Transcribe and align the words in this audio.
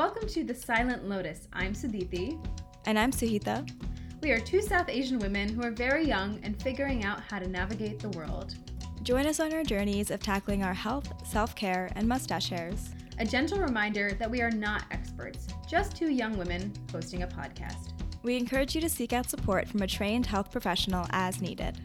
Welcome 0.00 0.28
to 0.28 0.44
The 0.44 0.54
Silent 0.54 1.06
Lotus. 1.06 1.46
I'm 1.52 1.74
Sadithi. 1.74 2.42
And 2.86 2.98
I'm 2.98 3.10
Suhita. 3.10 3.70
We 4.22 4.30
are 4.30 4.40
two 4.40 4.62
South 4.62 4.88
Asian 4.88 5.18
women 5.18 5.50
who 5.50 5.62
are 5.62 5.70
very 5.70 6.06
young 6.06 6.40
and 6.42 6.58
figuring 6.62 7.04
out 7.04 7.20
how 7.20 7.38
to 7.38 7.46
navigate 7.46 7.98
the 7.98 8.08
world. 8.16 8.54
Join 9.02 9.26
us 9.26 9.40
on 9.40 9.52
our 9.52 9.62
journeys 9.62 10.10
of 10.10 10.20
tackling 10.20 10.64
our 10.64 10.72
health, 10.72 11.12
self 11.28 11.54
care, 11.54 11.90
and 11.96 12.08
mustache 12.08 12.48
hairs. 12.48 12.88
A 13.18 13.26
gentle 13.26 13.58
reminder 13.58 14.12
that 14.18 14.30
we 14.30 14.40
are 14.40 14.50
not 14.50 14.84
experts, 14.90 15.48
just 15.68 15.94
two 15.94 16.10
young 16.10 16.38
women 16.38 16.72
hosting 16.90 17.22
a 17.22 17.26
podcast. 17.26 17.90
We 18.22 18.38
encourage 18.38 18.74
you 18.74 18.80
to 18.80 18.88
seek 18.88 19.12
out 19.12 19.28
support 19.28 19.68
from 19.68 19.82
a 19.82 19.86
trained 19.86 20.24
health 20.24 20.50
professional 20.50 21.04
as 21.10 21.42
needed. 21.42 21.78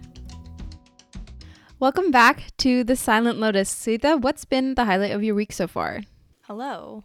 Welcome 1.81 2.11
back 2.11 2.55
to 2.59 2.85
The 2.85 2.95
Silent 2.95 3.39
Lotus. 3.39 3.69
Sita, 3.69 4.15
what's 4.15 4.45
been 4.45 4.75
the 4.75 4.85
highlight 4.85 5.11
of 5.11 5.21
your 5.21 5.35
week 5.35 5.51
so 5.51 5.67
far? 5.67 6.03
Hello. 6.43 7.03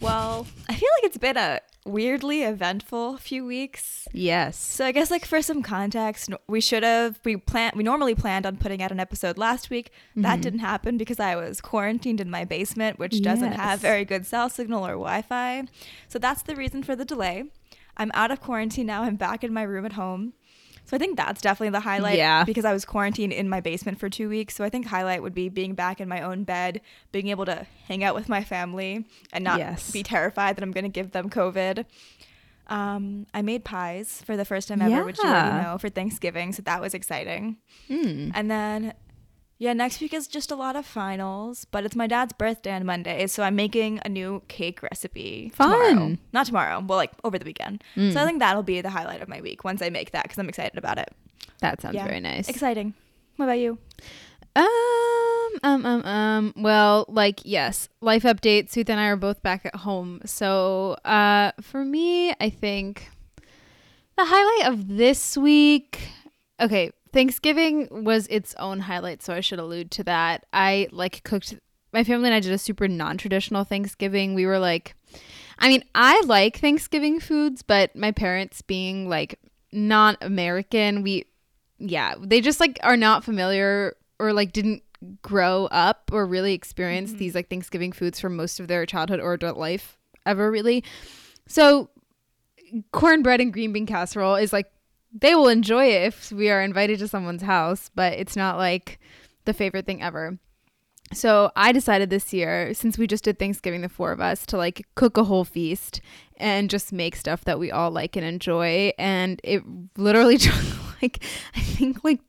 Well, 0.00 0.46
I 0.68 0.74
feel 0.74 0.88
like 0.96 1.04
it's 1.04 1.18
been 1.18 1.36
a 1.36 1.60
weirdly 1.84 2.42
eventful 2.42 3.16
few 3.16 3.44
weeks. 3.44 4.06
Yes. 4.12 4.56
So 4.56 4.84
I 4.84 4.92
guess 4.92 5.10
like 5.10 5.24
for 5.24 5.42
some 5.42 5.62
context, 5.62 6.30
we 6.46 6.60
should 6.60 6.82
have 6.82 7.18
we 7.24 7.36
plan 7.36 7.72
we 7.74 7.82
normally 7.82 8.14
planned 8.14 8.46
on 8.46 8.56
putting 8.56 8.82
out 8.82 8.92
an 8.92 9.00
episode 9.00 9.38
last 9.38 9.70
week. 9.70 9.90
Mm-hmm. 10.10 10.22
That 10.22 10.40
didn't 10.40 10.60
happen 10.60 10.98
because 10.98 11.18
I 11.18 11.36
was 11.36 11.60
quarantined 11.60 12.20
in 12.20 12.30
my 12.30 12.44
basement, 12.44 12.98
which 12.98 13.22
doesn't 13.22 13.52
yes. 13.52 13.60
have 13.60 13.80
very 13.80 14.04
good 14.04 14.26
cell 14.26 14.48
signal 14.48 14.86
or 14.86 14.92
Wi-Fi. 14.92 15.64
So 16.08 16.18
that's 16.18 16.42
the 16.42 16.54
reason 16.54 16.82
for 16.82 16.94
the 16.94 17.04
delay. 17.04 17.44
I'm 17.96 18.12
out 18.14 18.30
of 18.30 18.40
quarantine 18.40 18.86
now. 18.86 19.02
I'm 19.02 19.16
back 19.16 19.42
in 19.42 19.52
my 19.52 19.62
room 19.62 19.84
at 19.84 19.94
home. 19.94 20.34
So 20.88 20.96
I 20.96 20.98
think 20.98 21.18
that's 21.18 21.42
definitely 21.42 21.70
the 21.70 21.80
highlight. 21.80 22.16
Yeah. 22.16 22.44
Because 22.44 22.64
I 22.64 22.72
was 22.72 22.86
quarantined 22.86 23.34
in 23.34 23.46
my 23.46 23.60
basement 23.60 24.00
for 24.00 24.08
two 24.08 24.30
weeks. 24.30 24.54
So 24.54 24.64
I 24.64 24.70
think 24.70 24.86
highlight 24.86 25.22
would 25.22 25.34
be 25.34 25.50
being 25.50 25.74
back 25.74 26.00
in 26.00 26.08
my 26.08 26.22
own 26.22 26.44
bed, 26.44 26.80
being 27.12 27.28
able 27.28 27.44
to 27.44 27.66
hang 27.86 28.02
out 28.02 28.14
with 28.14 28.26
my 28.26 28.42
family 28.42 29.04
and 29.30 29.44
not 29.44 29.58
yes. 29.58 29.90
be 29.90 30.02
terrified 30.02 30.56
that 30.56 30.62
I'm 30.62 30.72
going 30.72 30.84
to 30.84 30.90
give 30.90 31.10
them 31.10 31.28
COVID. 31.28 31.84
Um, 32.68 33.26
I 33.34 33.42
made 33.42 33.64
pies 33.64 34.22
for 34.24 34.34
the 34.34 34.46
first 34.46 34.68
time 34.68 34.80
ever, 34.80 34.90
yeah. 34.90 35.02
which 35.02 35.18
you 35.18 35.28
already 35.28 35.62
know, 35.62 35.76
for 35.76 35.90
Thanksgiving. 35.90 36.54
So 36.54 36.62
that 36.62 36.80
was 36.80 36.94
exciting. 36.94 37.58
Mm. 37.90 38.32
And 38.34 38.50
then 38.50 38.94
yeah, 39.58 39.72
next 39.72 40.00
week 40.00 40.14
is 40.14 40.28
just 40.28 40.52
a 40.52 40.56
lot 40.56 40.76
of 40.76 40.86
finals, 40.86 41.64
but 41.64 41.84
it's 41.84 41.96
my 41.96 42.06
dad's 42.06 42.32
birthday 42.32 42.72
on 42.72 42.86
Monday, 42.86 43.26
so 43.26 43.42
I'm 43.42 43.56
making 43.56 44.00
a 44.04 44.08
new 44.08 44.42
cake 44.46 44.82
recipe 44.82 45.50
Fun. 45.52 45.70
tomorrow. 45.70 46.16
Not 46.32 46.46
tomorrow, 46.46 46.84
well, 46.86 46.96
like 46.96 47.10
over 47.24 47.38
the 47.38 47.44
weekend. 47.44 47.82
Mm. 47.96 48.12
So 48.12 48.22
I 48.22 48.24
think 48.24 48.38
that'll 48.38 48.62
be 48.62 48.80
the 48.80 48.90
highlight 48.90 49.20
of 49.20 49.28
my 49.28 49.40
week 49.40 49.64
once 49.64 49.82
I 49.82 49.90
make 49.90 50.12
that 50.12 50.22
because 50.22 50.38
I'm 50.38 50.48
excited 50.48 50.78
about 50.78 50.98
it. 50.98 51.12
That 51.60 51.82
sounds 51.82 51.96
yeah. 51.96 52.04
very 52.04 52.20
nice. 52.20 52.48
Exciting. 52.48 52.94
What 53.34 53.46
about 53.46 53.58
you? 53.58 53.78
Um, 54.54 55.58
um, 55.62 55.86
um, 55.86 56.04
um. 56.04 56.54
Well, 56.56 57.04
like 57.08 57.40
yes, 57.44 57.88
life 58.00 58.22
update. 58.22 58.70
Sooth 58.70 58.88
and 58.88 59.00
I 59.00 59.06
are 59.06 59.16
both 59.16 59.42
back 59.42 59.66
at 59.66 59.74
home, 59.74 60.20
so 60.24 60.96
uh, 61.04 61.52
for 61.60 61.84
me, 61.84 62.32
I 62.40 62.50
think 62.50 63.10
the 64.16 64.24
highlight 64.24 64.72
of 64.72 64.88
this 64.96 65.36
week. 65.36 66.00
Okay, 66.60 66.90
Thanksgiving 67.12 67.88
was 67.90 68.26
its 68.28 68.54
own 68.58 68.80
highlight, 68.80 69.22
so 69.22 69.34
I 69.34 69.40
should 69.40 69.58
allude 69.58 69.90
to 69.92 70.04
that. 70.04 70.46
I 70.52 70.88
like 70.90 71.22
cooked 71.24 71.54
my 71.92 72.04
family 72.04 72.28
and 72.28 72.34
I 72.34 72.40
did 72.40 72.52
a 72.52 72.58
super 72.58 72.86
non-traditional 72.88 73.64
Thanksgiving. 73.64 74.34
We 74.34 74.46
were 74.46 74.58
like 74.58 74.94
I 75.58 75.68
mean, 75.68 75.82
I 75.94 76.20
like 76.26 76.58
Thanksgiving 76.58 77.18
foods, 77.18 77.62
but 77.62 77.96
my 77.96 78.12
parents 78.12 78.62
being 78.62 79.08
like 79.08 79.40
non-American, 79.72 81.02
we 81.02 81.26
yeah, 81.78 82.14
they 82.20 82.40
just 82.40 82.60
like 82.60 82.78
are 82.82 82.96
not 82.96 83.24
familiar 83.24 83.96
or 84.18 84.32
like 84.32 84.52
didn't 84.52 84.82
grow 85.22 85.66
up 85.66 86.10
or 86.12 86.26
really 86.26 86.54
experience 86.54 87.10
mm-hmm. 87.10 87.18
these 87.18 87.34
like 87.34 87.48
Thanksgiving 87.48 87.92
foods 87.92 88.18
for 88.18 88.28
most 88.28 88.60
of 88.60 88.68
their 88.68 88.84
childhood 88.86 89.20
or 89.20 89.34
adult 89.34 89.56
life 89.56 89.96
ever 90.26 90.50
really. 90.50 90.84
So 91.46 91.90
cornbread 92.92 93.40
and 93.40 93.52
green 93.52 93.72
bean 93.72 93.86
casserole 93.86 94.36
is 94.36 94.52
like 94.52 94.70
they 95.12 95.34
will 95.34 95.48
enjoy 95.48 95.86
it 95.86 96.02
if 96.04 96.32
we 96.32 96.50
are 96.50 96.62
invited 96.62 96.98
to 97.00 97.08
someone's 97.08 97.42
house, 97.42 97.90
but 97.94 98.12
it's 98.14 98.36
not 98.36 98.56
like 98.56 99.00
the 99.44 99.54
favorite 99.54 99.86
thing 99.86 100.02
ever. 100.02 100.38
So 101.12 101.50
I 101.56 101.72
decided 101.72 102.10
this 102.10 102.32
year, 102.34 102.74
since 102.74 102.98
we 102.98 103.06
just 103.06 103.24
did 103.24 103.38
Thanksgiving, 103.38 103.80
the 103.80 103.88
four 103.88 104.12
of 104.12 104.20
us, 104.20 104.44
to 104.46 104.58
like 104.58 104.86
cook 104.94 105.16
a 105.16 105.24
whole 105.24 105.44
feast 105.44 106.00
and 106.36 106.68
just 106.68 106.92
make 106.92 107.16
stuff 107.16 107.44
that 107.44 107.58
we 107.58 107.70
all 107.70 107.90
like 107.90 108.14
and 108.16 108.26
enjoy. 108.26 108.92
And 108.98 109.40
it 109.42 109.62
literally 109.96 110.36
took 110.38 110.54
like, 111.02 111.24
I 111.54 111.60
think 111.60 112.04
like, 112.04 112.20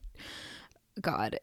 God, 1.01 1.39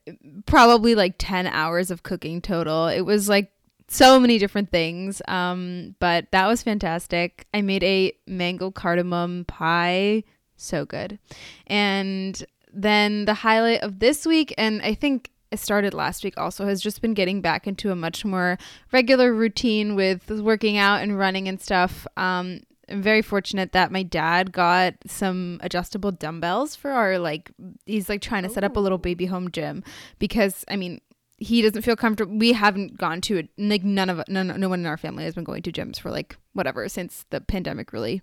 probably 0.46 0.94
like 0.94 1.16
10 1.18 1.46
hours 1.46 1.90
of 1.90 2.02
cooking 2.02 2.40
total. 2.40 2.88
It 2.88 3.02
was 3.02 3.28
like 3.28 3.50
so 3.88 4.18
many 4.18 4.38
different 4.38 4.70
things. 4.70 5.20
Um, 5.28 5.94
but 5.98 6.30
that 6.32 6.46
was 6.46 6.62
fantastic. 6.62 7.46
I 7.52 7.60
made 7.60 7.84
a 7.84 8.12
mango 8.26 8.70
cardamom 8.70 9.44
pie 9.46 10.24
so 10.56 10.84
good. 10.84 11.18
And 11.66 12.44
then 12.72 13.24
the 13.24 13.34
highlight 13.34 13.82
of 13.82 13.98
this 13.98 14.26
week, 14.26 14.54
and 14.58 14.82
I 14.82 14.94
think 14.94 15.30
it 15.50 15.58
started 15.58 15.94
last 15.94 16.24
week 16.24 16.34
also, 16.36 16.66
has 16.66 16.80
just 16.80 17.00
been 17.00 17.14
getting 17.14 17.40
back 17.40 17.66
into 17.66 17.90
a 17.90 17.96
much 17.96 18.24
more 18.24 18.58
regular 18.92 19.32
routine 19.32 19.94
with 19.94 20.30
working 20.30 20.76
out 20.76 21.02
and 21.02 21.18
running 21.18 21.48
and 21.48 21.60
stuff. 21.60 22.06
Um, 22.16 22.60
I'm 22.88 23.02
very 23.02 23.22
fortunate 23.22 23.72
that 23.72 23.90
my 23.90 24.02
dad 24.02 24.52
got 24.52 24.94
some 25.06 25.58
adjustable 25.62 26.12
dumbbells 26.12 26.76
for 26.76 26.92
our 26.92 27.18
like 27.18 27.50
he's 27.84 28.08
like 28.08 28.20
trying 28.20 28.44
to 28.44 28.48
set 28.48 28.62
up 28.62 28.76
a 28.76 28.80
little 28.80 28.98
baby 28.98 29.26
home 29.26 29.50
gym 29.50 29.82
because 30.20 30.64
I 30.68 30.76
mean 30.76 31.00
he 31.38 31.62
doesn't 31.62 31.82
feel 31.82 31.96
comfortable. 31.96 32.36
We 32.36 32.52
haven't 32.52 32.96
gone 32.96 33.20
to 33.22 33.36
it. 33.38 33.48
Like 33.58 33.84
none 33.84 34.08
of 34.08 34.26
none, 34.28 34.58
no 34.58 34.68
one 34.68 34.80
in 34.80 34.86
our 34.86 34.96
family 34.96 35.24
has 35.24 35.34
been 35.34 35.44
going 35.44 35.62
to 35.62 35.72
gyms 35.72 36.00
for 36.00 36.10
like 36.10 36.36
whatever 36.54 36.88
since 36.88 37.24
the 37.30 37.40
pandemic 37.40 37.92
really 37.92 38.22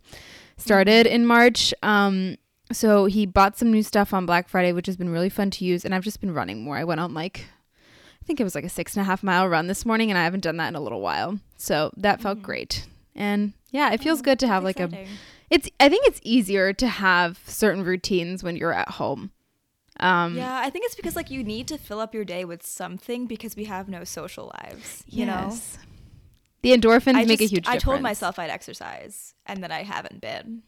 started 0.58 1.06
in 1.06 1.26
March. 1.26 1.74
Um, 1.84 2.38
so 2.72 3.06
he 3.06 3.26
bought 3.26 3.58
some 3.58 3.72
new 3.72 3.84
stuff 3.84 4.14
on 4.14 4.26
Black 4.26 4.50
Friday, 4.50 4.74
which 4.74 4.88
has 4.88 4.98
been 4.98 5.10
really 5.10 5.30
fun 5.30 5.52
to 5.52 5.66
use. 5.66 5.86
And 5.86 5.94
I've 5.94 6.04
just 6.04 6.22
been 6.22 6.34
running 6.34 6.64
more. 6.64 6.78
I 6.78 6.84
went 6.84 7.00
on 7.00 7.14
like, 7.14 7.46
I 8.22 8.26
think 8.26 8.40
it 8.40 8.44
was 8.44 8.56
like 8.56 8.64
a 8.64 8.70
six 8.70 8.96
and 8.96 9.02
a 9.02 9.06
half 9.06 9.22
mile 9.22 9.48
run 9.48 9.68
this 9.68 9.86
morning, 9.86 10.10
and 10.10 10.18
I 10.18 10.24
haven't 10.24 10.44
done 10.44 10.58
that 10.58 10.70
in 10.70 10.76
a 10.76 10.82
little 10.82 11.02
while. 11.02 11.40
So 11.58 11.92
that 11.98 12.22
felt 12.22 12.40
mm. 12.40 12.44
great. 12.44 12.88
And 13.16 13.54
yeah, 13.70 13.94
it 13.94 14.02
feels 14.02 14.20
oh, 14.20 14.24
good 14.24 14.40
to 14.40 14.48
have 14.48 14.64
like 14.64 14.80
exciting. 14.80 15.08
a. 15.08 15.10
It's. 15.52 15.70
I 15.80 15.90
think 15.90 16.08
it's 16.08 16.20
easier 16.24 16.74
to 16.74 16.88
have 16.88 17.40
certain 17.46 17.84
routines 17.84 18.44
when 18.44 18.56
you're 18.56 18.74
at 18.74 18.90
home. 18.90 19.32
Um, 20.04 20.36
yeah, 20.36 20.60
I 20.62 20.70
think 20.70 20.84
it's 20.86 20.96
because 20.96 21.16
like 21.16 21.32
you 21.32 21.44
need 21.44 21.68
to 21.70 21.78
fill 21.78 22.02
up 22.02 22.14
your 22.14 22.26
day 22.26 22.44
with 22.44 22.66
something 22.66 23.26
because 23.26 23.56
we 23.56 23.64
have 23.66 23.88
no 23.88 24.04
social 24.04 24.52
lives. 24.62 25.04
You 25.08 25.26
yes. 25.26 25.78
know, 25.78 25.84
the 26.62 26.78
endorphins 26.78 27.16
I 27.16 27.24
make 27.24 27.40
just, 27.40 27.52
a 27.52 27.56
huge. 27.56 27.64
difference. 27.64 27.84
I 27.84 27.86
told 27.86 28.02
myself 28.02 28.38
I'd 28.38 28.50
exercise, 28.50 29.34
and 29.46 29.64
then 29.64 29.72
I 29.72 29.84
haven't 29.84 30.20
been. 30.20 30.64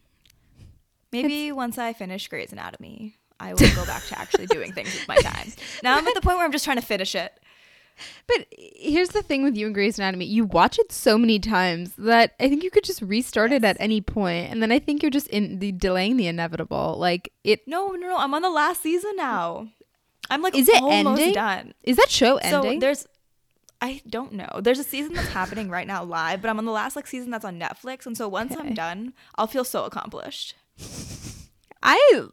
Maybe 1.11 1.47
it's, 1.47 1.55
once 1.55 1.77
I 1.77 1.91
finish 1.91 2.29
Grey's 2.29 2.53
Anatomy, 2.53 3.17
I 3.37 3.53
will 3.53 3.75
go 3.75 3.85
back 3.85 4.05
to 4.05 4.17
actually 4.17 4.47
doing 4.47 4.71
things 4.71 4.93
with 4.93 5.07
my 5.07 5.17
time. 5.17 5.51
Now 5.83 5.97
I'm 5.97 6.07
at 6.07 6.15
the 6.15 6.21
point 6.21 6.37
where 6.37 6.45
I'm 6.45 6.51
just 6.53 6.63
trying 6.63 6.77
to 6.77 6.85
finish 6.85 7.13
it. 7.13 7.37
But 8.27 8.47
here's 8.51 9.09
the 9.09 9.21
thing 9.21 9.43
with 9.43 9.55
you 9.55 9.65
and 9.67 9.75
Grey's 9.75 9.97
Anatomy. 9.97 10.25
You 10.25 10.45
watch 10.45 10.79
it 10.79 10.91
so 10.91 11.17
many 11.17 11.39
times 11.39 11.93
that 11.97 12.33
I 12.39 12.49
think 12.49 12.63
you 12.63 12.71
could 12.71 12.83
just 12.83 13.01
restart 13.01 13.51
yes. 13.51 13.57
it 13.59 13.65
at 13.65 13.77
any 13.79 14.01
point, 14.01 14.51
and 14.51 14.61
then 14.61 14.71
I 14.71 14.79
think 14.79 15.01
you're 15.01 15.11
just 15.11 15.27
in 15.27 15.59
the 15.59 15.71
delaying 15.71 16.17
the 16.17 16.27
inevitable. 16.27 16.95
Like 16.97 17.31
it. 17.43 17.67
No, 17.67 17.89
no, 17.89 18.07
no. 18.07 18.17
I'm 18.17 18.33
on 18.33 18.41
the 18.41 18.49
last 18.49 18.81
season 18.81 19.15
now. 19.15 19.69
I'm 20.29 20.41
like, 20.41 20.57
is 20.57 20.67
it 20.67 20.81
almost 20.81 21.21
ending? 21.21 21.35
done? 21.35 21.73
Is 21.83 21.97
that 21.97 22.09
show 22.09 22.37
ending? 22.37 22.79
So 22.79 22.79
there's, 22.79 23.07
I 23.81 24.01
don't 24.09 24.33
know. 24.33 24.59
There's 24.61 24.79
a 24.79 24.83
season 24.83 25.13
that's 25.13 25.27
happening 25.29 25.69
right 25.69 25.85
now 25.85 26.03
live, 26.03 26.41
but 26.41 26.49
I'm 26.49 26.57
on 26.57 26.65
the 26.65 26.71
last 26.71 26.95
like 26.95 27.07
season 27.07 27.29
that's 27.31 27.45
on 27.45 27.59
Netflix, 27.59 28.05
and 28.05 28.17
so 28.17 28.27
once 28.27 28.53
okay. 28.53 28.67
I'm 28.67 28.73
done, 28.73 29.13
I'll 29.35 29.47
feel 29.47 29.63
so 29.63 29.85
accomplished. 29.85 30.55
I 31.85 32.25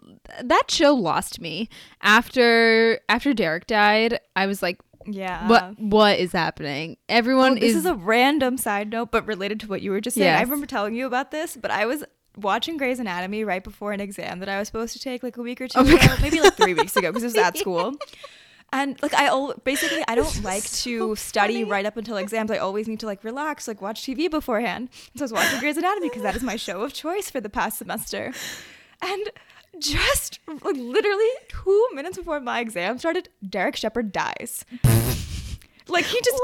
that 0.43 0.71
show 0.71 0.95
lost 0.95 1.39
me 1.39 1.69
after 2.01 3.01
after 3.09 3.35
Derek 3.35 3.67
died. 3.67 4.19
I 4.35 4.47
was 4.47 4.63
like, 4.63 4.81
yeah. 5.07 5.49
What 5.49 5.79
what 5.79 6.19
is 6.19 6.33
happening? 6.33 6.97
Everyone 7.09 7.53
oh, 7.53 7.55
this 7.57 7.71
is, 7.71 7.79
is 7.79 7.87
a 7.87 7.95
random 7.95 8.57
side 8.57 8.91
note, 8.91 9.11
but 9.11 9.27
related 9.27 9.61
to 9.61 9.67
what 9.67 9.83
you 9.83 9.91
were 9.91 10.01
just 10.01 10.17
saying. 10.17 10.27
Yes. 10.27 10.39
I 10.39 10.43
remember 10.43 10.67
telling 10.67 10.95
you 10.95 11.07
about 11.07 11.31
this, 11.31 11.57
but 11.57 11.71
I 11.71 11.87
was 11.87 12.05
watching 12.37 12.77
Grey's 12.77 12.99
Anatomy 12.99 13.45
right 13.45 13.63
before 13.63 13.93
an 13.93 14.01
exam 14.01 14.41
that 14.41 14.49
I 14.49 14.59
was 14.59 14.69
supposed 14.69 14.93
to 14.95 14.99
take 14.99 15.23
like 15.23 15.37
a 15.37 15.43
week 15.43 15.61
or 15.61 15.69
two 15.69 15.79
oh 15.79 15.83
ago, 15.83 16.15
maybe 16.21 16.41
like 16.41 16.55
three 16.55 16.75
weeks 16.75 16.97
ago 16.97 17.11
because 17.11 17.23
it 17.23 17.27
was 17.27 17.37
at 17.37 17.57
school. 17.59 17.95
And 18.73 19.01
like 19.03 19.13
I 19.13 19.29
all 19.29 19.53
basically 19.65 20.03
I 20.09 20.15
don't 20.15 20.43
like 20.43 20.65
to 20.65 21.15
study 21.17 21.63
funny. 21.63 21.65
right 21.65 21.85
up 21.85 21.97
until 21.97 22.17
exams. 22.17 22.51
I 22.51 22.57
always 22.57 22.89
need 22.89 23.01
to 23.01 23.07
like 23.07 23.23
relax, 23.23 23.69
like 23.69 23.83
watch 23.83 24.03
TV 24.03 24.31
beforehand. 24.31 24.89
And 25.13 25.19
so 25.19 25.23
I 25.23 25.25
was 25.25 25.33
watching 25.33 25.61
Grey's 25.61 25.77
Anatomy 25.77 26.09
because 26.09 26.23
that 26.23 26.35
is 26.35 26.43
my 26.43 26.57
show 26.57 26.83
of 26.83 26.95
choice 26.95 27.31
for 27.31 27.41
the 27.41 27.51
past 27.51 27.79
semester. 27.79 28.33
And 29.03 29.31
just 29.79 30.41
like 30.47 30.77
literally 30.77 31.31
two 31.49 31.89
minutes 31.95 32.19
before 32.19 32.41
my 32.41 32.61
exam 32.61 32.99
started, 32.99 33.29
Derek 33.49 33.77
Shepherd 33.77 34.13
dies. 34.13 34.65
like 35.89 36.05
he 36.05 36.21
just 36.23 36.43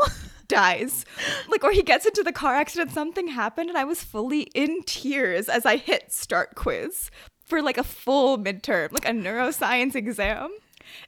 dies. 0.48 1.04
Like 1.48 1.64
or 1.64 1.72
he 1.72 1.82
gets 1.82 2.06
into 2.06 2.22
the 2.22 2.32
car 2.32 2.54
accident, 2.54 2.90
something 2.92 3.28
happened, 3.28 3.68
and 3.68 3.78
I 3.78 3.84
was 3.84 4.02
fully 4.02 4.42
in 4.54 4.82
tears 4.84 5.48
as 5.48 5.66
I 5.66 5.76
hit 5.76 6.12
start 6.12 6.54
quiz 6.54 7.10
for 7.44 7.62
like 7.62 7.78
a 7.78 7.84
full 7.84 8.38
midterm, 8.38 8.92
like 8.92 9.06
a 9.06 9.12
neuroscience 9.12 9.94
exam. 9.94 10.50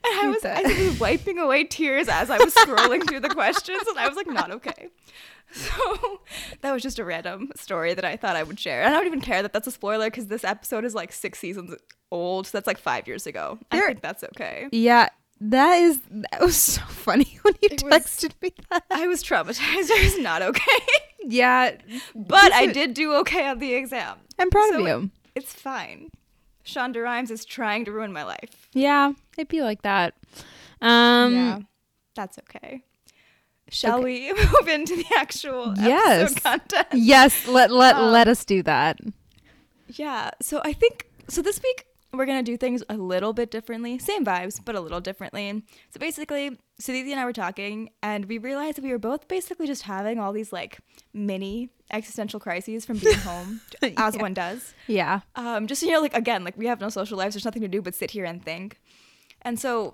And 0.03 0.19
I 0.19 0.29
was, 0.29 0.45
I 0.45 0.61
was 0.61 0.99
wiping 0.99 1.37
away 1.37 1.63
tears 1.63 2.07
as 2.07 2.29
I 2.29 2.37
was 2.37 2.53
scrolling 2.53 3.07
through 3.07 3.19
the 3.21 3.29
questions, 3.29 3.83
and 3.87 3.99
I 3.99 4.07
was 4.07 4.15
like, 4.15 4.27
not 4.27 4.51
okay. 4.51 4.89
So 5.53 6.21
that 6.61 6.71
was 6.71 6.81
just 6.81 6.97
a 6.97 7.03
random 7.03 7.51
story 7.57 7.93
that 7.93 8.05
I 8.05 8.15
thought 8.15 8.37
I 8.37 8.43
would 8.43 8.57
share. 8.57 8.83
And 8.83 8.93
I 8.93 8.97
don't 8.97 9.05
even 9.05 9.19
care 9.19 9.41
that 9.41 9.51
that's 9.51 9.67
a 9.67 9.71
spoiler 9.71 10.09
because 10.09 10.27
this 10.27 10.45
episode 10.45 10.85
is 10.85 10.95
like 10.95 11.11
six 11.11 11.39
seasons 11.39 11.75
old. 12.09 12.47
So 12.47 12.57
that's 12.57 12.67
like 12.67 12.77
five 12.77 13.05
years 13.05 13.27
ago. 13.27 13.59
There, 13.69 13.83
I 13.83 13.87
think 13.87 14.01
that's 14.01 14.23
okay. 14.23 14.69
Yeah. 14.71 15.09
That 15.41 15.73
is 15.73 15.99
that 16.09 16.39
was 16.39 16.55
so 16.55 16.81
funny 16.87 17.37
when 17.41 17.55
you 17.61 17.69
it 17.71 17.79
texted 17.79 18.33
was, 18.41 18.41
me 18.41 18.53
that. 18.69 18.85
I 18.91 19.07
was 19.07 19.23
traumatized. 19.23 19.91
I 19.91 20.03
was 20.03 20.17
not 20.19 20.41
okay. 20.41 20.61
Yeah. 21.23 21.75
But 22.15 22.53
I 22.53 22.67
did 22.67 22.93
do 22.93 23.13
okay 23.15 23.47
on 23.47 23.59
the 23.59 23.73
exam. 23.73 24.17
I'm 24.39 24.49
proud 24.49 24.69
so 24.69 24.81
of 24.81 24.87
you. 24.87 25.11
It's 25.35 25.53
fine. 25.53 26.11
Shonda 26.65 27.03
Rhimes 27.03 27.31
is 27.31 27.45
trying 27.45 27.85
to 27.85 27.91
ruin 27.91 28.13
my 28.13 28.23
life. 28.23 28.67
Yeah, 28.73 29.13
it'd 29.37 29.47
be 29.47 29.61
like 29.61 29.81
that. 29.81 30.13
Um 30.81 31.33
Yeah. 31.33 31.59
That's 32.15 32.37
okay. 32.39 32.83
Shall 33.69 33.99
okay. 33.99 34.03
we 34.03 34.33
move 34.51 34.67
into 34.67 34.95
the 34.97 35.05
actual 35.15 35.73
yes. 35.77 36.33
content? 36.39 36.87
Yes, 36.93 37.47
let 37.47 37.71
let 37.71 37.95
um, 37.95 38.11
let 38.11 38.27
us 38.27 38.43
do 38.43 38.61
that. 38.63 38.99
Yeah. 39.87 40.31
So 40.41 40.61
I 40.63 40.73
think 40.73 41.07
so 41.29 41.41
this 41.41 41.61
week 41.63 41.85
we're 42.13 42.25
gonna 42.25 42.43
do 42.43 42.57
things 42.57 42.83
a 42.89 42.95
little 42.95 43.33
bit 43.33 43.49
differently. 43.49 43.97
Same 43.97 44.25
vibes, 44.25 44.59
but 44.63 44.75
a 44.75 44.81
little 44.81 44.99
differently. 44.99 45.63
So 45.91 45.99
basically, 45.99 46.57
Sudhiti 46.81 47.11
and 47.11 47.19
I 47.19 47.25
were 47.25 47.33
talking, 47.33 47.91
and 48.01 48.25
we 48.25 48.39
realized 48.39 48.77
that 48.77 48.83
we 48.83 48.91
were 48.91 48.97
both 48.97 49.27
basically 49.27 49.67
just 49.67 49.83
having 49.83 50.19
all 50.19 50.33
these 50.33 50.51
like 50.51 50.79
mini 51.13 51.69
existential 51.91 52.39
crises 52.39 52.85
from 52.85 52.97
being 52.97 53.17
home, 53.19 53.61
as 53.97 54.15
yeah. 54.15 54.21
one 54.21 54.33
does. 54.33 54.73
Yeah. 54.87 55.21
Um, 55.35 55.67
just 55.67 55.83
you 55.83 55.91
know, 55.91 56.01
like 56.01 56.15
again, 56.15 56.43
like 56.43 56.57
we 56.57 56.65
have 56.65 56.81
no 56.81 56.89
social 56.89 57.17
lives. 57.17 57.35
There's 57.35 57.45
nothing 57.45 57.61
to 57.61 57.67
do 57.67 57.81
but 57.81 57.93
sit 57.93 58.11
here 58.11 58.25
and 58.25 58.43
think. 58.43 58.81
And 59.43 59.59
so, 59.59 59.93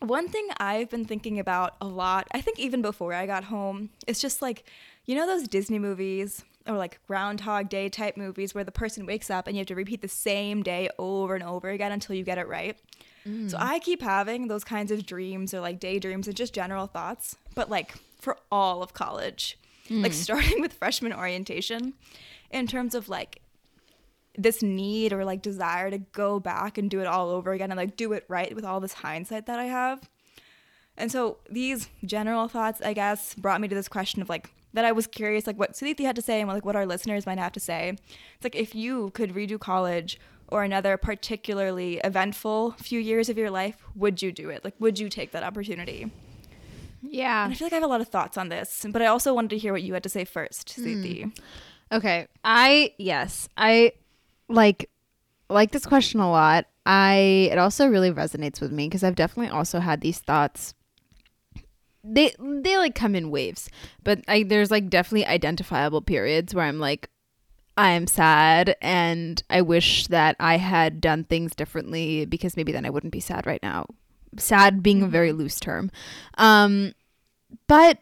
one 0.00 0.28
thing 0.28 0.48
I've 0.58 0.90
been 0.90 1.04
thinking 1.04 1.38
about 1.38 1.76
a 1.80 1.86
lot, 1.86 2.26
I 2.32 2.40
think 2.40 2.58
even 2.58 2.82
before 2.82 3.14
I 3.14 3.26
got 3.26 3.44
home, 3.44 3.90
is 4.08 4.20
just 4.20 4.42
like, 4.42 4.64
you 5.06 5.14
know, 5.14 5.26
those 5.26 5.46
Disney 5.46 5.78
movies 5.78 6.44
or 6.66 6.76
like 6.76 6.98
Groundhog 7.06 7.68
Day 7.68 7.88
type 7.88 8.16
movies 8.16 8.54
where 8.54 8.64
the 8.64 8.72
person 8.72 9.06
wakes 9.06 9.30
up 9.30 9.46
and 9.46 9.56
you 9.56 9.60
have 9.60 9.68
to 9.68 9.76
repeat 9.76 10.02
the 10.02 10.08
same 10.08 10.62
day 10.62 10.88
over 10.98 11.34
and 11.34 11.44
over 11.44 11.70
again 11.70 11.92
until 11.92 12.16
you 12.16 12.24
get 12.24 12.38
it 12.38 12.48
right. 12.48 12.76
Mm. 13.26 13.50
So 13.50 13.56
I 13.60 13.78
keep 13.78 14.02
having 14.02 14.48
those 14.48 14.64
kinds 14.64 14.90
of 14.90 15.06
dreams 15.06 15.54
or 15.54 15.60
like 15.60 15.78
daydreams 15.78 16.26
and 16.26 16.36
just 16.36 16.54
general 16.54 16.86
thoughts, 16.86 17.36
but 17.54 17.70
like 17.70 17.94
for 18.20 18.36
all 18.50 18.82
of 18.82 18.94
college, 18.94 19.58
mm. 19.88 20.02
like 20.02 20.12
starting 20.12 20.60
with 20.60 20.72
freshman 20.72 21.12
orientation, 21.12 21.94
in 22.50 22.66
terms 22.66 22.94
of 22.94 23.08
like 23.08 23.40
this 24.36 24.62
need 24.62 25.12
or 25.12 25.24
like 25.24 25.42
desire 25.42 25.90
to 25.90 25.98
go 25.98 26.40
back 26.40 26.78
and 26.78 26.90
do 26.90 27.00
it 27.00 27.06
all 27.06 27.30
over 27.30 27.52
again 27.52 27.70
and 27.70 27.78
like 27.78 27.96
do 27.96 28.12
it 28.12 28.24
right 28.28 28.54
with 28.54 28.64
all 28.64 28.80
this 28.80 28.94
hindsight 28.94 29.46
that 29.46 29.58
I 29.58 29.64
have. 29.64 30.08
And 30.96 31.10
so 31.10 31.38
these 31.50 31.88
general 32.04 32.48
thoughts, 32.48 32.82
I 32.82 32.92
guess, 32.92 33.34
brought 33.34 33.60
me 33.60 33.68
to 33.68 33.74
this 33.74 33.88
question 33.88 34.20
of 34.22 34.28
like, 34.28 34.50
that 34.74 34.84
I 34.84 34.92
was 34.92 35.06
curious, 35.06 35.46
like 35.46 35.58
what 35.58 35.72
Sudhiti 35.72 36.04
had 36.04 36.16
to 36.16 36.22
say 36.22 36.40
and 36.40 36.48
like 36.48 36.64
what 36.64 36.76
our 36.76 36.86
listeners 36.86 37.26
might 37.26 37.38
have 37.38 37.52
to 37.52 37.60
say. 37.60 37.90
It's 38.34 38.44
like 38.44 38.56
if 38.56 38.74
you 38.74 39.10
could 39.10 39.34
redo 39.34 39.60
college 39.60 40.18
or 40.52 40.62
another 40.62 40.96
particularly 40.96 41.98
eventful 42.04 42.72
few 42.72 43.00
years 43.00 43.28
of 43.28 43.38
your 43.38 43.50
life, 43.50 43.76
would 43.94 44.22
you 44.22 44.30
do 44.30 44.50
it? 44.50 44.64
Like, 44.64 44.74
would 44.78 44.98
you 44.98 45.08
take 45.08 45.32
that 45.32 45.42
opportunity? 45.42 46.10
Yeah. 47.00 47.44
And 47.44 47.52
I 47.52 47.56
feel 47.56 47.66
like 47.66 47.72
I 47.72 47.76
have 47.76 47.84
a 47.84 47.88
lot 47.88 48.00
of 48.00 48.08
thoughts 48.08 48.36
on 48.36 48.48
this, 48.48 48.84
but 48.88 49.02
I 49.02 49.06
also 49.06 49.34
wanted 49.34 49.50
to 49.50 49.58
hear 49.58 49.72
what 49.72 49.82
you 49.82 49.94
had 49.94 50.02
to 50.02 50.08
say 50.08 50.24
first, 50.24 50.68
Sudhiti. 50.68 51.24
Mm. 51.24 51.38
Okay. 51.90 52.28
I, 52.44 52.94
yes, 52.98 53.48
I 53.56 53.92
like, 54.48 54.88
like 55.48 55.72
this 55.72 55.86
question 55.86 56.20
a 56.20 56.30
lot. 56.30 56.66
I, 56.84 57.48
it 57.50 57.58
also 57.58 57.86
really 57.86 58.12
resonates 58.12 58.60
with 58.60 58.72
me 58.72 58.88
because 58.88 59.02
I've 59.02 59.14
definitely 59.14 59.50
also 59.50 59.80
had 59.80 60.00
these 60.00 60.18
thoughts 60.18 60.74
they 62.04 62.34
they 62.40 62.76
like 62.76 62.94
come 62.94 63.14
in 63.14 63.30
waves 63.30 63.70
but 64.02 64.20
I, 64.26 64.42
there's 64.42 64.70
like 64.70 64.90
definitely 64.90 65.24
identifiable 65.24 66.02
periods 66.02 66.52
where 66.52 66.64
i'm 66.64 66.80
like 66.80 67.08
i'm 67.76 68.06
sad 68.06 68.76
and 68.80 69.42
i 69.50 69.60
wish 69.60 70.06
that 70.08 70.36
i 70.40 70.56
had 70.56 71.00
done 71.00 71.24
things 71.24 71.54
differently 71.54 72.24
because 72.26 72.56
maybe 72.56 72.72
then 72.72 72.86
i 72.86 72.90
wouldn't 72.90 73.12
be 73.12 73.20
sad 73.20 73.46
right 73.46 73.62
now 73.62 73.86
sad 74.38 74.82
being 74.82 75.02
a 75.02 75.06
very 75.06 75.30
mm-hmm. 75.30 75.38
loose 75.38 75.60
term 75.60 75.90
um 76.38 76.92
but 77.66 77.98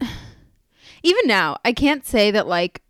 even 1.02 1.26
now 1.26 1.56
i 1.64 1.72
can't 1.72 2.06
say 2.06 2.30
that 2.30 2.46
like 2.46 2.82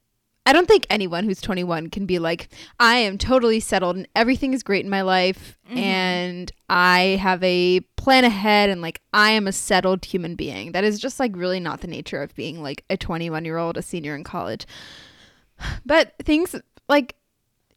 I 0.45 0.53
don't 0.53 0.67
think 0.67 0.87
anyone 0.91 1.25
who's 1.25 1.41
21 1.41 1.91
can 1.91 2.05
be 2.05 2.19
like, 2.19 2.49
I 2.81 2.97
am 2.97 3.17
totally 3.17 3.61
settled 3.61 3.97
and 3.97 4.09
everything 4.17 4.53
is 4.55 4.65
great 4.65 4.85
in 4.85 4.91
my 4.91 5.03
life 5.03 5.57
mm-hmm. 5.69 5.79
and 5.79 6.53
I 6.69 7.19
have 7.23 7.43
a 7.45 7.81
plan 7.97 8.25
ahead 8.25 8.69
and 8.69 8.83
like 8.83 9.01
I 9.13 9.31
am 9.31 9.47
a 9.47 9.53
settled 9.53 10.05
human 10.05 10.35
being. 10.35 10.73
That 10.73 10.83
is 10.83 10.99
just 10.99 11.21
like 11.21 11.37
really 11.37 11.61
not 11.61 11.81
the 11.81 11.87
nature 11.87 12.23
of 12.23 12.35
being 12.35 12.61
like 12.61 12.85
a 12.91 12.97
21 12.97 13.45
year 13.45 13.59
old, 13.59 13.77
a 13.77 13.83
senior 13.83 14.17
in 14.17 14.25
college. 14.25 14.67
But 15.85 16.15
things 16.23 16.55
like, 16.89 17.17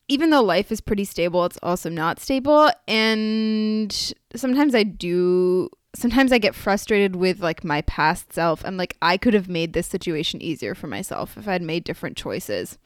even 0.07 0.29
though 0.29 0.43
life 0.43 0.71
is 0.71 0.81
pretty 0.81 1.05
stable, 1.05 1.45
it's 1.45 1.59
also 1.63 1.89
not 1.89 2.19
stable. 2.19 2.69
And 2.87 4.13
sometimes 4.35 4.75
I 4.75 4.83
do 4.83 5.69
sometimes 5.95 6.31
I 6.31 6.37
get 6.37 6.55
frustrated 6.55 7.15
with 7.15 7.39
like 7.41 7.63
my 7.63 7.81
past 7.83 8.33
self. 8.33 8.63
I'm 8.65 8.77
like, 8.77 8.97
I 9.01 9.17
could 9.17 9.33
have 9.33 9.49
made 9.49 9.73
this 9.73 9.87
situation 9.87 10.41
easier 10.41 10.75
for 10.75 10.87
myself 10.87 11.37
if 11.37 11.47
I'd 11.47 11.61
made 11.61 11.83
different 11.83 12.17
choices 12.17 12.77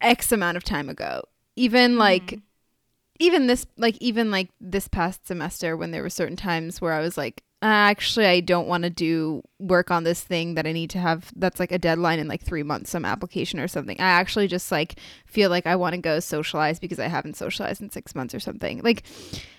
X 0.00 0.32
amount 0.32 0.56
of 0.56 0.64
time 0.64 0.88
ago. 0.88 1.22
Even 1.56 1.92
mm-hmm. 1.92 2.00
like, 2.00 2.26
mm. 2.26 2.42
even 3.18 3.46
this, 3.46 3.66
like, 3.76 3.96
even 4.00 4.30
like 4.30 4.48
this 4.60 4.88
past 4.88 5.26
semester 5.26 5.76
when 5.76 5.90
there 5.90 6.02
were 6.02 6.10
certain 6.10 6.36
times 6.36 6.80
where 6.80 6.92
I 6.92 7.00
was 7.00 7.18
like, 7.18 7.42
uh, 7.62 7.66
actually, 7.66 8.24
I 8.24 8.40
don't 8.40 8.68
want 8.68 8.84
to 8.84 8.90
do 8.90 9.42
work 9.58 9.90
on 9.90 10.02
this 10.04 10.22
thing 10.22 10.54
that 10.54 10.66
I 10.66 10.72
need 10.72 10.88
to 10.90 10.98
have 10.98 11.30
that's 11.36 11.60
like 11.60 11.72
a 11.72 11.78
deadline 11.78 12.18
in 12.18 12.26
like 12.26 12.42
three 12.42 12.62
months, 12.62 12.88
some 12.88 13.04
application 13.04 13.60
or 13.60 13.68
something. 13.68 14.00
I 14.00 14.08
actually 14.08 14.48
just 14.48 14.72
like 14.72 14.98
feel 15.26 15.50
like 15.50 15.66
I 15.66 15.76
want 15.76 15.94
to 15.94 16.00
go 16.00 16.20
socialize 16.20 16.78
because 16.78 16.98
I 16.98 17.08
haven't 17.08 17.36
socialized 17.36 17.82
in 17.82 17.90
six 17.90 18.14
months 18.14 18.34
or 18.34 18.40
something. 18.40 18.80
Like, 18.82 19.02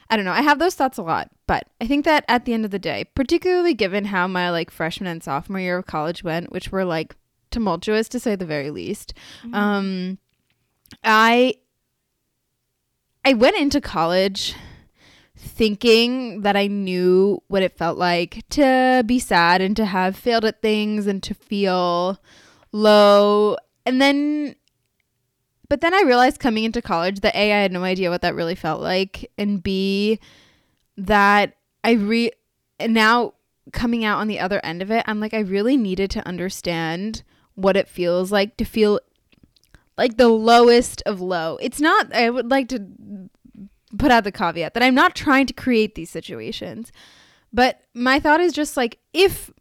I 0.09 0.15
don't 0.15 0.25
know. 0.25 0.31
I 0.31 0.41
have 0.41 0.57
those 0.57 0.73
thoughts 0.73 0.97
a 0.97 1.03
lot, 1.03 1.29
but 1.45 1.67
I 1.79 1.85
think 1.85 2.05
that 2.05 2.25
at 2.27 2.45
the 2.45 2.53
end 2.53 2.65
of 2.65 2.71
the 2.71 2.79
day, 2.79 3.05
particularly 3.13 3.75
given 3.75 4.05
how 4.05 4.27
my 4.27 4.49
like 4.49 4.71
freshman 4.71 5.07
and 5.07 5.23
sophomore 5.23 5.59
year 5.59 5.77
of 5.77 5.85
college 5.85 6.23
went, 6.23 6.51
which 6.51 6.71
were 6.71 6.85
like 6.85 7.15
tumultuous 7.51 8.09
to 8.09 8.19
say 8.19 8.35
the 8.35 8.47
very 8.47 8.71
least, 8.71 9.13
mm-hmm. 9.43 9.53
um, 9.53 10.17
I 11.03 11.53
I 13.23 13.33
went 13.33 13.57
into 13.57 13.79
college 13.79 14.55
thinking 15.41 16.41
that 16.41 16.55
I 16.55 16.67
knew 16.67 17.41
what 17.47 17.63
it 17.63 17.77
felt 17.77 17.97
like 17.97 18.43
to 18.51 19.03
be 19.05 19.19
sad 19.19 19.61
and 19.61 19.75
to 19.75 19.85
have 19.85 20.15
failed 20.15 20.45
at 20.45 20.61
things 20.61 21.07
and 21.07 21.21
to 21.23 21.33
feel 21.33 22.19
low. 22.71 23.57
And 23.85 24.01
then 24.01 24.55
but 25.71 25.79
then 25.79 25.93
I 25.93 26.01
realized 26.01 26.41
coming 26.41 26.65
into 26.65 26.81
college 26.81 27.21
that 27.21 27.33
A, 27.33 27.53
I 27.53 27.61
had 27.61 27.71
no 27.71 27.85
idea 27.85 28.09
what 28.09 28.21
that 28.23 28.35
really 28.35 28.55
felt 28.55 28.81
like, 28.81 29.31
and 29.37 29.63
B, 29.63 30.19
that 30.97 31.55
I 31.81 31.91
re 31.91 32.31
now 32.85 33.35
coming 33.71 34.03
out 34.03 34.19
on 34.19 34.27
the 34.27 34.37
other 34.37 34.59
end 34.65 34.81
of 34.81 34.91
it, 34.91 35.05
I'm 35.07 35.21
like, 35.21 35.33
I 35.33 35.39
really 35.39 35.77
needed 35.77 36.11
to 36.11 36.27
understand 36.27 37.23
what 37.55 37.77
it 37.77 37.87
feels 37.87 38.33
like 38.33 38.57
to 38.57 38.65
feel 38.65 38.99
like 39.97 40.17
the 40.17 40.27
lowest 40.27 41.01
of 41.05 41.21
low. 41.21 41.57
It's 41.61 41.79
not, 41.79 42.13
I 42.13 42.29
would 42.29 42.51
like 42.51 42.67
to 42.67 42.85
put 43.97 44.11
out 44.11 44.23
the 44.23 44.31
caveat 44.31 44.73
that 44.73 44.83
I'm 44.83 44.95
not 44.95 45.15
trying 45.15 45.45
to 45.47 45.53
create 45.53 45.95
these 45.95 46.09
situations. 46.09 46.91
But 47.53 47.81
my 47.93 48.19
thought 48.19 48.39
is 48.39 48.53
just 48.53 48.77
like, 48.77 48.99
if 49.13 49.51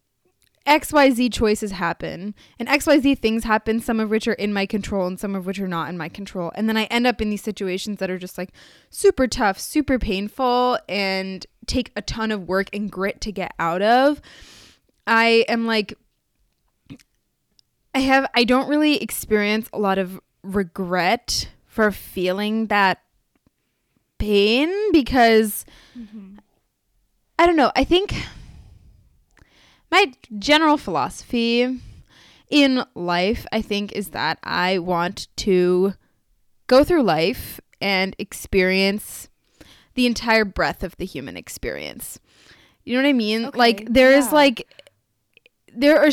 XYZ 0.67 1.33
choices 1.33 1.73
happen 1.73 2.35
and 2.59 2.69
XYZ 2.69 3.19
things 3.19 3.45
happen, 3.45 3.81
some 3.81 3.99
of 3.99 4.11
which 4.11 4.29
are 4.29 4.35
in 4.35 4.53
my 4.53 4.67
control 4.67 5.07
and 5.07 5.19
some 5.19 5.35
of 5.35 5.47
which 5.47 5.59
are 5.59 5.67
not 5.67 5.89
in 5.89 5.99
my 5.99 6.09
control. 6.09 6.53
And 6.55 6.69
then 6.69 6.77
I 6.77 6.85
end 6.85 7.07
up 7.07 7.21
in 7.21 7.31
these 7.31 7.43
situations 7.43 7.99
that 7.99 8.11
are 8.11 8.19
just 8.19 8.39
like 8.39 8.51
super 8.91 9.27
tough, 9.27 9.59
super 9.59 9.99
painful, 9.99 10.79
and 10.89 11.47
take 11.67 11.91
a 11.97 12.03
ton 12.03 12.31
of 12.31 12.47
work 12.47 12.69
and 12.73 12.91
grit 12.91 13.21
to 13.23 13.33
get 13.33 13.53
out 13.59 13.83
of. 13.83 14.21
I 15.07 15.45
am 15.49 15.67
like, 15.67 15.95
I 17.95 18.01
have, 18.01 18.31
I 18.35 18.45
don't 18.45 18.69
really 18.69 19.03
experience 19.03 19.69
a 19.73 19.79
lot 19.79 19.99
of 19.99 20.21
regret 20.43 21.49
for 21.67 21.91
feeling 21.91 22.67
that 22.67 23.01
pain 24.21 24.71
because 24.93 25.65
mm-hmm. 25.99 26.39
I 27.39 27.47
don't 27.47 27.57
know. 27.57 27.73
I 27.75 27.83
think 27.83 28.15
my 29.91 30.13
general 30.39 30.77
philosophy 30.77 31.81
in 32.51 32.85
life, 32.95 33.47
I 33.51 33.63
think, 33.63 33.93
is 33.93 34.11
that 34.11 34.39
I 34.45 34.79
want 34.79 35.27
to 35.39 35.95
go 36.69 36.85
through 36.85 37.03
life 37.03 37.61
and 37.81 38.15
experience 38.19 39.29
the 39.95 40.07
entire 40.07 40.45
breadth 40.45 40.85
of 40.85 40.97
the 40.99 41.07
human 41.07 41.37
experience. 41.37 42.21
You 42.85 42.95
know 42.95 43.03
what 43.03 43.09
I 43.09 43.15
mean? 43.15 43.47
Okay, 43.47 43.59
like 43.59 43.87
there 43.93 44.13
yeah. 44.13 44.19
is 44.19 44.33
like 44.33 44.69
there 45.75 46.01
are 46.01 46.11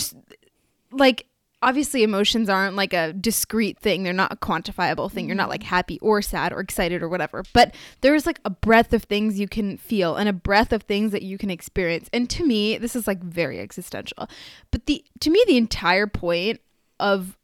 like 0.92 1.27
obviously 1.62 2.04
emotions 2.04 2.50
aren't 2.50 2.76
like 2.76 2.94
a 2.94 3.14
discrete 3.14 3.80
thing. 3.80 4.04
They're 4.04 4.14
not 4.14 4.32
a 4.32 4.36
quantifiable 4.36 5.12
thing. 5.12 5.28
You're 5.28 5.36
not 5.36 5.50
like 5.50 5.62
Mm-hmm. 5.62 5.70
happy 5.70 6.00
or 6.02 6.22
sad 6.22 6.54
or 6.54 6.60
excited 6.60 7.02
or 7.02 7.10
whatever. 7.10 7.44
But 7.54 7.74
there's 8.02 8.26
like 8.26 8.40
a 8.46 8.50
breadth 8.50 8.94
of 8.94 9.04
things 9.04 9.40
you 9.40 9.48
can 9.48 9.78
feel 9.78 10.16
and 10.16 10.30
a 10.30 10.34
breadth 10.34 10.72
of 10.72 10.84
things 10.84 11.12
that 11.12 11.24
you 11.24 11.38
can 11.38 11.50
experience. 11.50 12.10
And 12.14 12.30
to 12.30 12.46
me 12.46 12.78
this 12.78 12.96
is 12.96 13.08
like 13.08 13.22
very 13.24 13.60
existential. 13.60 14.30
But 14.72 14.86
the 14.86 15.04
to 15.22 15.30
me 15.30 15.44
the 15.48 15.58
entire 15.58 16.08
point 16.08 16.62
of 17.00 17.38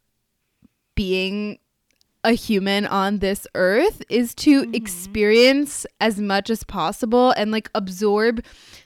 being 0.94 1.58
a 2.24 2.32
human 2.32 2.86
on 2.86 3.18
this 3.20 3.46
earth 3.54 4.02
is 4.08 4.34
to 4.36 4.62
Mm-hmm. 4.62 4.74
experience 4.74 5.86
as 6.00 6.18
much 6.20 6.50
as 6.50 6.64
possible 6.64 7.32
and 7.32 7.50
like 7.50 7.70
absorb 7.74 8.42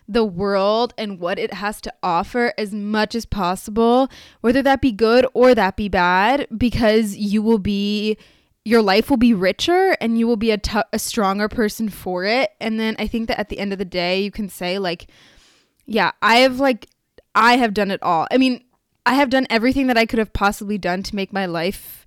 the 0.09 0.25
world 0.25 0.93
and 0.99 1.21
what 1.21 1.39
it 1.39 1.53
has 1.55 1.81
to 1.83 1.93
offer 2.03 2.53
as 2.59 2.73
much 2.73 3.15
as 3.15 3.27
possible, 3.27 4.09
whether 4.41 4.63
that 4.63 4.81
be 4.81 4.93
good 4.93 5.27
or 5.35 5.55
that 5.55 5.77
be 5.77 5.89
bad, 5.89 6.47
because 6.57 7.17
you 7.17 7.41
will 7.43 7.59
be 7.59 8.17
your 8.65 8.83
life 8.83 9.09
will 9.09 9.17
be 9.17 9.33
richer 9.33 9.97
and 10.01 10.19
you 10.19 10.27
will 10.27 10.37
be 10.37 10.51
a 10.51 10.59
a 10.93 10.99
stronger 10.99 11.49
person 11.49 11.89
for 11.89 12.25
it. 12.25 12.51
And 12.61 12.79
then 12.79 12.97
I 12.99 13.07
think 13.07 13.29
that 13.29 13.39
at 13.39 13.49
the 13.49 13.59
end 13.59 13.73
of 13.73 13.79
the 13.79 13.85
day, 13.85 14.21
you 14.21 14.31
can 14.31 14.49
say 14.49 14.79
like, 14.79 15.07
yeah, 15.87 16.11
I 16.21 16.39
have 16.39 16.59
like 16.61 16.89
I 17.35 17.57
have 17.57 17.73
done 17.73 17.91
it 17.91 18.03
all. 18.03 18.27
I 18.31 18.37
mean, 18.39 18.65
I 19.07 19.15
have 19.15 19.31
done 19.31 19.47
everything 19.49 19.87
that 19.87 19.97
I 19.97 20.07
could 20.07 20.19
have 20.19 20.33
possibly 20.33 20.77
done 20.77 21.03
to 21.05 21.17
make 21.17 21.33
my 21.33 21.47
life 21.47 21.98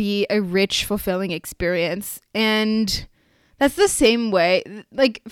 be 0.00 0.26
a 0.30 0.40
rich, 0.40 0.86
fulfilling 0.86 1.30
experience. 1.30 2.22
And 2.34 3.06
that's 3.58 3.74
the 3.74 3.86
same 3.86 4.30
way 4.30 4.64
like 4.90 5.22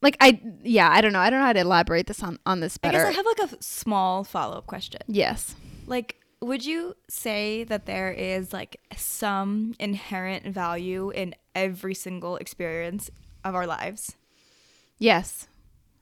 like 0.00 0.16
I 0.18 0.40
yeah, 0.62 0.88
I 0.90 1.02
don't 1.02 1.12
know. 1.12 1.18
I 1.18 1.28
don't 1.28 1.40
know 1.40 1.44
how 1.44 1.52
to 1.52 1.60
elaborate 1.60 2.06
this 2.06 2.22
on 2.22 2.38
on 2.46 2.60
this 2.60 2.78
I 2.82 2.92
guess 2.92 3.04
I 3.04 3.12
have 3.12 3.26
like 3.26 3.52
a 3.52 3.62
small 3.62 4.24
follow 4.24 4.56
up 4.56 4.66
question. 4.66 5.02
yes. 5.06 5.54
Like, 5.86 6.16
would 6.40 6.64
you 6.64 6.96
say 7.10 7.64
that 7.64 7.84
there 7.84 8.10
is 8.10 8.54
like 8.54 8.80
some 8.96 9.74
inherent 9.78 10.46
value 10.46 11.10
in 11.10 11.34
every 11.54 11.94
single 11.94 12.36
experience 12.36 13.10
of 13.44 13.54
our 13.54 13.66
lives? 13.66 14.16
Yes. 14.98 15.46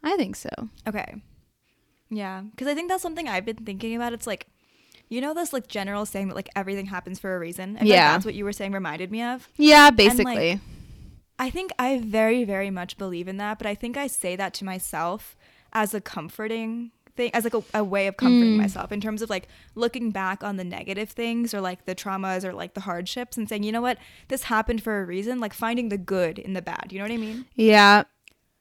I 0.04 0.16
think 0.16 0.36
so. 0.36 0.50
Okay. 0.86 1.16
Yeah, 2.10 2.42
because 2.50 2.68
I 2.68 2.74
think 2.74 2.90
that's 2.90 3.02
something 3.02 3.26
I've 3.28 3.44
been 3.44 3.64
thinking 3.64 3.96
about. 3.96 4.12
It's 4.12 4.26
like, 4.28 4.46
you 5.08 5.20
know, 5.20 5.34
this 5.34 5.52
like 5.52 5.68
general 5.68 6.04
saying 6.06 6.28
that 6.28 6.34
like 6.34 6.48
everything 6.56 6.86
happens 6.86 7.18
for 7.18 7.34
a 7.34 7.38
reason. 7.38 7.76
I 7.76 7.80
feel 7.80 7.88
like 7.90 7.96
that's 8.14 8.24
what 8.24 8.34
you 8.34 8.44
were 8.44 8.52
saying 8.52 8.72
reminded 8.72 9.10
me 9.10 9.22
of. 9.22 9.48
Yeah, 9.56 9.90
basically. 9.90 10.60
I 11.38 11.50
think 11.50 11.70
I 11.78 11.98
very, 12.00 12.44
very 12.44 12.70
much 12.70 12.96
believe 12.96 13.28
in 13.28 13.36
that, 13.36 13.58
but 13.58 13.66
I 13.66 13.74
think 13.74 13.96
I 13.96 14.06
say 14.06 14.36
that 14.36 14.54
to 14.54 14.64
myself 14.64 15.36
as 15.72 15.92
a 15.92 16.00
comforting 16.00 16.92
thing, 17.14 17.30
as 17.34 17.44
like 17.44 17.54
a, 17.54 17.62
a 17.74 17.84
way 17.84 18.06
of 18.06 18.16
comforting 18.16 18.54
Mm. 18.54 18.58
myself 18.62 18.90
in 18.90 19.00
terms 19.00 19.20
of 19.20 19.28
like 19.28 19.48
looking 19.74 20.10
back 20.10 20.42
on 20.42 20.56
the 20.56 20.64
negative 20.64 21.10
things 21.10 21.52
or 21.52 21.60
like 21.60 21.84
the 21.84 21.94
traumas 21.94 22.42
or 22.44 22.52
like 22.54 22.72
the 22.74 22.80
hardships 22.82 23.36
and 23.36 23.48
saying, 23.48 23.62
you 23.64 23.72
know 23.72 23.82
what, 23.82 23.98
this 24.28 24.44
happened 24.44 24.82
for 24.82 25.00
a 25.02 25.04
reason, 25.04 25.38
like 25.40 25.52
finding 25.52 25.88
the 25.90 25.98
good 25.98 26.38
in 26.38 26.54
the 26.54 26.62
bad. 26.62 26.86
You 26.90 26.98
know 26.98 27.04
what 27.04 27.12
I 27.12 27.16
mean? 27.18 27.44
yeah. 27.54 28.04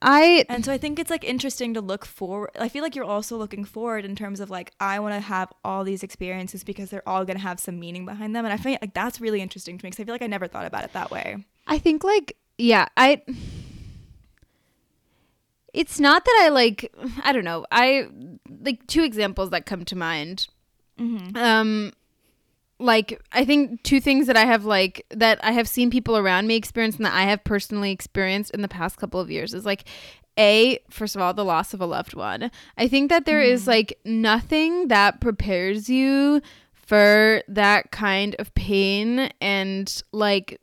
I 0.01 0.45
And 0.49 0.63
so 0.63 0.71
I 0.71 0.77
think 0.77 0.99
it's 0.99 1.09
like 1.09 1.23
interesting 1.23 1.73
to 1.73 1.81
look 1.81 2.05
forward. 2.05 2.51
I 2.59 2.69
feel 2.69 2.83
like 2.83 2.95
you're 2.95 3.05
also 3.05 3.37
looking 3.37 3.63
forward 3.63 4.05
in 4.05 4.15
terms 4.15 4.39
of 4.39 4.49
like, 4.49 4.71
I 4.79 4.99
want 4.99 5.15
to 5.15 5.19
have 5.19 5.51
all 5.63 5.83
these 5.83 6.03
experiences 6.03 6.63
because 6.63 6.89
they're 6.89 7.07
all 7.07 7.25
going 7.25 7.37
to 7.37 7.43
have 7.43 7.59
some 7.59 7.79
meaning 7.79 8.05
behind 8.05 8.35
them. 8.35 8.45
And 8.45 8.53
I 8.53 8.57
feel 8.57 8.77
like 8.81 8.93
that's 8.93 9.21
really 9.21 9.41
interesting 9.41 9.77
to 9.77 9.85
me 9.85 9.89
because 9.89 10.03
I 10.03 10.05
feel 10.05 10.13
like 10.13 10.21
I 10.21 10.27
never 10.27 10.47
thought 10.47 10.65
about 10.65 10.83
it 10.83 10.93
that 10.93 11.11
way. 11.11 11.37
I 11.67 11.79
think 11.79 12.03
like 12.03 12.37
yeah, 12.57 12.87
I 12.95 13.21
it's 15.73 15.99
not 15.99 16.23
that 16.23 16.41
I 16.43 16.49
like 16.49 16.93
I 17.23 17.31
don't 17.31 17.43
know. 17.43 17.65
I 17.71 18.07
like 18.61 18.85
two 18.87 19.03
examples 19.03 19.49
that 19.49 19.65
come 19.65 19.85
to 19.85 19.95
mind. 19.95 20.47
Mm-hmm. 20.99 21.35
Um 21.35 21.93
like 22.79 23.21
I 23.31 23.45
think 23.45 23.83
two 23.83 24.01
things 24.01 24.27
that 24.27 24.37
I 24.37 24.45
have 24.45 24.65
like 24.65 25.05
that 25.11 25.43
I 25.43 25.51
have 25.53 25.67
seen 25.67 25.89
people 25.89 26.17
around 26.17 26.47
me 26.47 26.55
experience 26.55 26.97
and 26.97 27.05
that 27.05 27.13
I 27.13 27.23
have 27.23 27.43
personally 27.43 27.91
experienced 27.91 28.51
in 28.51 28.61
the 28.61 28.67
past 28.67 28.97
couple 28.97 29.19
of 29.19 29.31
years 29.31 29.53
is 29.53 29.65
like 29.65 29.85
a 30.37 30.79
first 30.89 31.15
of 31.15 31.21
all 31.21 31.33
the 31.33 31.45
loss 31.45 31.73
of 31.73 31.81
a 31.81 31.85
loved 31.85 32.13
one. 32.13 32.51
I 32.77 32.87
think 32.87 33.09
that 33.09 33.25
there 33.25 33.41
is 33.41 33.63
mm. 33.63 33.67
like 33.67 33.99
nothing 34.03 34.89
that 34.89 35.21
prepares 35.21 35.89
you 35.89 36.41
for 36.73 37.41
that 37.47 37.91
kind 37.91 38.35
of 38.37 38.53
pain 38.53 39.31
and 39.41 40.03
like 40.11 40.59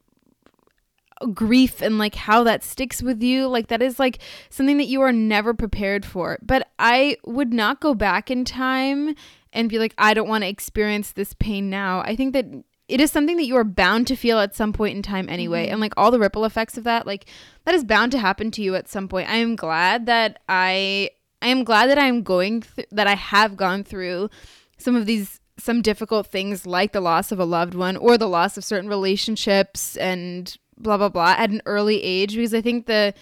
grief 1.32 1.80
and 1.80 1.98
like 1.98 2.14
how 2.14 2.44
that 2.44 2.62
sticks 2.62 3.02
with 3.02 3.22
you. 3.22 3.46
Like 3.46 3.68
that 3.68 3.80
is 3.80 3.98
like 3.98 4.18
something 4.50 4.76
that 4.78 4.86
you 4.86 5.00
are 5.00 5.12
never 5.12 5.54
prepared 5.54 6.04
for. 6.04 6.38
But 6.42 6.68
i 6.78 7.16
would 7.24 7.52
not 7.52 7.80
go 7.80 7.94
back 7.94 8.30
in 8.30 8.44
time 8.44 9.14
and 9.52 9.68
be 9.68 9.78
like 9.78 9.94
i 9.98 10.14
don't 10.14 10.28
want 10.28 10.42
to 10.42 10.48
experience 10.48 11.12
this 11.12 11.34
pain 11.34 11.70
now. 11.70 12.00
I 12.00 12.16
think 12.16 12.32
that 12.32 12.46
it 12.88 13.00
is 13.00 13.10
something 13.10 13.36
that 13.36 13.46
you 13.46 13.56
are 13.56 13.64
bound 13.64 14.06
to 14.08 14.16
feel 14.16 14.38
at 14.38 14.54
some 14.54 14.72
point 14.72 14.96
in 14.96 15.02
time 15.02 15.28
anyway 15.28 15.64
and 15.64 15.74
mm-hmm. 15.74 15.82
like 15.82 15.94
all 15.96 16.10
the 16.10 16.18
ripple 16.18 16.44
effects 16.44 16.76
of 16.76 16.84
that 16.84 17.06
like 17.06 17.26
that 17.64 17.74
is 17.74 17.84
bound 17.84 18.12
to 18.12 18.18
happen 18.18 18.50
to 18.52 18.62
you 18.62 18.74
at 18.74 18.88
some 18.88 19.08
point. 19.08 19.28
I 19.28 19.36
am 19.36 19.56
glad 19.56 20.06
that 20.06 20.40
i 20.48 21.10
i 21.40 21.46
am 21.46 21.64
glad 21.64 21.88
that 21.88 21.98
i'm 21.98 22.22
going 22.22 22.62
th- 22.62 22.88
that 22.90 23.06
i 23.06 23.14
have 23.14 23.56
gone 23.56 23.84
through 23.84 24.30
some 24.78 24.96
of 24.96 25.06
these 25.06 25.40
some 25.58 25.82
difficult 25.82 26.26
things 26.26 26.66
like 26.66 26.92
the 26.92 27.00
loss 27.00 27.30
of 27.30 27.38
a 27.38 27.44
loved 27.44 27.74
one 27.74 27.96
or 27.96 28.18
the 28.18 28.28
loss 28.28 28.56
of 28.56 28.64
certain 28.64 28.88
relationships 28.88 29.96
and 29.96 30.56
blah 30.76 30.96
blah 30.96 31.08
blah 31.08 31.34
at 31.38 31.50
an 31.50 31.62
early 31.66 32.02
age 32.02 32.34
because 32.34 32.54
I 32.54 32.60
think 32.60 32.86
the 32.86 33.14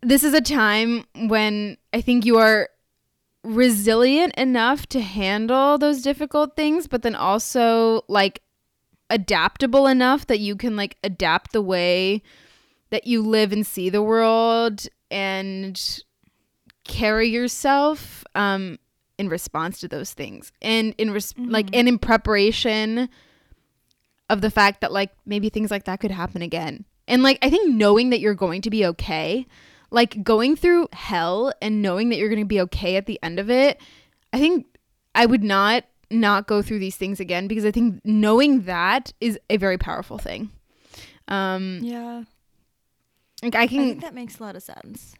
this 0.00 0.22
is 0.22 0.32
a 0.32 0.40
time 0.40 1.04
when 1.14 1.76
I 1.92 2.00
think 2.00 2.24
you 2.24 2.38
are 2.38 2.68
resilient 3.48 4.34
enough 4.34 4.86
to 4.86 5.00
handle 5.00 5.78
those 5.78 6.02
difficult 6.02 6.54
things 6.54 6.86
but 6.86 7.02
then 7.02 7.14
also 7.14 8.02
like 8.08 8.42
adaptable 9.10 9.86
enough 9.86 10.26
that 10.26 10.38
you 10.38 10.54
can 10.54 10.76
like 10.76 10.98
adapt 11.02 11.52
the 11.52 11.62
way 11.62 12.22
that 12.90 13.06
you 13.06 13.22
live 13.22 13.52
and 13.52 13.66
see 13.66 13.88
the 13.88 14.02
world 14.02 14.86
and 15.10 16.02
carry 16.84 17.28
yourself 17.28 18.24
um 18.34 18.78
in 19.18 19.28
response 19.28 19.80
to 19.80 19.88
those 19.88 20.12
things. 20.12 20.52
And 20.62 20.94
in 20.96 21.10
res- 21.10 21.34
like 21.36 21.68
and 21.74 21.88
in 21.88 21.98
preparation 21.98 23.08
of 24.30 24.40
the 24.40 24.50
fact 24.50 24.80
that 24.80 24.92
like 24.92 25.10
maybe 25.26 25.48
things 25.48 25.70
like 25.70 25.84
that 25.84 26.00
could 26.00 26.12
happen 26.12 26.40
again. 26.40 26.84
And 27.08 27.22
like 27.22 27.38
i 27.42 27.50
think 27.50 27.74
knowing 27.74 28.10
that 28.10 28.20
you're 28.20 28.34
going 28.34 28.60
to 28.62 28.70
be 28.70 28.84
okay 28.84 29.46
like 29.90 30.22
going 30.22 30.54
through 30.56 30.88
hell 30.92 31.52
and 31.62 31.80
knowing 31.82 32.08
that 32.10 32.16
you're 32.16 32.28
going 32.28 32.40
to 32.40 32.44
be 32.46 32.60
okay 32.60 32.96
at 32.96 33.06
the 33.06 33.18
end 33.22 33.38
of 33.38 33.48
it 33.50 33.80
i 34.32 34.38
think 34.38 34.66
i 35.14 35.24
would 35.26 35.42
not 35.42 35.84
not 36.10 36.46
go 36.46 36.60
through 36.62 36.78
these 36.78 36.96
things 36.96 37.20
again 37.20 37.46
because 37.48 37.64
i 37.64 37.70
think 37.70 38.00
knowing 38.04 38.62
that 38.62 39.12
is 39.20 39.38
a 39.50 39.56
very 39.56 39.78
powerful 39.78 40.18
thing 40.18 40.50
um 41.28 41.80
Yeah. 41.82 42.22
like 43.42 43.54
i 43.54 43.66
can. 43.66 43.80
I 43.80 43.84
think 43.84 44.00
that 44.02 44.14
makes 44.14 44.38
a 44.38 44.42
lot 44.42 44.56
of 44.56 44.62
sense. 44.62 45.14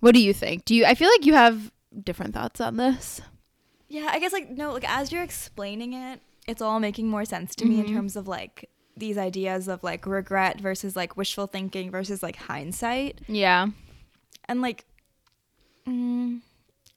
what 0.00 0.14
do 0.14 0.20
you 0.20 0.32
think 0.32 0.64
do 0.64 0.74
you 0.74 0.84
i 0.84 0.94
feel 0.94 1.08
like 1.08 1.26
you 1.26 1.34
have 1.34 1.70
different 2.02 2.34
thoughts 2.34 2.60
on 2.60 2.76
this 2.76 3.20
Yeah, 3.88 4.08
I 4.10 4.18
guess 4.20 4.32
like 4.32 4.48
no, 4.50 4.72
like 4.72 4.88
as 4.88 5.12
you're 5.12 5.22
explaining 5.22 5.92
it, 5.92 6.20
it's 6.48 6.62
all 6.62 6.80
making 6.80 7.08
more 7.08 7.26
sense 7.26 7.54
to 7.56 7.66
me 7.66 7.78
in 7.80 7.84
Mhm. 7.86 7.92
terms 7.92 8.16
of 8.16 8.26
like 8.26 8.70
these 8.96 9.18
ideas 9.18 9.68
of 9.68 9.82
like 9.84 10.06
regret 10.06 10.58
versus 10.60 10.96
like 10.96 11.14
wishful 11.16 11.46
thinking 11.46 11.90
versus 11.90 12.22
like 12.22 12.36
hindsight. 12.36 13.20
yeah 13.28 13.66
And 14.52 14.60
like 14.60 14.84
mm, 15.88 16.40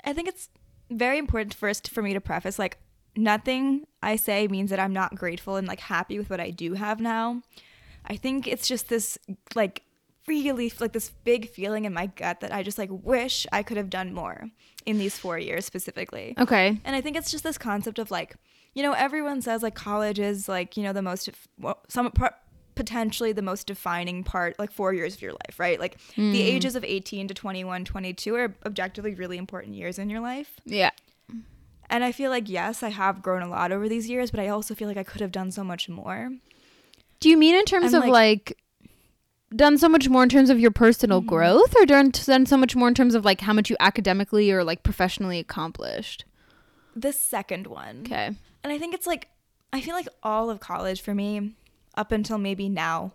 I 0.03 0.11
think 0.13 0.27
it's 0.27 0.49
very 0.91 1.17
important 1.17 1.53
first 1.53 1.89
for 1.89 2.01
me 2.01 2.13
to 2.13 2.21
preface 2.21 2.59
like 2.59 2.77
nothing 3.15 3.87
I 4.03 4.17
say 4.17 4.47
means 4.47 4.69
that 4.71 4.79
I'm 4.79 4.91
not 4.91 5.15
grateful 5.15 5.55
and 5.55 5.65
like 5.67 5.79
happy 5.79 6.17
with 6.17 6.29
what 6.29 6.41
I 6.41 6.49
do 6.49 6.73
have 6.73 6.99
now. 6.99 7.41
I 8.05 8.17
think 8.17 8.45
it's 8.45 8.67
just 8.67 8.89
this 8.89 9.17
like 9.55 9.83
really 10.27 10.71
like 10.81 10.91
this 10.91 11.11
big 11.23 11.49
feeling 11.49 11.85
in 11.85 11.93
my 11.93 12.07
gut 12.07 12.41
that 12.41 12.53
I 12.53 12.61
just 12.61 12.77
like 12.77 12.89
wish 12.91 13.47
I 13.53 13.63
could 13.63 13.77
have 13.77 13.89
done 13.89 14.13
more 14.13 14.49
in 14.85 14.97
these 14.97 15.17
4 15.17 15.39
years 15.39 15.65
specifically. 15.65 16.35
okay 16.37 16.79
And 16.83 16.95
I 16.95 16.99
think 17.01 17.15
it's 17.15 17.31
just 17.31 17.45
this 17.45 17.57
concept 17.57 17.99
of 17.99 18.11
like, 18.11 18.35
you 18.73 18.83
know, 18.83 18.91
everyone 18.91 19.41
says 19.41 19.63
like 19.63 19.75
college 19.75 20.19
is 20.19 20.49
like, 20.49 20.75
you 20.75 20.83
know, 20.83 20.93
the 20.93 21.01
most, 21.01 21.29
some 21.87 22.11
part, 22.11 22.35
potentially 22.75 23.31
the 23.31 23.41
most 23.41 23.67
defining 23.67 24.23
part, 24.23 24.57
like 24.59 24.71
four 24.71 24.93
years 24.93 25.15
of 25.15 25.21
your 25.21 25.31
life, 25.31 25.59
right? 25.59 25.79
Like 25.79 25.97
the 26.15 26.41
ages 26.41 26.75
of 26.75 26.83
18 26.83 27.27
to 27.29 27.33
21, 27.33 27.85
22 27.85 28.35
are 28.35 28.55
objectively 28.65 29.15
really 29.15 29.37
important 29.37 29.75
years 29.75 29.97
in 29.97 30.09
your 30.09 30.19
life. 30.19 30.59
yeah 30.65 30.91
And 31.89 32.03
I 32.03 32.11
feel 32.11 32.29
like, 32.31 32.49
yes, 32.49 32.83
I 32.83 32.89
have 32.89 33.21
grown 33.21 33.41
a 33.41 33.47
lot 33.49 33.71
over 33.71 33.87
these 33.87 34.09
years, 34.09 34.31
but 34.31 34.39
I 34.39 34.47
also 34.49 34.75
feel 34.75 34.87
like 34.87 34.97
I 34.97 35.03
could 35.03 35.21
have 35.21 35.31
done 35.31 35.51
so 35.51 35.63
much 35.63 35.87
more. 35.87 36.31
Do 37.19 37.29
you 37.29 37.37
mean 37.37 37.55
in 37.55 37.65
terms 37.65 37.93
I'm 37.93 38.01
of 38.03 38.09
like- 38.09 38.11
like, 38.51 38.57
done 39.55 39.77
so 39.77 39.87
much 39.87 40.09
more 40.09 40.23
in 40.23 40.29
terms 40.29 40.49
of 40.49 40.59
your 40.59 40.71
personal 40.71 41.21
Mhm. 41.21 41.27
growth 41.27 41.75
or 41.77 41.85
done, 41.85 42.09
done 42.09 42.45
so 42.45 42.57
much 42.57 42.75
more 42.75 42.87
in 42.89 42.93
terms 42.93 43.15
of 43.15 43.23
like 43.23 43.41
how 43.41 43.53
much 43.53 43.69
you 43.69 43.77
academically 43.79 44.51
or 44.51 44.63
like 44.63 44.83
professionally 44.83 45.39
accomplished? 45.39 46.25
The 46.95 47.13
second 47.13 47.67
one. 47.67 48.01
Okay. 48.05 48.31
And 48.63 48.73
I 48.73 48.77
think 48.77 48.93
it's 48.93 49.07
like, 49.07 49.29
I 49.71 49.79
feel 49.81 49.93
like 49.95 50.07
all 50.23 50.49
of 50.49 50.59
college 50.59 51.01
for 51.01 51.13
me, 51.13 51.53
up 51.97 52.11
until 52.11 52.37
maybe 52.37 52.69
now, 52.69 53.13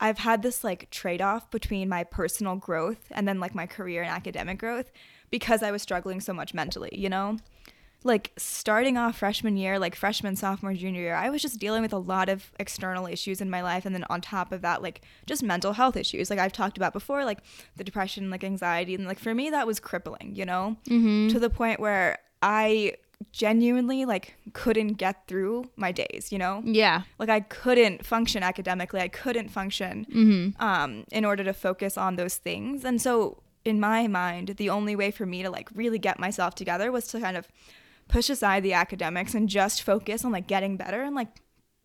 I've 0.00 0.18
had 0.18 0.42
this 0.42 0.64
like 0.64 0.90
trade 0.90 1.22
off 1.22 1.50
between 1.50 1.88
my 1.88 2.04
personal 2.04 2.56
growth 2.56 3.06
and 3.10 3.26
then 3.26 3.40
like 3.40 3.54
my 3.54 3.66
career 3.66 4.02
and 4.02 4.10
academic 4.10 4.58
growth 4.58 4.90
because 5.30 5.62
I 5.62 5.70
was 5.70 5.82
struggling 5.82 6.20
so 6.20 6.32
much 6.32 6.52
mentally, 6.52 6.90
you 6.92 7.08
know? 7.08 7.38
like 8.04 8.32
starting 8.36 8.96
off 8.96 9.18
freshman 9.18 9.56
year, 9.56 9.78
like 9.78 9.94
freshman, 9.94 10.36
sophomore, 10.36 10.74
junior 10.74 11.00
year, 11.00 11.14
I 11.14 11.30
was 11.30 11.42
just 11.42 11.58
dealing 11.58 11.82
with 11.82 11.92
a 11.92 11.98
lot 11.98 12.28
of 12.28 12.52
external 12.58 13.06
issues 13.06 13.40
in 13.40 13.50
my 13.50 13.62
life. 13.62 13.86
And 13.86 13.94
then 13.94 14.04
on 14.10 14.20
top 14.20 14.52
of 14.52 14.62
that, 14.62 14.82
like 14.82 15.02
just 15.26 15.42
mental 15.42 15.72
health 15.72 15.96
issues, 15.96 16.30
like 16.30 16.38
I've 16.38 16.52
talked 16.52 16.76
about 16.76 16.92
before, 16.92 17.24
like 17.24 17.38
the 17.76 17.84
depression, 17.84 18.30
like 18.30 18.44
anxiety. 18.44 18.94
And 18.94 19.06
like 19.06 19.18
for 19.18 19.34
me, 19.34 19.50
that 19.50 19.66
was 19.66 19.80
crippling, 19.80 20.34
you 20.34 20.44
know, 20.44 20.76
mm-hmm. 20.88 21.28
to 21.28 21.38
the 21.38 21.50
point 21.50 21.80
where 21.80 22.18
I 22.42 22.94
genuinely 23.30 24.04
like 24.04 24.34
couldn't 24.52 24.94
get 24.94 25.26
through 25.28 25.64
my 25.76 25.92
days 25.92 26.32
you 26.32 26.38
know 26.38 26.62
yeah 26.64 27.02
like 27.18 27.28
i 27.28 27.40
couldn't 27.40 28.04
function 28.04 28.42
academically 28.42 29.00
i 29.00 29.08
couldn't 29.08 29.48
function 29.48 30.06
mm-hmm. 30.06 30.62
um, 30.62 31.04
in 31.12 31.24
order 31.24 31.44
to 31.44 31.52
focus 31.52 31.96
on 31.96 32.16
those 32.16 32.36
things 32.36 32.84
and 32.84 33.00
so 33.00 33.42
in 33.64 33.78
my 33.78 34.06
mind 34.06 34.48
the 34.56 34.68
only 34.68 34.96
way 34.96 35.10
for 35.10 35.26
me 35.26 35.42
to 35.42 35.50
like 35.50 35.68
really 35.74 35.98
get 35.98 36.18
myself 36.18 36.54
together 36.54 36.90
was 36.90 37.06
to 37.06 37.20
kind 37.20 37.36
of 37.36 37.48
push 38.08 38.28
aside 38.28 38.62
the 38.62 38.72
academics 38.72 39.34
and 39.34 39.48
just 39.48 39.82
focus 39.82 40.24
on 40.24 40.32
like 40.32 40.46
getting 40.46 40.76
better 40.76 41.02
and 41.02 41.14
like 41.14 41.40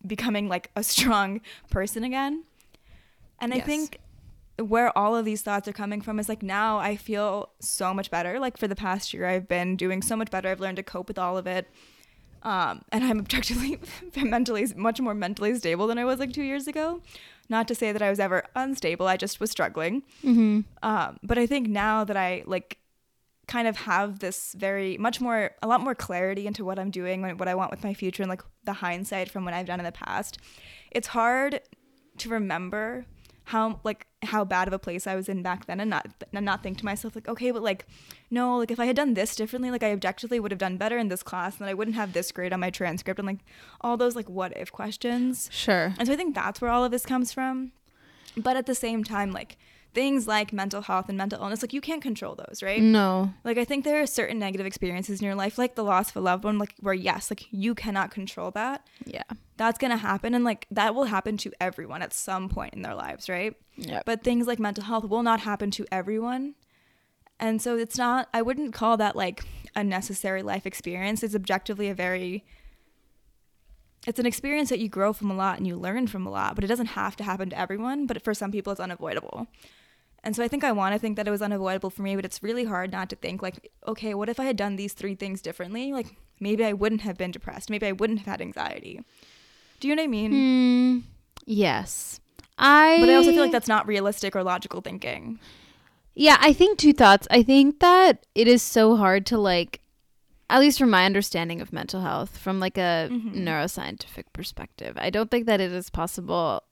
becoming 0.06 0.48
like 0.48 0.70
a 0.76 0.82
strong 0.94 1.40
person 1.70 2.04
again. 2.04 2.44
And 3.40 3.54
yes. 3.54 3.62
I 3.62 3.66
think 3.66 3.98
where 4.58 4.96
all 4.96 5.16
of 5.16 5.24
these 5.24 5.42
thoughts 5.42 5.68
are 5.68 5.72
coming 5.72 6.00
from 6.00 6.18
is 6.18 6.28
like 6.28 6.42
now 6.42 6.78
I 6.78 6.96
feel 6.96 7.50
so 7.60 7.94
much 7.94 8.10
better. 8.10 8.38
Like 8.40 8.56
for 8.56 8.68
the 8.68 8.76
past 8.76 9.14
year, 9.14 9.26
I've 9.26 9.48
been 9.48 9.76
doing 9.76 10.02
so 10.02 10.16
much 10.16 10.30
better. 10.30 10.48
I've 10.48 10.60
learned 10.60 10.76
to 10.76 10.82
cope 10.82 11.08
with 11.08 11.18
all 11.18 11.38
of 11.38 11.46
it. 11.46 11.68
Um, 12.42 12.82
and 12.92 13.04
I'm 13.04 13.18
objectively 13.18 13.80
mentally 14.16 14.66
much 14.76 15.00
more 15.00 15.14
mentally 15.14 15.54
stable 15.56 15.86
than 15.86 15.98
I 15.98 16.04
was 16.04 16.18
like 16.18 16.32
two 16.32 16.42
years 16.42 16.66
ago. 16.66 17.00
Not 17.48 17.66
to 17.68 17.74
say 17.74 17.92
that 17.92 18.02
I 18.02 18.10
was 18.10 18.20
ever 18.20 18.44
unstable. 18.54 19.06
I 19.06 19.16
just 19.16 19.40
was 19.40 19.50
struggling. 19.50 20.02
Mm-hmm. 20.22 20.60
Um, 20.82 21.18
but 21.22 21.38
I 21.38 21.46
think 21.46 21.68
now 21.68 22.04
that 22.04 22.16
I 22.16 22.42
like 22.46 22.78
kind 23.46 23.66
of 23.66 23.78
have 23.78 24.18
this 24.18 24.54
very 24.58 24.98
much 24.98 25.20
more 25.20 25.52
a 25.62 25.66
lot 25.66 25.80
more 25.80 25.94
clarity 25.94 26.46
into 26.46 26.64
what 26.64 26.78
I'm 26.78 26.90
doing 26.90 27.24
and 27.24 27.40
what 27.40 27.48
I 27.48 27.54
want 27.54 27.70
with 27.70 27.82
my 27.82 27.94
future 27.94 28.22
and 28.22 28.28
like 28.28 28.42
the 28.64 28.74
hindsight 28.74 29.30
from 29.30 29.44
what 29.44 29.54
I've 29.54 29.66
done 29.66 29.80
in 29.80 29.86
the 29.86 29.92
past. 29.92 30.38
It's 30.90 31.08
hard 31.08 31.60
to 32.18 32.28
remember 32.28 33.06
how 33.44 33.80
like 33.84 34.06
how 34.22 34.44
bad 34.44 34.66
of 34.66 34.74
a 34.74 34.78
place 34.78 35.06
I 35.06 35.14
was 35.14 35.28
in 35.28 35.42
back 35.42 35.66
then 35.66 35.78
and 35.78 35.90
not 35.90 36.08
and 36.32 36.44
not 36.44 36.62
think 36.62 36.78
to 36.78 36.84
myself 36.84 37.14
like 37.14 37.28
okay 37.28 37.52
but 37.52 37.62
like 37.62 37.86
no 38.30 38.58
like 38.58 38.70
if 38.70 38.80
I 38.80 38.86
had 38.86 38.96
done 38.96 39.14
this 39.14 39.36
differently 39.36 39.70
like 39.70 39.82
I 39.82 39.92
objectively 39.92 40.40
would 40.40 40.50
have 40.50 40.58
done 40.58 40.76
better 40.76 40.98
in 40.98 41.08
this 41.08 41.22
class 41.22 41.54
and 41.54 41.60
then 41.60 41.68
I 41.68 41.74
wouldn't 41.74 41.96
have 41.96 42.12
this 42.12 42.32
grade 42.32 42.52
on 42.52 42.60
my 42.60 42.70
transcript 42.70 43.20
and 43.20 43.28
like 43.28 43.38
all 43.80 43.96
those 43.96 44.16
like 44.16 44.28
what 44.28 44.56
if 44.56 44.72
questions. 44.72 45.48
Sure. 45.52 45.94
And 45.98 46.08
so 46.08 46.12
I 46.12 46.16
think 46.16 46.34
that's 46.34 46.60
where 46.60 46.70
all 46.70 46.84
of 46.84 46.90
this 46.90 47.06
comes 47.06 47.32
from. 47.32 47.72
But 48.36 48.56
at 48.56 48.66
the 48.66 48.74
same 48.74 49.04
time 49.04 49.30
like 49.30 49.56
things 49.94 50.26
like 50.26 50.52
mental 50.52 50.82
health 50.82 51.08
and 51.08 51.18
mental 51.18 51.42
illness, 51.42 51.62
like 51.62 51.72
you 51.72 51.80
can't 51.80 52.02
control 52.02 52.34
those, 52.34 52.62
right? 52.62 52.82
No. 52.82 53.32
Like 53.44 53.58
I 53.58 53.64
think 53.64 53.84
there 53.84 54.00
are 54.00 54.06
certain 54.06 54.38
negative 54.38 54.66
experiences 54.66 55.20
in 55.20 55.26
your 55.26 55.34
life, 55.34 55.58
like 55.58 55.74
the 55.74 55.84
loss 55.84 56.10
of 56.10 56.16
a 56.16 56.20
loved 56.20 56.44
one, 56.44 56.58
like 56.58 56.74
where 56.80 56.94
yes, 56.94 57.30
like 57.30 57.46
you 57.50 57.74
cannot 57.74 58.10
control 58.10 58.50
that. 58.52 58.86
Yeah. 59.04 59.22
That's 59.56 59.78
gonna 59.78 59.96
happen 59.96 60.34
and 60.34 60.44
like 60.44 60.66
that 60.70 60.94
will 60.94 61.04
happen 61.04 61.36
to 61.38 61.52
everyone 61.60 62.02
at 62.02 62.12
some 62.12 62.48
point 62.48 62.74
in 62.74 62.82
their 62.82 62.94
lives, 62.94 63.28
right? 63.28 63.54
Yeah. 63.76 64.02
But 64.04 64.22
things 64.22 64.46
like 64.46 64.58
mental 64.58 64.84
health 64.84 65.04
will 65.04 65.22
not 65.22 65.40
happen 65.40 65.70
to 65.72 65.86
everyone. 65.90 66.54
And 67.40 67.62
so 67.62 67.76
it's 67.76 67.96
not 67.96 68.28
I 68.32 68.42
wouldn't 68.42 68.72
call 68.72 68.96
that 68.98 69.16
like 69.16 69.44
a 69.74 69.82
necessary 69.82 70.42
life 70.42 70.66
experience. 70.66 71.22
It's 71.22 71.34
objectively 71.34 71.88
a 71.88 71.94
very 71.94 72.44
it's 74.06 74.18
an 74.18 74.26
experience 74.26 74.68
that 74.70 74.78
you 74.78 74.88
grow 74.88 75.12
from 75.12 75.30
a 75.30 75.34
lot 75.34 75.58
and 75.58 75.66
you 75.66 75.76
learn 75.76 76.06
from 76.06 76.26
a 76.26 76.30
lot, 76.30 76.54
but 76.54 76.64
it 76.64 76.68
doesn't 76.68 76.86
have 76.86 77.16
to 77.16 77.24
happen 77.24 77.50
to 77.50 77.58
everyone. 77.58 78.06
But 78.06 78.22
for 78.22 78.32
some 78.32 78.52
people, 78.52 78.70
it's 78.70 78.80
unavoidable. 78.80 79.48
And 80.28 80.36
so 80.36 80.44
I 80.44 80.48
think 80.48 80.62
I 80.62 80.72
want 80.72 80.94
to 80.94 80.98
think 80.98 81.16
that 81.16 81.26
it 81.26 81.30
was 81.30 81.40
unavoidable 81.40 81.88
for 81.88 82.02
me, 82.02 82.14
but 82.14 82.22
it's 82.22 82.42
really 82.42 82.66
hard 82.66 82.92
not 82.92 83.08
to 83.08 83.16
think 83.16 83.40
like, 83.40 83.72
okay, 83.86 84.12
what 84.12 84.28
if 84.28 84.38
I 84.38 84.44
had 84.44 84.58
done 84.58 84.76
these 84.76 84.92
three 84.92 85.14
things 85.14 85.40
differently? 85.40 85.90
Like 85.90 86.18
maybe 86.38 86.66
I 86.66 86.74
wouldn't 86.74 87.00
have 87.00 87.16
been 87.16 87.30
depressed. 87.30 87.70
Maybe 87.70 87.86
I 87.86 87.92
wouldn't 87.92 88.18
have 88.18 88.26
had 88.26 88.42
anxiety. 88.42 89.00
Do 89.80 89.88
you 89.88 89.96
know 89.96 90.02
what 90.02 90.08
I 90.08 90.10
mean? 90.10 90.32
Mm, 90.32 91.02
yes. 91.46 92.20
I 92.58 92.98
But 93.00 93.08
I 93.08 93.14
also 93.14 93.30
feel 93.30 93.40
like 93.40 93.52
that's 93.52 93.68
not 93.68 93.86
realistic 93.86 94.36
or 94.36 94.42
logical 94.42 94.82
thinking. 94.82 95.40
Yeah, 96.14 96.36
I 96.42 96.52
think 96.52 96.78
two 96.78 96.92
thoughts. 96.92 97.26
I 97.30 97.42
think 97.42 97.80
that 97.80 98.26
it 98.34 98.46
is 98.48 98.62
so 98.62 98.96
hard 98.96 99.24
to 99.26 99.38
like 99.38 99.80
at 100.50 100.60
least 100.60 100.78
from 100.78 100.90
my 100.90 101.06
understanding 101.06 101.62
of 101.62 101.72
mental 101.72 102.02
health 102.02 102.36
from 102.36 102.60
like 102.60 102.76
a 102.76 103.08
mm-hmm. 103.10 103.48
neuroscientific 103.48 104.24
perspective. 104.34 104.98
I 104.98 105.08
don't 105.08 105.30
think 105.30 105.46
that 105.46 105.62
it 105.62 105.72
is 105.72 105.88
possible 105.88 106.64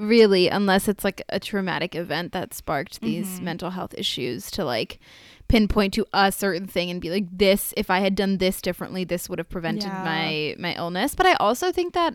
really 0.00 0.48
unless 0.48 0.88
it's 0.88 1.04
like 1.04 1.22
a 1.28 1.38
traumatic 1.38 1.94
event 1.94 2.32
that 2.32 2.54
sparked 2.54 3.00
these 3.02 3.26
mm-hmm. 3.26 3.44
mental 3.44 3.70
health 3.70 3.94
issues 3.98 4.50
to 4.50 4.64
like 4.64 4.98
pinpoint 5.46 5.92
to 5.92 6.06
a 6.12 6.32
certain 6.32 6.66
thing 6.66 6.90
and 6.90 7.00
be 7.00 7.10
like 7.10 7.26
this 7.30 7.74
if 7.76 7.90
i 7.90 8.00
had 8.00 8.14
done 8.14 8.38
this 8.38 8.62
differently 8.62 9.04
this 9.04 9.28
would 9.28 9.38
have 9.38 9.48
prevented 9.48 9.84
yeah. 9.84 10.02
my 10.04 10.54
my 10.58 10.74
illness 10.74 11.14
but 11.14 11.26
i 11.26 11.34
also 11.34 11.70
think 11.70 11.92
that 11.92 12.14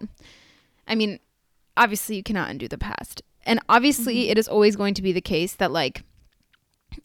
i 0.88 0.96
mean 0.96 1.20
obviously 1.78 2.16
you 2.16 2.24
cannot 2.24 2.50
undo 2.50 2.68
the 2.68 2.78
past 2.78 3.22
and 3.46 3.60
obviously 3.70 4.16
mm-hmm. 4.16 4.32
it 4.32 4.38
is 4.38 4.48
always 4.48 4.76
going 4.76 4.94
to 4.94 5.02
be 5.02 5.12
the 5.12 5.22
case 5.22 5.54
that 5.54 5.72
like 5.72 6.04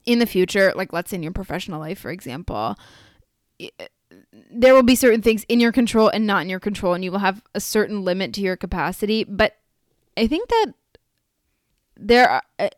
in 0.06 0.18
the 0.18 0.26
future 0.26 0.72
like 0.76 0.92
let's 0.92 1.10
say 1.10 1.16
in 1.16 1.22
your 1.22 1.32
professional 1.32 1.80
life 1.80 1.98
for 1.98 2.10
example 2.10 2.74
there 4.50 4.74
will 4.74 4.82
be 4.82 4.94
certain 4.94 5.22
things 5.22 5.44
in 5.48 5.60
your 5.60 5.72
control 5.72 6.08
and 6.08 6.26
not 6.26 6.42
in 6.42 6.48
your 6.48 6.60
control 6.60 6.94
and 6.94 7.04
you 7.04 7.12
will 7.12 7.18
have 7.18 7.42
a 7.54 7.60
certain 7.60 8.02
limit 8.02 8.32
to 8.32 8.40
your 8.40 8.56
capacity 8.56 9.24
but 9.24 9.60
I 10.16 10.27
think 10.27 10.49
that 10.49 10.73
there 11.96 12.29
are. 12.29 12.42
Uh, 12.59 12.68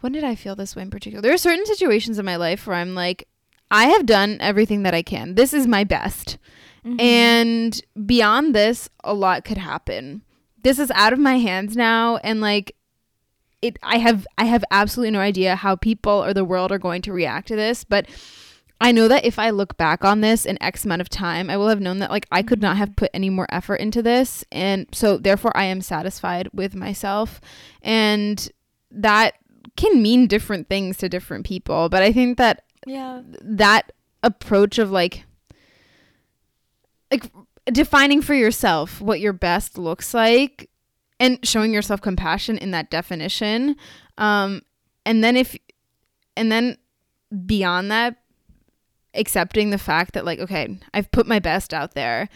when 0.00 0.12
did 0.12 0.24
I 0.24 0.34
feel 0.34 0.54
this 0.54 0.76
way 0.76 0.82
in 0.82 0.90
particular? 0.90 1.20
There 1.20 1.32
are 1.32 1.38
certain 1.38 1.66
situations 1.66 2.18
in 2.18 2.24
my 2.24 2.36
life 2.36 2.66
where 2.66 2.76
I'm 2.76 2.94
like, 2.94 3.26
I 3.70 3.86
have 3.86 4.06
done 4.06 4.38
everything 4.40 4.84
that 4.84 4.94
I 4.94 5.02
can. 5.02 5.34
This 5.34 5.52
is 5.52 5.66
my 5.66 5.84
best. 5.84 6.38
Mm-hmm. 6.84 7.00
And 7.00 7.82
beyond 8.06 8.54
this, 8.54 8.88
a 9.02 9.12
lot 9.12 9.44
could 9.44 9.58
happen. 9.58 10.22
This 10.62 10.78
is 10.78 10.90
out 10.92 11.12
of 11.12 11.18
my 11.18 11.38
hands 11.38 11.76
now 11.76 12.16
and 12.18 12.40
like 12.40 12.74
it 13.62 13.78
I 13.82 13.98
have 13.98 14.26
I 14.36 14.44
have 14.44 14.64
absolutely 14.70 15.10
no 15.10 15.20
idea 15.20 15.56
how 15.56 15.76
people 15.76 16.24
or 16.24 16.32
the 16.32 16.44
world 16.44 16.72
are 16.72 16.78
going 16.78 17.02
to 17.02 17.12
react 17.12 17.48
to 17.48 17.56
this, 17.56 17.84
but 17.84 18.06
I 18.80 18.92
know 18.92 19.08
that 19.08 19.24
if 19.24 19.38
I 19.38 19.50
look 19.50 19.76
back 19.76 20.04
on 20.04 20.20
this 20.20 20.46
in 20.46 20.62
X 20.62 20.84
amount 20.84 21.00
of 21.00 21.08
time, 21.08 21.50
I 21.50 21.56
will 21.56 21.68
have 21.68 21.80
known 21.80 21.98
that 21.98 22.10
like 22.10 22.26
I 22.30 22.42
could 22.42 22.62
not 22.62 22.76
have 22.76 22.94
put 22.96 23.10
any 23.12 23.28
more 23.28 23.46
effort 23.50 23.76
into 23.76 24.02
this. 24.02 24.44
And 24.52 24.86
so 24.92 25.18
therefore 25.18 25.56
I 25.56 25.64
am 25.64 25.80
satisfied 25.80 26.48
with 26.52 26.74
myself. 26.74 27.40
And 27.82 28.48
that 28.90 29.34
can 29.76 30.00
mean 30.00 30.26
different 30.26 30.68
things 30.68 30.96
to 30.98 31.08
different 31.08 31.44
people. 31.44 31.88
But 31.88 32.02
I 32.02 32.12
think 32.12 32.38
that 32.38 32.64
yeah 32.86 33.22
that 33.42 33.92
approach 34.22 34.78
of 34.78 34.90
like 34.92 35.24
like 37.10 37.30
defining 37.66 38.22
for 38.22 38.34
yourself 38.34 39.00
what 39.00 39.20
your 39.20 39.32
best 39.32 39.76
looks 39.76 40.14
like 40.14 40.70
and 41.18 41.44
showing 41.46 41.74
yourself 41.74 42.00
compassion 42.00 42.56
in 42.58 42.70
that 42.70 42.90
definition. 42.90 43.74
Um 44.18 44.62
and 45.04 45.24
then 45.24 45.36
if 45.36 45.56
and 46.36 46.52
then 46.52 46.78
beyond 47.44 47.90
that 47.90 48.16
accepting 49.14 49.70
the 49.70 49.78
fact 49.78 50.14
that 50.14 50.24
like 50.24 50.38
okay 50.38 50.78
i've 50.94 51.10
put 51.10 51.26
my 51.26 51.38
best 51.38 51.72
out 51.72 51.94
there. 51.94 52.28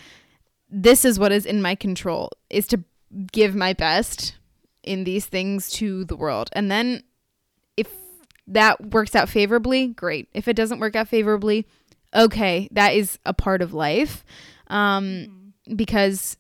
This 0.75 1.05
is 1.05 1.19
what 1.19 1.33
is 1.33 1.45
in 1.45 1.61
my 1.61 1.75
control 1.75 2.31
is 2.49 2.67
to 2.69 2.83
give 3.31 3.55
my 3.55 3.75
best 3.75 4.37
in 4.83 5.05
these 5.05 5.27
things 5.27 5.69
to 5.71 6.05
the 6.07 6.17
world. 6.17 6.49
And 6.55 6.71
then 6.71 7.03
if 7.77 7.89
that 8.47 8.93
works 8.93 9.15
out 9.15 9.29
favorably 9.29 9.89
great. 9.89 10.29
If 10.33 10.49
it 10.49 10.57
doesn't 10.57 10.81
work 10.81 10.97
out 10.97 11.09
favorably 11.09 11.67
okay 12.15 12.69
that 12.73 12.95
is 12.95 13.19
a 13.25 13.35
part 13.35 13.63
of 13.63 13.75
life. 13.75 14.25
Um 14.69 15.05
mm-hmm. 15.05 15.77
because 15.77 16.37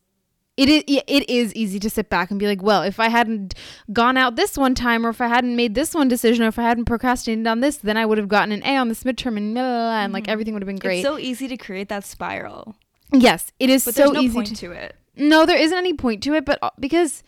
it 0.56 0.68
is 0.68 0.84
it 0.86 1.28
is 1.30 1.54
easy 1.54 1.78
to 1.78 1.88
sit 1.88 2.10
back 2.10 2.30
and 2.30 2.38
be 2.38 2.46
like, 2.46 2.62
well, 2.62 2.82
if 2.82 3.00
I 3.00 3.08
hadn't 3.08 3.54
gone 3.92 4.18
out 4.18 4.36
this 4.36 4.58
one 4.58 4.74
time, 4.74 5.06
or 5.06 5.08
if 5.08 5.20
I 5.20 5.28
hadn't 5.28 5.56
made 5.56 5.74
this 5.74 5.94
one 5.94 6.08
decision, 6.08 6.44
or 6.44 6.48
if 6.48 6.58
I 6.58 6.62
hadn't 6.62 6.84
procrastinated 6.84 7.46
on 7.46 7.60
this, 7.60 7.78
then 7.78 7.96
I 7.96 8.04
would 8.04 8.18
have 8.18 8.28
gotten 8.28 8.52
an 8.52 8.62
A 8.64 8.76
on 8.76 8.88
this 8.88 9.02
midterm, 9.02 9.38
and 9.38 9.54
blah, 9.54 9.62
blah, 9.62 9.70
blah, 9.70 10.04
and 10.04 10.12
like 10.12 10.24
mm-hmm. 10.24 10.30
everything 10.30 10.54
would 10.54 10.62
have 10.62 10.66
been 10.68 10.76
great. 10.76 10.98
It's 10.98 11.08
so 11.08 11.18
easy 11.18 11.48
to 11.48 11.56
create 11.56 11.88
that 11.88 12.04
spiral. 12.04 12.76
Yes, 13.12 13.52
it 13.58 13.70
is 13.70 13.84
but 13.84 13.94
so 13.94 14.10
no 14.10 14.20
easy 14.20 14.42
to, 14.42 14.54
to 14.56 14.72
it. 14.72 14.96
No, 15.16 15.46
there 15.46 15.58
isn't 15.58 15.76
any 15.76 15.94
point 15.94 16.22
to 16.24 16.34
it, 16.34 16.44
but 16.44 16.58
uh, 16.62 16.70
because 16.78 17.22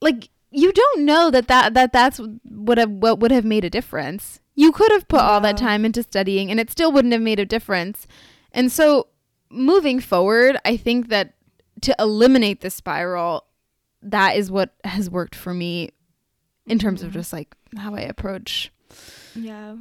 like 0.00 0.28
you 0.50 0.72
don't 0.72 1.04
know 1.04 1.30
that 1.30 1.48
that 1.48 1.74
that 1.74 1.92
that's 1.92 2.20
what 2.44 2.78
have, 2.78 2.90
what 2.90 3.18
would 3.20 3.30
have 3.30 3.44
made 3.44 3.64
a 3.64 3.70
difference. 3.70 4.40
You 4.54 4.72
could 4.72 4.90
have 4.92 5.08
put 5.08 5.20
yeah. 5.20 5.28
all 5.28 5.40
that 5.40 5.56
time 5.56 5.84
into 5.84 6.02
studying, 6.02 6.50
and 6.50 6.60
it 6.60 6.70
still 6.70 6.92
wouldn't 6.92 7.12
have 7.12 7.22
made 7.22 7.38
a 7.38 7.46
difference. 7.46 8.06
And 8.52 8.72
so, 8.72 9.08
moving 9.50 10.00
forward, 10.00 10.56
I 10.64 10.76
think 10.78 11.08
that 11.08 11.34
to 11.82 11.94
eliminate 11.98 12.60
the 12.60 12.70
spiral, 12.70 13.44
that 14.02 14.36
is 14.36 14.50
what 14.50 14.74
has 14.84 15.10
worked 15.10 15.34
for 15.34 15.52
me 15.52 15.90
in 16.66 16.78
terms 16.78 17.02
of 17.02 17.10
mm-hmm. 17.10 17.18
just 17.18 17.32
like 17.32 17.54
how 17.76 17.94
I 17.94 18.00
approach. 18.00 18.72
Yeah. 19.34 19.76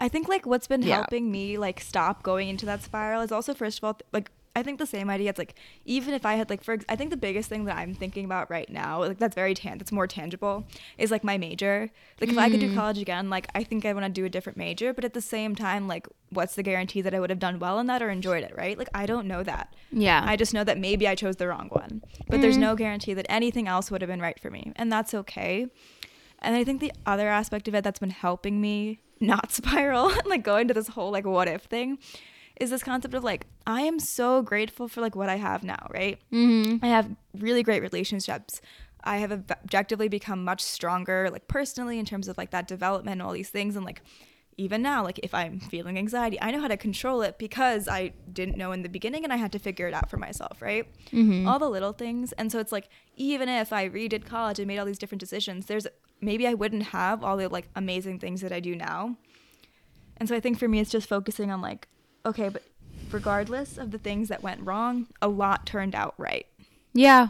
I 0.00 0.08
think 0.08 0.28
like 0.28 0.46
what's 0.46 0.66
been 0.66 0.82
yeah. 0.82 0.96
helping 0.96 1.30
me 1.30 1.58
like 1.58 1.80
stop 1.80 2.22
going 2.22 2.48
into 2.48 2.66
that 2.66 2.82
spiral 2.82 3.22
is 3.22 3.30
also 3.30 3.54
first 3.54 3.78
of 3.78 3.84
all 3.84 3.94
th- 3.94 4.08
like 4.12 4.30
I 4.54 4.62
think 4.62 4.78
the 4.78 4.86
same 4.86 5.08
idea. 5.08 5.30
It's 5.30 5.38
like 5.38 5.54
even 5.84 6.12
if 6.12 6.26
I 6.26 6.34
had 6.34 6.50
like 6.50 6.62
for 6.62 6.76
I 6.88 6.96
think 6.96 7.10
the 7.10 7.16
biggest 7.16 7.48
thing 7.48 7.64
that 7.64 7.76
I'm 7.76 7.94
thinking 7.94 8.24
about 8.24 8.50
right 8.50 8.68
now, 8.68 9.00
like 9.00 9.18
that's 9.18 9.34
very 9.34 9.54
tan 9.54 9.78
that's 9.78 9.92
more 9.92 10.06
tangible, 10.06 10.66
is 10.98 11.10
like 11.10 11.24
my 11.24 11.38
major. 11.38 11.90
Like 12.20 12.30
if 12.30 12.38
I 12.38 12.50
could 12.50 12.60
do 12.60 12.70
mm. 12.70 12.74
college 12.74 12.98
again, 12.98 13.30
like 13.30 13.48
I 13.54 13.64
think 13.64 13.86
I 13.86 13.92
want 13.94 14.04
to 14.04 14.12
do 14.12 14.24
a 14.24 14.28
different 14.28 14.58
major, 14.58 14.92
but 14.92 15.04
at 15.04 15.14
the 15.14 15.22
same 15.22 15.54
time, 15.54 15.88
like 15.88 16.06
what's 16.30 16.54
the 16.54 16.62
guarantee 16.62 17.00
that 17.00 17.14
I 17.14 17.20
would 17.20 17.30
have 17.30 17.38
done 17.38 17.58
well 17.58 17.78
in 17.78 17.86
that 17.86 18.02
or 18.02 18.10
enjoyed 18.10 18.44
it, 18.44 18.54
right? 18.56 18.76
Like 18.76 18.90
I 18.92 19.06
don't 19.06 19.26
know 19.26 19.42
that. 19.42 19.74
Yeah. 19.90 20.22
I 20.26 20.36
just 20.36 20.52
know 20.52 20.64
that 20.64 20.78
maybe 20.78 21.08
I 21.08 21.14
chose 21.14 21.36
the 21.36 21.48
wrong 21.48 21.68
one. 21.70 22.02
But 22.28 22.38
mm. 22.38 22.42
there's 22.42 22.58
no 22.58 22.76
guarantee 22.76 23.14
that 23.14 23.26
anything 23.30 23.68
else 23.68 23.90
would 23.90 24.02
have 24.02 24.08
been 24.08 24.20
right 24.20 24.38
for 24.38 24.50
me. 24.50 24.72
And 24.76 24.92
that's 24.92 25.14
okay. 25.14 25.68
And 26.40 26.56
I 26.56 26.64
think 26.64 26.80
the 26.80 26.92
other 27.06 27.28
aspect 27.28 27.68
of 27.68 27.74
it 27.74 27.84
that's 27.84 28.00
been 28.00 28.10
helping 28.10 28.60
me 28.60 29.00
not 29.18 29.52
spiral 29.52 30.10
and 30.10 30.26
like 30.26 30.42
go 30.42 30.56
into 30.56 30.74
this 30.74 30.88
whole 30.88 31.10
like 31.10 31.24
what 31.24 31.48
if 31.48 31.62
thing 31.62 31.98
is 32.62 32.70
this 32.70 32.84
concept 32.84 33.12
of 33.12 33.24
like 33.24 33.46
I 33.66 33.82
am 33.82 33.98
so 33.98 34.40
grateful 34.40 34.86
for 34.86 35.00
like 35.00 35.16
what 35.16 35.28
I 35.28 35.34
have 35.34 35.64
now, 35.64 35.88
right? 35.90 36.20
Mm-hmm. 36.32 36.84
I 36.84 36.88
have 36.88 37.10
really 37.36 37.64
great 37.64 37.82
relationships. 37.82 38.60
I 39.02 39.16
have 39.16 39.32
objectively 39.32 40.08
become 40.08 40.44
much 40.44 40.60
stronger, 40.60 41.28
like 41.28 41.48
personally, 41.48 41.98
in 41.98 42.04
terms 42.04 42.28
of 42.28 42.38
like 42.38 42.50
that 42.50 42.68
development 42.68 43.14
and 43.14 43.22
all 43.22 43.32
these 43.32 43.50
things. 43.50 43.74
And 43.74 43.84
like 43.84 44.02
even 44.56 44.80
now, 44.80 45.02
like 45.02 45.18
if 45.24 45.34
I'm 45.34 45.58
feeling 45.58 45.98
anxiety, 45.98 46.40
I 46.40 46.52
know 46.52 46.60
how 46.60 46.68
to 46.68 46.76
control 46.76 47.22
it 47.22 47.36
because 47.36 47.88
I 47.88 48.12
didn't 48.32 48.56
know 48.56 48.70
in 48.70 48.82
the 48.82 48.88
beginning 48.88 49.24
and 49.24 49.32
I 49.32 49.36
had 49.36 49.50
to 49.52 49.58
figure 49.58 49.88
it 49.88 49.94
out 49.94 50.08
for 50.08 50.18
myself, 50.18 50.62
right? 50.62 50.86
Mm-hmm. 51.10 51.48
All 51.48 51.58
the 51.58 51.68
little 51.68 51.92
things. 51.92 52.30
And 52.34 52.52
so 52.52 52.60
it's 52.60 52.70
like 52.70 52.88
even 53.16 53.48
if 53.48 53.72
I 53.72 53.88
redid 53.88 54.24
college 54.24 54.60
and 54.60 54.68
made 54.68 54.78
all 54.78 54.86
these 54.86 54.98
different 54.98 55.20
decisions, 55.20 55.66
there's 55.66 55.88
maybe 56.20 56.46
I 56.46 56.54
wouldn't 56.54 56.84
have 56.84 57.24
all 57.24 57.36
the 57.36 57.48
like 57.48 57.70
amazing 57.74 58.20
things 58.20 58.40
that 58.42 58.52
I 58.52 58.60
do 58.60 58.76
now. 58.76 59.16
And 60.18 60.28
so 60.28 60.36
I 60.36 60.40
think 60.40 60.60
for 60.60 60.68
me, 60.68 60.78
it's 60.78 60.92
just 60.92 61.08
focusing 61.08 61.50
on 61.50 61.60
like, 61.60 61.88
okay, 62.24 62.48
but 62.48 62.62
regardless 63.10 63.78
of 63.78 63.90
the 63.90 63.98
things 63.98 64.28
that 64.28 64.42
went 64.42 64.60
wrong, 64.62 65.06
a 65.20 65.28
lot 65.28 65.66
turned 65.66 65.94
out 65.94 66.14
right. 66.18 66.46
Yeah, 66.92 67.28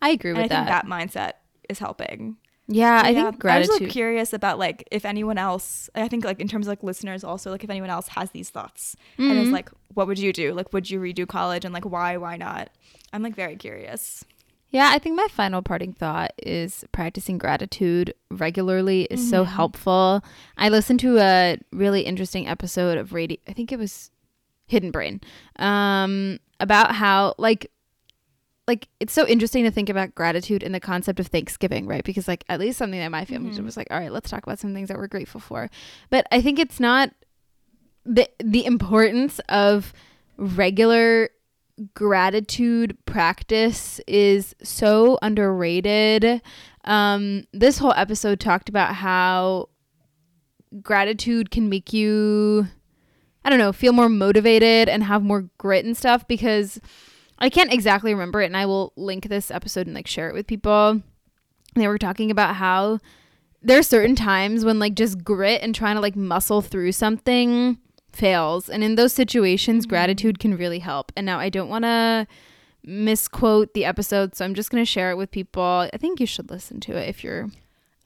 I 0.00 0.10
agree 0.10 0.32
with 0.32 0.42
and 0.42 0.44
I 0.44 0.48
that. 0.48 0.56
think 0.56 0.68
that 0.68 0.86
mindset 0.86 1.32
is 1.68 1.78
helping. 1.78 2.36
Yeah, 2.68 3.00
I 3.04 3.10
yeah, 3.10 3.30
think 3.30 3.38
gratitude. 3.38 3.82
I 3.82 3.84
was 3.84 3.92
curious 3.92 4.32
about 4.32 4.58
like 4.58 4.86
if 4.90 5.04
anyone 5.04 5.38
else. 5.38 5.88
I 5.94 6.08
think 6.08 6.24
like 6.24 6.40
in 6.40 6.48
terms 6.48 6.66
of 6.66 6.70
like 6.70 6.82
listeners 6.82 7.22
also 7.22 7.50
like 7.50 7.62
if 7.62 7.70
anyone 7.70 7.90
else 7.90 8.08
has 8.08 8.30
these 8.32 8.50
thoughts 8.50 8.96
mm-hmm. 9.18 9.30
and 9.30 9.40
it's 9.40 9.50
like, 9.50 9.70
what 9.94 10.06
would 10.06 10.18
you 10.18 10.32
do? 10.32 10.52
Like, 10.52 10.72
would 10.72 10.90
you 10.90 11.00
redo 11.00 11.26
college 11.28 11.64
and 11.64 11.72
like 11.72 11.84
why? 11.84 12.16
Why 12.16 12.36
not? 12.36 12.70
I'm 13.12 13.22
like 13.22 13.36
very 13.36 13.56
curious. 13.56 14.24
Yeah, 14.70 14.90
I 14.92 14.98
think 14.98 15.16
my 15.16 15.28
final 15.30 15.62
parting 15.62 15.92
thought 15.92 16.32
is 16.38 16.84
practicing 16.90 17.38
gratitude 17.38 18.12
regularly 18.30 19.04
is 19.04 19.20
mm-hmm. 19.20 19.30
so 19.30 19.44
helpful. 19.44 20.24
I 20.56 20.68
listened 20.68 21.00
to 21.00 21.18
a 21.18 21.58
really 21.70 22.02
interesting 22.02 22.48
episode 22.48 22.98
of 22.98 23.12
radio. 23.12 23.38
I 23.46 23.52
think 23.52 23.70
it 23.70 23.78
was 23.78 24.10
Hidden 24.66 24.90
Brain, 24.90 25.20
um, 25.58 26.38
about 26.60 26.94
how 26.94 27.34
like 27.38 27.70
like 28.66 28.88
it's 28.98 29.12
so 29.12 29.26
interesting 29.26 29.64
to 29.64 29.70
think 29.70 29.88
about 29.88 30.14
gratitude 30.14 30.62
in 30.62 30.72
the 30.72 30.80
concept 30.80 31.20
of 31.20 31.28
Thanksgiving, 31.28 31.86
right? 31.86 32.04
Because 32.04 32.26
like 32.26 32.44
at 32.48 32.58
least 32.58 32.78
something 32.78 32.98
that 32.98 33.10
my 33.10 33.24
family 33.24 33.50
mm-hmm. 33.50 33.64
was 33.64 33.76
like, 33.76 33.86
all 33.90 33.98
right, 33.98 34.10
let's 34.10 34.28
talk 34.28 34.44
about 34.44 34.58
some 34.58 34.74
things 34.74 34.88
that 34.88 34.98
we're 34.98 35.06
grateful 35.06 35.40
for. 35.40 35.70
But 36.10 36.26
I 36.32 36.40
think 36.40 36.58
it's 36.58 36.80
not 36.80 37.10
the 38.04 38.28
the 38.42 38.64
importance 38.64 39.40
of 39.48 39.92
regular 40.36 41.30
gratitude 41.94 42.96
practice 43.04 44.00
is 44.06 44.54
so 44.62 45.18
underrated. 45.22 46.40
Um, 46.84 47.44
this 47.52 47.78
whole 47.78 47.92
episode 47.92 48.40
talked 48.40 48.68
about 48.68 48.94
how 48.94 49.68
gratitude 50.82 51.50
can 51.50 51.68
make 51.68 51.92
you, 51.92 52.68
I 53.46 53.48
don't 53.48 53.60
know, 53.60 53.72
feel 53.72 53.92
more 53.92 54.08
motivated 54.08 54.88
and 54.88 55.04
have 55.04 55.22
more 55.22 55.48
grit 55.56 55.84
and 55.84 55.96
stuff 55.96 56.26
because 56.26 56.80
I 57.38 57.48
can't 57.48 57.72
exactly 57.72 58.12
remember 58.12 58.42
it. 58.42 58.46
And 58.46 58.56
I 58.56 58.66
will 58.66 58.92
link 58.96 59.28
this 59.28 59.52
episode 59.52 59.86
and 59.86 59.94
like 59.94 60.08
share 60.08 60.28
it 60.28 60.34
with 60.34 60.48
people. 60.48 61.00
They 61.76 61.86
were 61.86 61.96
talking 61.96 62.32
about 62.32 62.56
how 62.56 62.98
there 63.62 63.78
are 63.78 63.84
certain 63.84 64.16
times 64.16 64.64
when 64.64 64.80
like 64.80 64.96
just 64.96 65.22
grit 65.22 65.62
and 65.62 65.76
trying 65.76 65.94
to 65.94 66.00
like 66.00 66.16
muscle 66.16 66.60
through 66.60 66.90
something 66.90 67.78
fails. 68.12 68.68
And 68.68 68.82
in 68.82 68.96
those 68.96 69.12
situations, 69.12 69.84
mm-hmm. 69.84 69.90
gratitude 69.90 70.40
can 70.40 70.56
really 70.56 70.80
help. 70.80 71.12
And 71.16 71.24
now 71.24 71.38
I 71.38 71.48
don't 71.48 71.68
want 71.68 71.84
to 71.84 72.26
misquote 72.82 73.74
the 73.74 73.84
episode, 73.84 74.34
so 74.34 74.44
I'm 74.44 74.54
just 74.54 74.72
going 74.72 74.82
to 74.82 74.90
share 74.90 75.12
it 75.12 75.16
with 75.16 75.30
people. 75.30 75.88
I 75.92 75.96
think 75.98 76.18
you 76.18 76.26
should 76.26 76.50
listen 76.50 76.80
to 76.80 76.96
it 76.96 77.08
if 77.08 77.22
you're 77.22 77.50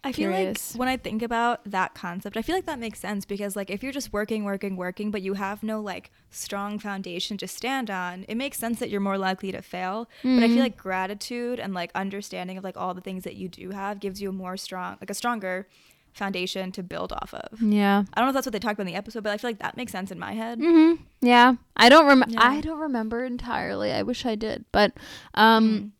I 0.03 0.13
feel 0.13 0.31
curious. 0.31 0.75
like 0.75 0.79
when 0.79 0.89
I 0.89 0.97
think 0.97 1.23
about 1.23 1.61
that 1.65 1.95
concept, 1.95 2.37
I 2.37 2.43
feel 2.43 2.55
like 2.55 2.67
that 2.67 2.79
makes 2.79 3.01
sense 3.01 3.25
because 3.25 3.57
like 3.57 3.71
if 3.71 3.83
you're 3.83 3.93
just 3.93 4.13
working, 4.13 4.45
working, 4.45 4.77
working, 4.77 5.11
but 5.11 5.23
you 5.23 5.35
have 5.35 5.63
no 5.63 5.81
like 5.81 6.11
strong 6.31 6.79
foundation 6.79 7.37
to 7.39 7.49
stand 7.49 7.91
on, 7.91 8.25
it 8.29 8.37
makes 8.37 8.59
sense 8.59 8.79
that 8.79 8.91
you're 8.91 9.01
more 9.01 9.19
likely 9.19 9.53
to 9.53 9.63
fail. 9.63 10.09
Mm-hmm. 10.19 10.37
But 10.37 10.45
I 10.45 10.47
feel 10.47 10.57
mm-hmm. 10.57 10.63
like 10.63 10.77
gratitude 10.77 11.61
and 11.61 11.75
like 11.75 11.91
understanding 11.95 12.57
of 12.57 12.65
like 12.65 12.77
all 12.77 12.95
the 12.95 13.01
things 13.01 13.25
that 13.25 13.37
you 13.37 13.49
do 13.49 13.71
have 13.71 14.01
gives 14.01 14.23
you 14.23 14.31
a 14.31 14.33
more 14.33 14.57
strong, 14.57 14.97
like 15.01 15.11
a 15.11 15.15
stronger 15.15 15.69
foundation 16.13 16.73
to 16.73 16.83
build 16.83 17.13
off 17.13 17.35
of. 17.35 17.61
Yeah. 17.61 18.05
I 18.15 18.21
don't 18.21 18.27
know 18.27 18.31
if 18.31 18.35
that's 18.35 18.47
what 18.47 18.53
they 18.53 18.59
talked 18.59 18.75
about 18.75 18.87
in 18.87 18.93
the 18.93 18.99
episode, 18.99 19.23
but 19.23 19.33
I 19.33 19.37
feel 19.37 19.51
like 19.51 19.61
that 19.61 19.77
makes 19.77 19.93
sense 19.93 20.11
in 20.11 20.19
my 20.19 20.33
head. 20.33 20.59
Mm-hmm. 20.59 21.03
Yeah. 21.21 21.55
I 21.77 21.89
don't 21.89 22.07
remember. 22.07 22.35
Yeah. 22.35 22.43
I 22.43 22.61
don't 22.61 22.81
remember 22.81 23.25
entirely. 23.25 23.93
I 23.93 24.03
wish 24.03 24.27
I 24.27 24.35
did, 24.35 24.65
but 24.73 24.93
um, 25.35 25.71
mm. 25.71 25.91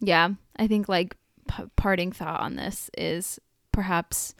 yeah. 0.00 0.30
I 0.56 0.66
think 0.66 0.88
like 0.88 1.16
p- 1.48 1.64
parting 1.76 2.12
thought 2.12 2.40
on 2.40 2.56
this 2.56 2.90
is 2.96 3.38
perhaps 3.72 4.34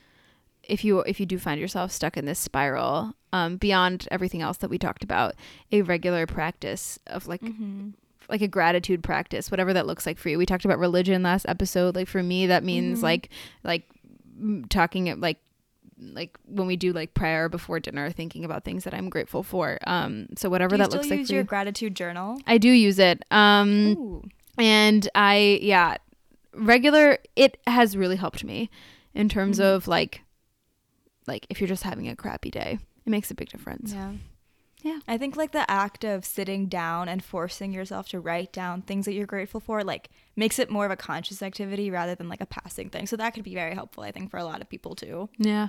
if 0.71 0.85
you 0.85 1.01
if 1.01 1.21
you 1.21 1.27
do 1.27 1.38
find 1.38 1.61
yourself 1.61 1.90
stuck 1.90 2.16
in 2.16 2.25
this 2.25 2.38
spiral, 2.38 3.14
um, 3.33 3.57
beyond 3.57 4.07
everything 4.11 4.40
else 4.40 4.59
that 4.59 4.71
we 4.71 4.79
talked 4.79 5.03
about, 5.03 5.35
a 5.73 5.83
regular 5.83 6.27
practice 6.27 6.99
of 7.07 7.27
like. 7.27 7.43
Mm-hmm. 7.43 7.90
like 8.29 8.43
a 8.43 8.49
gratitude 8.49 9.03
practice 9.03 9.51
whatever 9.51 9.73
that 9.73 9.88
looks 9.88 10.07
like 10.07 10.16
for 10.16 10.29
you. 10.29 10.38
We 10.38 10.47
talked 10.47 10.64
about 10.64 10.79
religion 10.79 11.25
last 11.25 11.47
episode. 11.49 11.97
Like 11.97 12.07
for 12.07 12.23
me 12.23 12.47
that 12.47 12.62
means 12.62 12.99
mm-hmm. 12.99 13.05
like 13.05 13.31
like 13.64 13.88
talking 14.69 15.21
like 15.21 15.38
like 15.99 16.38
when 16.47 16.66
we 16.69 16.77
do 16.77 16.93
like 16.93 17.12
prayer 17.12 17.49
before 17.49 17.81
dinner 17.81 18.11
thinking 18.11 18.45
about 18.45 18.64
things 18.64 18.85
that 18.85 18.95
i'm 18.95 19.11
grateful 19.11 19.43
for. 19.43 19.79
Um 19.85 20.29
so 20.37 20.49
whatever 20.49 20.77
that 20.77 20.93
looks 20.93 20.95
like 20.95 21.03
for 21.03 21.09
Do 21.09 21.14
you. 21.14 21.21
use 21.21 21.31
your 21.31 21.45
gratitude 21.45 21.97
journal? 21.97 22.38
I 22.47 22.59
do 22.59 22.71
use 22.71 23.01
it. 23.01 23.25
Um 23.33 23.97
Ooh. 23.99 24.29
and 24.59 25.09
i 25.16 25.59
yeah 25.61 25.97
regular 26.55 27.19
it 27.37 27.59
has 27.66 27.97
really 27.97 28.16
helped 28.16 28.45
me 28.45 28.71
in 29.14 29.29
terms 29.29 29.59
mm-hmm. 29.59 29.75
of 29.75 29.88
like 29.88 30.23
like 31.27 31.46
if 31.51 31.61
you're 31.61 31.68
just 31.68 31.83
having 31.83 32.09
a 32.09 32.16
crappy 32.16 32.51
day 32.51 32.79
it 33.05 33.11
makes 33.11 33.31
a 33.31 33.35
big 33.35 33.49
difference 33.49 33.92
yeah 33.92 34.12
yeah. 34.83 35.01
I 35.07 35.18
think 35.18 35.37
like 35.37 35.53
the 35.53 35.70
act 35.70 36.05
of 36.05 36.25
sitting 36.25 36.66
down 36.66 37.09
and 37.09 37.23
forcing 37.23 37.73
yourself 37.73 38.09
to 38.11 38.20
write 38.20 38.53
down 38.53 38.83
things 38.83 39.05
that 39.05 39.12
you're 39.12 39.27
grateful 39.27 39.61
for 39.61 39.85
like 39.85 40.09
makes 40.37 40.59
it 40.59 40.70
more 40.70 40.87
of 40.87 40.90
a 40.90 40.96
conscious 40.96 41.42
activity 41.42 41.90
rather 41.90 42.14
than 42.14 42.29
like 42.29 42.40
a 42.40 42.46
passing 42.46 42.88
thing. 42.88 43.07
So 43.07 43.16
that 43.16 43.35
could 43.35 43.44
be 43.44 43.55
very 43.55 43.75
helpful 43.75 44.05
I 44.05 44.12
think 44.12 44.31
for 44.31 44.38
a 44.38 44.44
lot 44.44 44.61
of 44.61 44.68
people 44.68 44.94
too. 44.94 45.29
Yeah. 45.38 45.68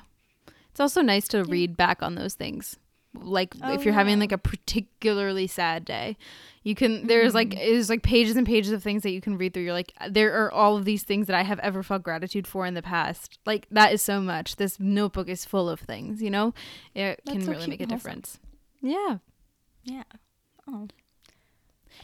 It's 0.70 0.80
also 0.80 1.02
nice 1.02 1.28
to 1.30 1.40
yeah. 1.40 1.46
read 1.48 1.78
back 1.78 2.02
on 2.02 2.16
those 2.16 2.36
things. 2.36 2.78
Like 3.14 3.56
oh, 3.62 3.74
if 3.74 3.84
you're 3.84 3.94
yeah. 3.94 4.00
having 4.00 4.20
like 4.20 4.32
a 4.32 4.38
particularly 4.38 5.46
sad 5.46 5.84
day, 5.84 6.18
you 6.64 6.76
can 6.76 7.08
there's 7.08 7.34
like 7.34 7.50
mm-hmm. 7.50 7.60
there's 7.60 7.90
like 7.90 8.04
pages 8.04 8.38
and 8.38 8.48
pages 8.48 8.72
of 8.72 8.82
things 8.82 9.04
that 9.04 9.12
you 9.12 9.20
can 9.20 9.38
read 9.38 9.54
through. 9.54 9.64
You're 9.64 9.74
like 9.74 9.94
there 10.10 10.34
are 10.44 10.52
all 10.52 10.78
of 10.78 10.86
these 10.86 11.04
things 11.04 11.28
that 11.28 11.36
I 11.36 11.44
have 11.44 11.60
ever 11.60 11.84
felt 11.84 12.04
gratitude 12.04 12.48
for 12.48 12.66
in 12.66 12.74
the 12.74 12.82
past. 12.82 13.40
Like 13.46 13.68
that 13.72 13.92
is 13.92 14.02
so 14.02 14.22
much. 14.22 14.56
This 14.56 14.80
notebook 14.80 15.28
is 15.28 15.44
full 15.44 15.70
of 15.70 15.80
things, 15.80 16.22
you 16.22 16.30
know? 16.30 16.54
It 16.96 17.22
That's 17.26 17.38
can 17.38 17.46
so 17.46 17.52
really 17.52 17.68
make 17.68 17.82
a 17.82 17.86
difference. 17.86 18.40
Awesome. 18.84 18.90
Yeah. 18.92 19.18
Yeah. 19.84 20.04
Oh. 20.68 20.88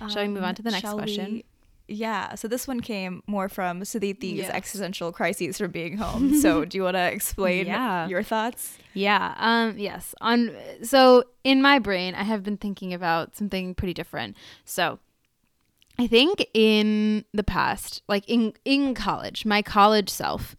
Shall 0.09 0.19
um, 0.19 0.27
we 0.27 0.33
move 0.33 0.43
on 0.43 0.55
to 0.55 0.61
the 0.61 0.69
um, 0.69 0.73
next 0.73 0.91
question? 0.93 1.33
We, 1.33 1.45
yeah. 1.87 2.35
So 2.35 2.47
this 2.47 2.67
one 2.67 2.81
came 2.81 3.23
more 3.27 3.49
from 3.49 3.81
Sudhiti's 3.81 4.37
yes. 4.37 4.51
existential 4.53 5.11
crises 5.11 5.57
from 5.57 5.71
being 5.71 5.97
home. 5.97 6.35
so 6.41 6.65
do 6.65 6.77
you 6.77 6.83
want 6.83 6.95
to 6.95 7.11
explain 7.11 7.65
yeah. 7.65 8.07
your 8.07 8.23
thoughts? 8.23 8.77
Yeah. 8.93 9.33
Um. 9.37 9.77
Yes. 9.77 10.13
On. 10.21 10.51
So 10.83 11.23
in 11.43 11.61
my 11.61 11.79
brain, 11.79 12.15
I 12.15 12.23
have 12.23 12.43
been 12.43 12.57
thinking 12.57 12.93
about 12.93 13.35
something 13.35 13.75
pretty 13.75 13.93
different. 13.93 14.35
So. 14.65 14.99
I 15.99 16.05
think 16.05 16.45
in 16.53 17.25
the 17.33 17.43
past, 17.43 18.03
like 18.07 18.23
in 18.27 18.53
in 18.65 18.93
college, 18.93 19.47
my 19.47 19.63
college 19.63 20.09
self 20.09 20.55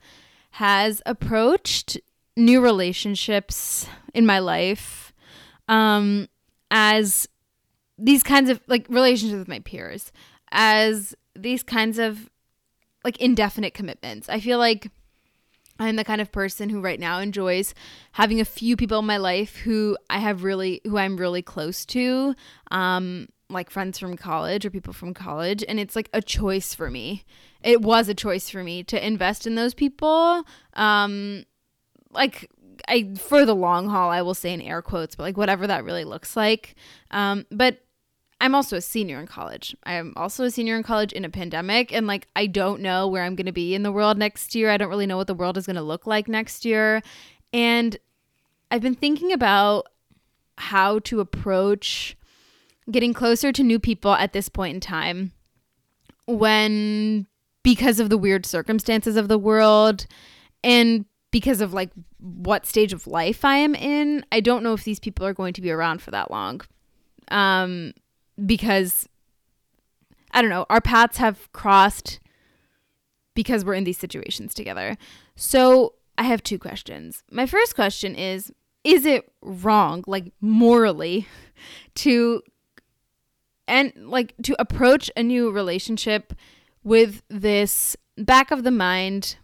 has 0.51 1.01
approached 1.07 1.97
new 2.37 2.61
relationships 2.61 3.87
in 4.15 4.27
my 4.27 4.41
life 4.41 5.13
um, 5.69 6.29
as 6.73 7.29
these 7.99 8.25
kinds 8.25 8.51
of 8.51 8.61
like 8.67 8.87
relationships 8.89 9.39
with 9.39 9.47
my 9.47 9.61
peers 9.61 10.11
as 10.53 11.15
these 11.35 11.63
kinds 11.63 11.99
of 11.99 12.31
like 13.05 13.17
indefinite 13.19 13.75
commitments. 13.75 14.29
I 14.29 14.41
feel 14.41 14.59
like 14.59 14.91
I'm 15.79 15.97
the 15.97 16.05
kind 16.05 16.21
of 16.21 16.33
person 16.33 16.69
who 16.69 16.81
right 16.81 16.99
now 16.99 17.21
enjoys 17.21 17.75
having 18.13 18.41
a 18.41 18.45
few 18.45 18.77
people 18.77 18.99
in 18.99 19.07
my 19.07 19.17
life 19.17 19.57
who 19.57 19.97
I 20.11 20.19
have 20.19 20.43
really 20.43 20.81
who 20.85 20.99
I'm 20.99 21.17
really 21.17 21.43
close 21.43 21.85
to. 21.87 22.35
Um 22.71 23.29
like 23.51 23.71
friends 23.71 23.99
from 23.99 24.17
college 24.17 24.67
or 24.67 24.71
people 24.71 24.93
from 24.93 25.15
college 25.15 25.65
and 25.67 25.81
it's 25.81 25.97
like 25.97 26.11
a 26.13 26.21
choice 26.21 26.75
for 26.75 26.91
me. 26.91 27.25
It 27.63 27.81
was 27.81 28.09
a 28.09 28.15
choice 28.15 28.51
for 28.51 28.63
me 28.63 28.83
to 28.85 29.07
invest 29.07 29.47
in 29.47 29.55
those 29.55 29.75
people. 29.75 30.45
Um 30.75 31.45
like 32.11 32.51
I 32.89 33.15
for 33.17 33.45
the 33.45 33.55
long 33.55 33.89
haul, 33.89 34.11
I 34.11 34.23
will 34.23 34.35
say 34.35 34.53
in 34.53 34.61
air 34.61 34.83
quotes, 34.83 35.15
but 35.15 35.23
like 35.23 35.37
whatever 35.37 35.67
that 35.67 35.85
really 35.85 36.05
looks 36.05 36.37
like. 36.37 36.75
Um, 37.11 37.47
but 37.51 37.79
I'm 38.41 38.55
also 38.55 38.77
a 38.77 38.81
senior 38.81 39.19
in 39.19 39.27
college. 39.27 39.77
I'm 39.85 40.13
also 40.17 40.45
a 40.45 40.51
senior 40.51 40.77
in 40.77 40.85
college 40.85 41.13
in 41.13 41.25
a 41.25 41.29
pandemic. 41.29 41.93
And 41.93 42.07
like, 42.07 42.29
I 42.37 42.47
don't 42.47 42.81
know 42.81 43.09
where 43.09 43.25
I'm 43.25 43.35
going 43.35 43.47
to 43.47 43.53
be 43.53 43.75
in 43.75 43.83
the 43.83 43.93
world 43.93 44.17
next 44.17 44.55
year. 44.55 44.71
I 44.71 44.77
don't 44.77 44.91
really 44.91 45.07
know 45.07 45.17
what 45.17 45.27
the 45.27 45.35
world 45.35 45.57
is 45.57 45.67
going 45.67 45.77
to 45.77 45.83
look 45.83 46.07
like 46.07 46.29
next 46.29 46.65
year. 46.65 47.03
And 47.53 47.97
I've 48.71 48.83
been 48.83 48.95
thinking 48.95 49.33
about 49.33 49.89
how 50.59 51.01
to 51.01 51.21
approach 51.21 52.17
getting 52.91 53.13
closer 53.13 53.53
to 53.53 53.63
new 53.63 53.79
people 53.79 54.13
at 54.15 54.33
this 54.33 54.49
point 54.49 54.75
in 54.75 54.81
time 54.81 55.33
when, 56.27 57.27
because 57.63 57.99
of 57.99 58.09
the 58.09 58.19
weird 58.19 58.47
circumstances 58.47 59.17
of 59.17 59.29
the 59.29 59.39
world 59.39 60.07
and 60.63 61.05
because 61.31 61.61
of 61.61 61.75
like 61.75 61.91
what 62.19 62.67
stage 62.67 62.93
of 62.93 63.07
life 63.07 63.45
I 63.45 63.57
am 63.57 63.75
in, 63.75 64.25
I 64.31 64.41
don't 64.41 64.63
know 64.63 64.75
if 64.75 64.85
these 64.85 65.01
people 65.01 65.27
are 65.27 65.35
going 65.35 65.55
to 65.55 65.61
be 65.61 65.71
around 65.71 66.03
for 66.03 66.11
that 66.13 66.31
long. 66.31 66.61
Um, 67.31 67.93
because 68.45 69.09
I 70.31 70.41
don't 70.41 70.51
know, 70.51 70.67
our 70.69 70.81
paths 70.81 71.19
have 71.19 71.51
crossed 71.53 72.21
because 73.35 73.65
we're 73.65 73.75
in 73.75 73.85
these 73.85 73.99
situations 73.99 74.53
together. 74.53 74.97
So 75.37 75.95
I 76.17 76.25
have 76.25 76.43
two 76.43 76.59
questions. 76.59 77.23
My 77.31 77.47
first 77.47 77.75
question 77.75 78.15
is 78.15 78.53
Is 78.85 79.07
it 79.07 79.31
wrong, 79.41 80.05
like 80.07 80.33
morally, 80.41 81.27
to 81.97 82.43
and 83.67 83.93
like 83.97 84.35
to 84.43 84.57
approach 84.59 85.11
a 85.17 85.23
new 85.23 85.51
relationship 85.51 86.33
with 86.83 87.23
this 87.29 87.97
back 88.17 88.51
of 88.51 88.65
the 88.65 88.71
mind 88.71 89.37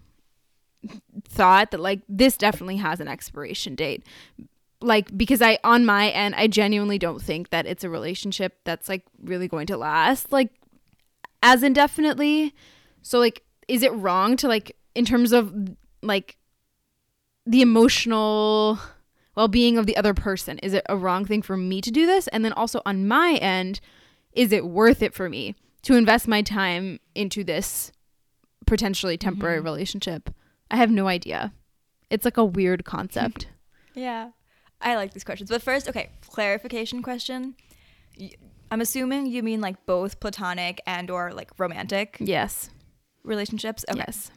thought 1.28 1.70
that 1.70 1.80
like 1.80 2.00
this 2.08 2.36
definitely 2.36 2.76
has 2.76 3.00
an 3.00 3.08
expiration 3.08 3.74
date 3.74 4.04
like 4.80 5.16
because 5.16 5.42
I 5.42 5.58
on 5.64 5.84
my 5.84 6.10
end 6.10 6.34
I 6.36 6.46
genuinely 6.46 6.98
don't 6.98 7.20
think 7.20 7.50
that 7.50 7.66
it's 7.66 7.84
a 7.84 7.90
relationship 7.90 8.58
that's 8.64 8.88
like 8.88 9.04
really 9.22 9.48
going 9.48 9.66
to 9.68 9.76
last 9.76 10.32
like 10.32 10.50
as 11.42 11.62
indefinitely. 11.62 12.54
So 13.02 13.18
like 13.18 13.42
is 13.68 13.82
it 13.82 13.92
wrong 13.94 14.36
to 14.38 14.48
like 14.48 14.76
in 14.94 15.04
terms 15.04 15.32
of 15.32 15.54
like 16.02 16.36
the 17.46 17.62
emotional 17.62 18.78
well-being 19.36 19.78
of 19.78 19.86
the 19.86 19.96
other 19.96 20.14
person 20.14 20.58
is 20.58 20.72
it 20.72 20.86
a 20.88 20.96
wrong 20.96 21.24
thing 21.24 21.42
for 21.42 21.56
me 21.56 21.80
to 21.80 21.90
do 21.90 22.06
this? 22.06 22.28
And 22.28 22.44
then 22.44 22.52
also 22.52 22.82
on 22.84 23.08
my 23.08 23.38
end 23.40 23.80
is 24.32 24.52
it 24.52 24.66
worth 24.66 25.02
it 25.02 25.14
for 25.14 25.28
me 25.28 25.54
to 25.82 25.94
invest 25.94 26.26
my 26.26 26.42
time 26.42 26.98
into 27.14 27.44
this 27.44 27.92
potentially 28.66 29.16
temporary 29.16 29.58
mm-hmm. 29.58 29.66
relationship? 29.66 30.30
I 30.70 30.76
have 30.76 30.90
no 30.90 31.06
idea. 31.06 31.52
It's 32.10 32.24
like 32.24 32.36
a 32.36 32.44
weird 32.44 32.84
concept. 32.84 33.48
Yeah 33.96 34.30
I 34.84 34.94
like 34.96 35.12
these 35.14 35.24
questions. 35.24 35.50
But 35.50 35.62
first, 35.62 35.88
okay, 35.88 36.10
clarification 36.28 37.02
question. 37.02 37.56
I'm 38.70 38.80
assuming 38.80 39.26
you 39.26 39.42
mean 39.42 39.60
like 39.60 39.86
both 39.86 40.20
platonic 40.20 40.80
and 40.86 41.10
or 41.10 41.32
like 41.32 41.50
romantic 41.58 42.16
Yes. 42.20 42.70
relationships. 43.24 43.84
Okay. 43.90 43.98
Yes. 44.06 44.30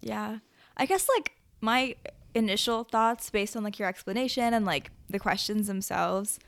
Yeah. 0.00 0.38
I 0.76 0.86
guess 0.86 1.08
like 1.08 1.32
my 1.60 1.94
initial 2.34 2.84
thoughts 2.84 3.30
based 3.30 3.56
on 3.56 3.62
like 3.62 3.78
your 3.78 3.88
explanation 3.88 4.52
and 4.52 4.66
like 4.66 4.90
the 5.08 5.18
questions 5.18 5.68
themselves, 5.68 6.38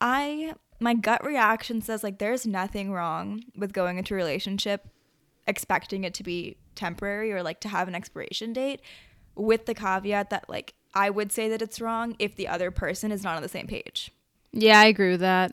I 0.00 0.54
my 0.80 0.94
gut 0.94 1.22
reaction 1.24 1.82
says 1.82 2.02
like 2.02 2.18
there's 2.18 2.46
nothing 2.46 2.90
wrong 2.90 3.44
with 3.54 3.72
going 3.74 3.98
into 3.98 4.14
a 4.14 4.16
relationship 4.16 4.88
expecting 5.46 6.04
it 6.04 6.14
to 6.14 6.22
be 6.22 6.56
temporary 6.74 7.32
or 7.32 7.42
like 7.42 7.60
to 7.60 7.68
have 7.68 7.86
an 7.86 7.94
expiration 7.94 8.52
date 8.54 8.80
with 9.34 9.66
the 9.66 9.74
caveat 9.74 10.30
that 10.30 10.48
like 10.48 10.72
I 10.94 11.10
would 11.10 11.32
say 11.32 11.48
that 11.48 11.62
it's 11.62 11.80
wrong 11.80 12.16
if 12.18 12.36
the 12.36 12.48
other 12.48 12.70
person 12.70 13.12
is 13.12 13.22
not 13.22 13.36
on 13.36 13.42
the 13.42 13.48
same 13.48 13.66
page. 13.66 14.10
Yeah, 14.52 14.80
I 14.80 14.86
agree 14.86 15.10
with 15.12 15.20
that. 15.20 15.52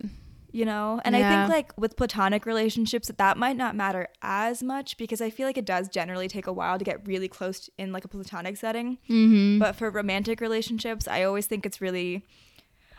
You 0.52 0.66
know, 0.66 1.00
and 1.04 1.16
yeah. 1.16 1.28
I 1.28 1.46
think 1.46 1.54
like 1.54 1.74
with 1.78 1.98
platonic 1.98 2.46
relationships, 2.46 3.12
that 3.16 3.38
might 3.38 3.58
not 3.58 3.76
matter 3.76 4.08
as 4.22 4.64
much 4.64 4.98
because 4.98 5.22
I 5.22 5.30
feel 5.30 5.46
like 5.46 5.58
it 5.58 5.66
does 5.66 5.88
generally 5.90 6.28
take 6.28 6.48
a 6.48 6.54
while 6.54 6.80
to 6.80 6.86
get 6.86 7.06
really 7.06 7.28
close 7.28 7.70
in 7.78 7.92
like 7.92 8.06
a 8.06 8.08
platonic 8.08 8.58
setting. 8.58 8.98
Mm-hmm. 9.10 9.60
But 9.60 9.76
for 9.76 9.92
romantic 9.92 10.42
relationships, 10.42 11.08
I 11.08 11.24
always 11.24 11.46
think 11.46 11.66
it's 11.66 11.82
really, 11.82 12.26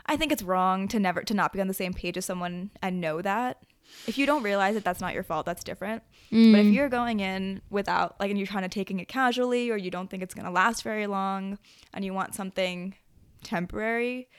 I 0.05 0.15
think 0.15 0.31
it's 0.31 0.43
wrong 0.43 0.87
to 0.89 0.99
never 0.99 1.23
to 1.23 1.33
not 1.33 1.51
be 1.51 1.59
on 1.59 1.67
the 1.67 1.73
same 1.73 1.93
page 1.93 2.17
as 2.17 2.25
someone 2.25 2.69
and 2.81 3.01
know 3.01 3.21
that. 3.21 3.57
If 4.07 4.17
you 4.17 4.25
don't 4.25 4.43
realize 4.43 4.75
it, 4.75 4.83
that's 4.83 5.01
not 5.01 5.13
your 5.13 5.23
fault. 5.23 5.45
That's 5.45 5.63
different. 5.63 6.03
Mm. 6.31 6.51
But 6.51 6.59
if 6.59 6.65
mm. 6.67 6.73
you're 6.73 6.89
going 6.89 7.19
in 7.19 7.61
without, 7.69 8.19
like, 8.19 8.29
and 8.29 8.39
you're 8.39 8.47
kind 8.47 8.65
of 8.65 8.71
taking 8.71 8.99
it 8.99 9.07
casually 9.07 9.69
or 9.69 9.77
you 9.77 9.91
don't 9.91 10.09
think 10.09 10.23
it's 10.23 10.33
going 10.33 10.45
to 10.45 10.51
last 10.51 10.83
very 10.83 11.07
long 11.07 11.57
and 11.93 12.05
you 12.05 12.13
want 12.13 12.35
something 12.35 12.95
temporary, 13.43 14.29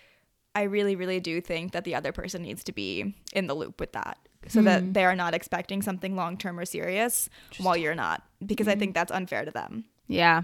I 0.54 0.62
really, 0.62 0.96
really 0.96 1.20
do 1.20 1.40
think 1.40 1.72
that 1.72 1.84
the 1.84 1.94
other 1.94 2.12
person 2.12 2.42
needs 2.42 2.64
to 2.64 2.72
be 2.72 3.14
in 3.32 3.46
the 3.46 3.54
loop 3.54 3.78
with 3.80 3.92
that 3.92 4.18
so 4.48 4.60
mm. 4.60 4.64
that 4.64 4.94
they 4.94 5.04
are 5.04 5.14
not 5.14 5.34
expecting 5.34 5.82
something 5.82 6.16
long 6.16 6.36
term 6.36 6.58
or 6.58 6.64
serious 6.64 7.28
while 7.58 7.76
you're 7.76 7.94
not, 7.94 8.22
because 8.44 8.66
mm. 8.66 8.72
I 8.72 8.74
think 8.76 8.94
that's 8.94 9.12
unfair 9.12 9.44
to 9.44 9.50
them. 9.50 9.84
Yeah. 10.08 10.42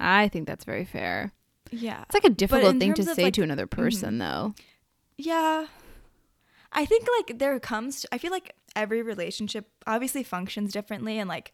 I 0.00 0.28
think 0.28 0.46
that's 0.46 0.64
very 0.64 0.84
fair. 0.84 1.32
Yeah. 1.70 2.02
It's 2.02 2.14
like 2.14 2.24
a 2.24 2.30
difficult 2.30 2.78
thing 2.78 2.94
to 2.94 3.02
say 3.02 3.24
like, 3.24 3.34
to 3.34 3.42
another 3.42 3.66
person, 3.66 4.18
mm-hmm. 4.18 4.18
though. 4.18 4.54
Yeah. 5.16 5.66
I 6.72 6.84
think 6.84 7.06
like 7.18 7.38
there 7.38 7.58
comes 7.60 8.02
to, 8.02 8.08
I 8.12 8.18
feel 8.18 8.30
like 8.30 8.54
every 8.76 9.02
relationship 9.02 9.68
obviously 9.86 10.22
functions 10.22 10.72
differently 10.72 11.18
and 11.18 11.28
like 11.28 11.52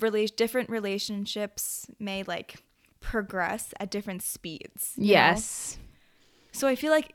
rela- 0.00 0.34
different 0.36 0.70
relationships 0.70 1.86
may 1.98 2.22
like 2.22 2.56
progress 3.00 3.72
at 3.80 3.90
different 3.90 4.22
speeds. 4.22 4.92
Yes. 4.96 5.78
Know? 5.78 5.82
So 6.52 6.68
I 6.68 6.74
feel 6.74 6.90
like 6.90 7.14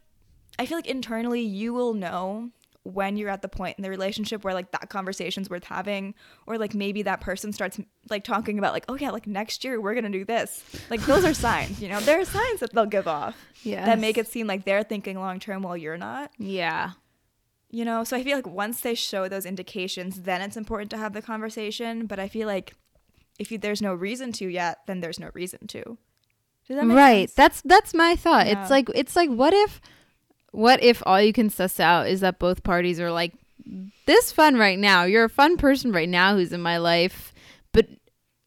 I 0.59 0.65
feel 0.65 0.77
like 0.77 0.87
internally 0.87 1.41
you 1.41 1.73
will 1.73 1.93
know 1.93 2.51
when 2.83 3.15
you're 3.15 3.29
at 3.29 3.41
the 3.41 3.47
point 3.47 3.77
in 3.77 3.83
the 3.83 3.89
relationship 3.89 4.43
where 4.43 4.53
like 4.53 4.71
that 4.71 4.89
conversation's 4.89 5.49
worth 5.49 5.63
having 5.63 6.15
or 6.47 6.57
like 6.57 6.73
maybe 6.73 7.03
that 7.03 7.21
person 7.21 7.53
starts 7.53 7.79
like 8.09 8.23
talking 8.23 8.57
about 8.57 8.73
like 8.73 8.85
oh 8.89 8.95
yeah 8.95 9.11
like 9.11 9.27
next 9.27 9.63
year 9.63 9.79
we're 9.79 9.93
gonna 9.93 10.09
do 10.09 10.25
this 10.25 10.63
like 10.89 10.99
those 11.01 11.23
are 11.23 11.33
signs 11.33 11.79
you 11.79 11.87
know 11.87 11.99
there 12.01 12.19
are 12.19 12.25
signs 12.25 12.59
that 12.59 12.73
they'll 12.73 12.87
give 12.87 13.07
off 13.07 13.37
yeah 13.61 13.85
that 13.85 13.99
make 13.99 14.17
it 14.17 14.27
seem 14.27 14.47
like 14.47 14.65
they're 14.65 14.81
thinking 14.83 15.19
long 15.19 15.39
term 15.39 15.61
while 15.61 15.77
you're 15.77 15.97
not 15.97 16.31
yeah 16.39 16.91
you 17.71 17.85
know 17.85 18.03
so 18.03 18.15
i 18.15 18.23
feel 18.23 18.35
like 18.35 18.47
once 18.47 18.81
they 18.81 18.93
show 18.93 19.27
those 19.27 19.45
indications 19.45 20.21
then 20.23 20.41
it's 20.41 20.57
important 20.57 20.91
to 20.91 20.97
have 20.97 21.13
the 21.13 21.21
conversation 21.21 22.05
but 22.05 22.19
i 22.19 22.27
feel 22.27 22.47
like 22.47 22.73
if 23.39 23.51
you, 23.51 23.57
there's 23.57 23.81
no 23.81 23.93
reason 23.93 24.31
to 24.31 24.47
yet 24.47 24.79
then 24.85 24.99
there's 24.99 25.19
no 25.19 25.29
reason 25.33 25.65
to 25.67 25.97
that 26.69 26.87
right 26.87 27.29
sense? 27.29 27.33
that's 27.33 27.61
that's 27.63 27.93
my 27.93 28.15
thought 28.15 28.47
yeah. 28.47 28.61
it's 28.61 28.71
like 28.71 28.89
it's 28.95 29.15
like 29.15 29.29
what 29.29 29.53
if 29.53 29.81
what 30.51 30.81
if 30.81 31.03
all 31.05 31.21
you 31.21 31.33
can 31.33 31.49
suss 31.49 31.79
out 31.79 32.07
is 32.07 32.21
that 32.21 32.39
both 32.39 32.63
parties 32.63 32.99
are 32.99 33.11
like 33.11 33.33
this 34.05 34.31
fun 34.31 34.55
right 34.55 34.79
now 34.79 35.03
you're 35.03 35.25
a 35.25 35.29
fun 35.29 35.57
person 35.57 35.91
right 35.91 36.09
now 36.09 36.35
who's 36.35 36.53
in 36.53 36.61
my 36.61 36.77
life 36.77 37.33
but 37.73 37.87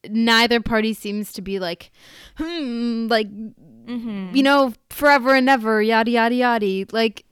neither 0.09 0.59
party 0.59 0.93
seems 0.93 1.31
to 1.33 1.41
be 1.41 1.59
like 1.59 1.91
hmm 2.37 3.07
like 3.09 3.29
mm-hmm. 3.29 4.35
you 4.35 4.43
know 4.43 4.73
forever 4.89 5.35
and 5.35 5.49
ever 5.49 5.81
yada 5.81 6.11
yada 6.11 6.35
yada 6.35 6.85
like 6.91 7.25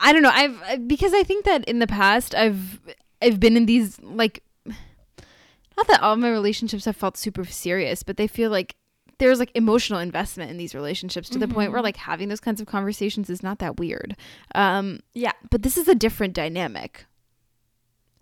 I 0.00 0.12
don't 0.12 0.22
know. 0.22 0.30
I've 0.32 0.88
because 0.88 1.12
I 1.12 1.22
think 1.22 1.44
that 1.44 1.64
in 1.64 1.78
the 1.78 1.86
past 1.86 2.34
I've 2.34 2.80
I've 3.20 3.40
been 3.40 3.56
in 3.56 3.66
these 3.66 4.00
like 4.00 4.42
not 4.66 5.86
that 5.88 6.02
all 6.02 6.16
my 6.16 6.30
relationships 6.30 6.84
have 6.84 6.96
felt 6.96 7.16
super 7.16 7.44
serious, 7.44 8.02
but 8.02 8.16
they 8.16 8.26
feel 8.26 8.50
like 8.50 8.76
there's 9.18 9.38
like 9.38 9.50
emotional 9.54 9.98
investment 9.98 10.50
in 10.50 10.56
these 10.56 10.74
relationships 10.74 11.28
to 11.28 11.34
mm-hmm. 11.34 11.40
the 11.40 11.54
point 11.54 11.72
where 11.72 11.78
mm-hmm. 11.78 11.84
like 11.84 11.96
having 11.96 12.28
those 12.28 12.40
kinds 12.40 12.60
of 12.60 12.66
conversations 12.66 13.28
is 13.28 13.42
not 13.42 13.58
that 13.58 13.78
weird. 13.78 14.16
Um 14.54 15.00
yeah, 15.14 15.32
but 15.50 15.62
this 15.62 15.76
is 15.76 15.88
a 15.88 15.94
different 15.94 16.34
dynamic. 16.34 17.06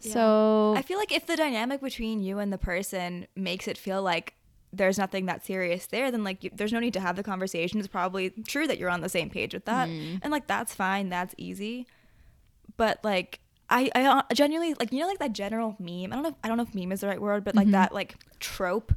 Yeah. 0.01 0.12
So 0.12 0.74
I 0.77 0.83
feel 0.83 0.98
like 0.98 1.12
if 1.12 1.27
the 1.27 1.37
dynamic 1.37 1.81
between 1.81 2.20
you 2.20 2.38
and 2.38 2.53
the 2.53 2.59
person 2.59 3.27
makes 3.35 3.66
it 3.68 3.79
feel 3.79 4.03
like 4.03 4.35
there's 4.72 4.98
nothing 4.98 5.26
that 5.26 5.44
serious 5.44 5.87
there, 5.87 6.11
then 6.11 6.24
like 6.24 6.44
you, 6.44 6.50
there's 6.54 6.72
no 6.72 6.81
need 6.81 6.92
to 6.94 7.00
have 7.00 7.16
the 7.16 7.22
conversation. 7.22 7.78
It's 7.78 7.88
probably 7.88 8.31
true 8.46 8.66
that 8.66 8.78
you're 8.78 8.90
on 8.90 9.00
the 9.00 9.09
same 9.09 9.31
page 9.31 9.54
with 9.54 9.64
that, 9.64 9.88
mm. 9.88 10.18
and 10.22 10.31
like 10.31 10.46
that's 10.46 10.74
fine, 10.74 11.09
that's 11.09 11.35
easy. 11.38 11.87
But 12.76 13.00
like 13.02 13.40
I, 13.70 13.90
I 13.94 14.04
uh, 14.04 14.22
genuinely 14.35 14.74
like 14.74 14.92
you 14.92 15.00
know 15.00 15.07
like 15.07 15.18
that 15.18 15.33
general 15.33 15.76
meme. 15.78 16.12
I 16.12 16.16
don't 16.16 16.22
know. 16.22 16.28
If, 16.31 16.35
I 16.44 16.48
don't 16.48 16.57
know 16.57 16.64
if 16.64 16.74
meme 16.74 16.92
is 16.92 17.00
the 17.00 17.09
right 17.09 17.20
word, 17.20 17.44
but 17.44 17.54
like 17.54 17.66
mm-hmm. 17.66 17.72
that 17.72 17.92
like 17.92 18.16
trope 18.40 18.92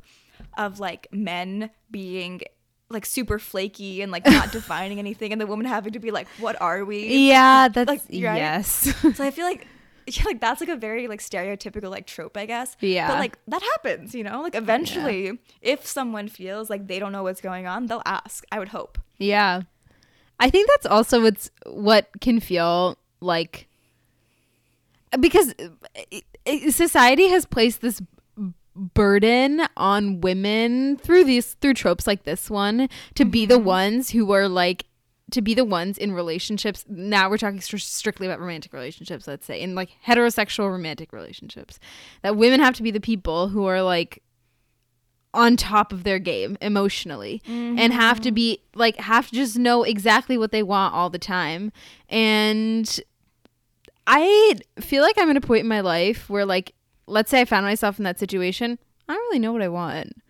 of 0.57 0.79
like 0.79 1.07
men 1.11 1.69
being 1.89 2.41
like 2.89 3.05
super 3.05 3.39
flaky 3.39 4.01
and 4.01 4.11
like 4.11 4.25
not 4.25 4.51
defining 4.51 4.99
anything, 4.99 5.31
and 5.31 5.39
the 5.39 5.47
woman 5.47 5.65
having 5.65 5.93
to 5.93 5.99
be 5.99 6.11
like, 6.11 6.27
"What 6.39 6.61
are 6.61 6.85
we?" 6.85 7.29
Yeah, 7.29 7.67
that's 7.69 7.87
like, 7.87 8.01
right? 8.01 8.11
yes. 8.11 8.93
so 9.15 9.23
I 9.23 9.31
feel 9.31 9.45
like 9.45 9.67
yeah, 10.07 10.23
like 10.25 10.39
that's 10.39 10.61
like 10.61 10.69
a 10.69 10.75
very 10.75 11.07
like 11.07 11.19
stereotypical 11.19 11.89
like 11.89 12.07
trope, 12.07 12.37
I 12.37 12.45
guess. 12.45 12.75
Yeah. 12.79 13.07
But 13.07 13.19
like 13.19 13.37
that 13.47 13.61
happens, 13.61 14.13
you 14.15 14.23
know? 14.23 14.41
Like 14.41 14.55
eventually, 14.55 15.25
yeah. 15.25 15.33
if 15.61 15.85
someone 15.85 16.27
feels 16.27 16.69
like 16.69 16.87
they 16.87 16.99
don't 16.99 17.11
know 17.11 17.23
what's 17.23 17.41
going 17.41 17.67
on, 17.67 17.87
they'll 17.87 18.03
ask. 18.05 18.45
I 18.51 18.59
would 18.59 18.69
hope. 18.69 18.97
Yeah. 19.17 19.61
I 20.39 20.49
think 20.49 20.69
that's 20.69 20.87
also 20.87 21.21
what's 21.21 21.51
what 21.65 22.09
can 22.19 22.39
feel 22.39 22.97
like 23.19 23.67
because 25.19 25.53
society 26.69 27.27
has 27.27 27.45
placed 27.45 27.81
this 27.81 28.01
burden 28.75 29.61
on 29.77 30.21
women 30.21 30.97
through 30.97 31.25
these 31.25 31.53
through 31.55 31.73
tropes 31.73 32.07
like 32.07 32.23
this 32.23 32.49
one 32.49 32.89
to 33.15 33.25
be 33.25 33.45
the 33.45 33.55
mm-hmm. 33.55 33.65
ones 33.65 34.09
who 34.11 34.31
are 34.31 34.47
like 34.47 34.85
to 35.31 35.41
be 35.41 35.53
the 35.53 35.65
ones 35.65 35.97
in 35.97 36.11
relationships. 36.11 36.85
Now 36.87 37.29
we're 37.29 37.37
talking 37.37 37.61
st- 37.61 37.81
strictly 37.81 38.27
about 38.27 38.39
romantic 38.39 38.73
relationships, 38.73 39.27
let's 39.27 39.45
say, 39.45 39.61
in 39.61 39.75
like 39.75 39.89
heterosexual 40.05 40.69
romantic 40.69 41.11
relationships. 41.11 41.79
That 42.21 42.37
women 42.37 42.59
have 42.59 42.75
to 42.75 42.83
be 42.83 42.91
the 42.91 42.99
people 42.99 43.49
who 43.49 43.65
are 43.65 43.81
like 43.81 44.21
on 45.33 45.55
top 45.55 45.93
of 45.93 46.03
their 46.03 46.19
game 46.19 46.57
emotionally 46.61 47.41
mm-hmm. 47.47 47.79
and 47.79 47.93
have 47.93 48.19
to 48.19 48.31
be 48.31 48.61
like 48.75 48.97
have 48.97 49.29
to 49.29 49.35
just 49.35 49.57
know 49.57 49.83
exactly 49.83 50.37
what 50.37 50.51
they 50.51 50.63
want 50.63 50.93
all 50.93 51.09
the 51.09 51.19
time. 51.19 51.71
And 52.09 52.99
I 54.05 54.55
feel 54.79 55.03
like 55.03 55.17
I'm 55.17 55.29
at 55.29 55.37
a 55.37 55.41
point 55.41 55.61
in 55.61 55.67
my 55.67 55.81
life 55.81 56.29
where 56.29 56.45
like 56.45 56.73
let's 57.07 57.31
say 57.31 57.41
I 57.41 57.45
found 57.45 57.65
myself 57.65 57.97
in 57.97 58.03
that 58.03 58.19
situation, 58.19 58.77
I 59.07 59.13
don't 59.13 59.21
really 59.23 59.39
know 59.39 59.53
what 59.53 59.61
I 59.61 59.69
want. 59.69 60.21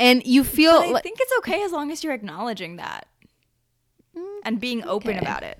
And 0.00 0.24
you 0.24 0.42
feel 0.42 0.80
but 0.80 0.96
I 0.96 1.00
think 1.00 1.18
it's 1.20 1.32
okay 1.38 1.62
as 1.62 1.70
long 1.70 1.92
as 1.92 2.02
you're 2.02 2.12
acknowledging 2.12 2.76
that 2.76 3.06
and 4.42 4.60
being 4.60 4.84
open 4.84 5.16
okay. 5.16 5.18
about 5.18 5.42
it. 5.42 5.58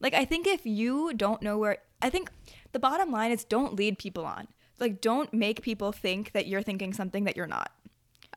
Like 0.00 0.14
I 0.14 0.24
think 0.24 0.46
if 0.46 0.66
you 0.66 1.12
don't 1.14 1.42
know 1.42 1.58
where 1.58 1.78
I 2.02 2.10
think 2.10 2.30
the 2.72 2.78
bottom 2.78 3.10
line 3.10 3.32
is 3.32 3.44
don't 3.44 3.74
lead 3.74 3.98
people 3.98 4.24
on. 4.24 4.48
Like 4.78 5.00
don't 5.00 5.32
make 5.32 5.62
people 5.62 5.92
think 5.92 6.32
that 6.32 6.46
you're 6.46 6.62
thinking 6.62 6.92
something 6.92 7.24
that 7.24 7.36
you're 7.36 7.46
not. 7.46 7.72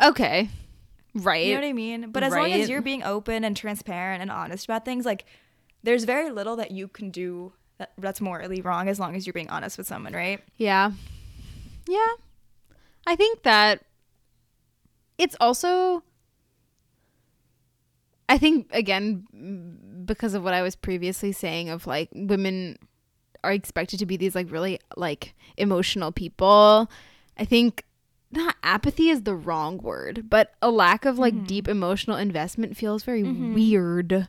Okay. 0.01 0.49
Right. 1.13 1.47
You 1.47 1.55
know 1.55 1.61
what 1.61 1.67
I 1.67 1.73
mean? 1.73 2.11
But 2.11 2.23
as 2.23 2.31
right. 2.31 2.51
long 2.51 2.61
as 2.61 2.69
you're 2.69 2.81
being 2.81 3.03
open 3.03 3.43
and 3.43 3.57
transparent 3.57 4.21
and 4.21 4.31
honest 4.31 4.65
about 4.65 4.85
things, 4.85 5.05
like 5.05 5.25
there's 5.83 6.05
very 6.05 6.29
little 6.29 6.55
that 6.57 6.71
you 6.71 6.87
can 6.87 7.09
do 7.09 7.53
that, 7.77 7.91
that's 7.97 8.21
morally 8.21 8.61
wrong 8.61 8.87
as 8.87 8.99
long 8.99 9.15
as 9.15 9.25
you're 9.25 9.33
being 9.33 9.49
honest 9.49 9.77
with 9.77 9.87
someone, 9.87 10.13
right? 10.13 10.41
Yeah. 10.57 10.91
Yeah. 11.87 12.07
I 13.07 13.15
think 13.15 13.43
that 13.43 13.83
it's 15.17 15.35
also 15.39 16.03
I 18.29 18.37
think 18.37 18.69
again 18.71 20.05
because 20.05 20.33
of 20.33 20.43
what 20.43 20.53
I 20.53 20.61
was 20.61 20.75
previously 20.75 21.31
saying 21.31 21.69
of 21.69 21.87
like 21.87 22.09
women 22.13 22.77
are 23.43 23.51
expected 23.51 23.99
to 23.99 24.05
be 24.05 24.17
these 24.17 24.35
like 24.35 24.51
really 24.51 24.79
like 24.95 25.33
emotional 25.57 26.11
people. 26.11 26.89
I 27.37 27.45
think 27.45 27.85
not 28.31 28.55
apathy 28.61 29.09
is 29.09 29.23
the 29.23 29.35
wrong 29.35 29.79
word, 29.79 30.29
but 30.29 30.53
a 30.61 30.69
lack 30.69 31.05
of 31.05 31.17
like 31.17 31.33
mm-hmm. 31.33 31.45
deep 31.45 31.67
emotional 31.67 32.17
investment 32.17 32.77
feels 32.77 33.03
very 33.03 33.23
mm-hmm. 33.23 33.55
weird. 33.55 34.27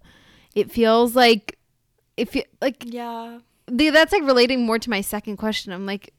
It 0.54 0.72
feels 0.72 1.14
like 1.14 1.58
if 2.16 2.34
you 2.34 2.42
like 2.60 2.84
yeah. 2.86 3.38
The, 3.66 3.90
that's 3.90 4.12
like 4.12 4.24
relating 4.24 4.66
more 4.66 4.80
to 4.80 4.90
my 4.90 5.00
second 5.00 5.36
question. 5.36 5.72
I'm 5.72 5.86
like 5.86 6.14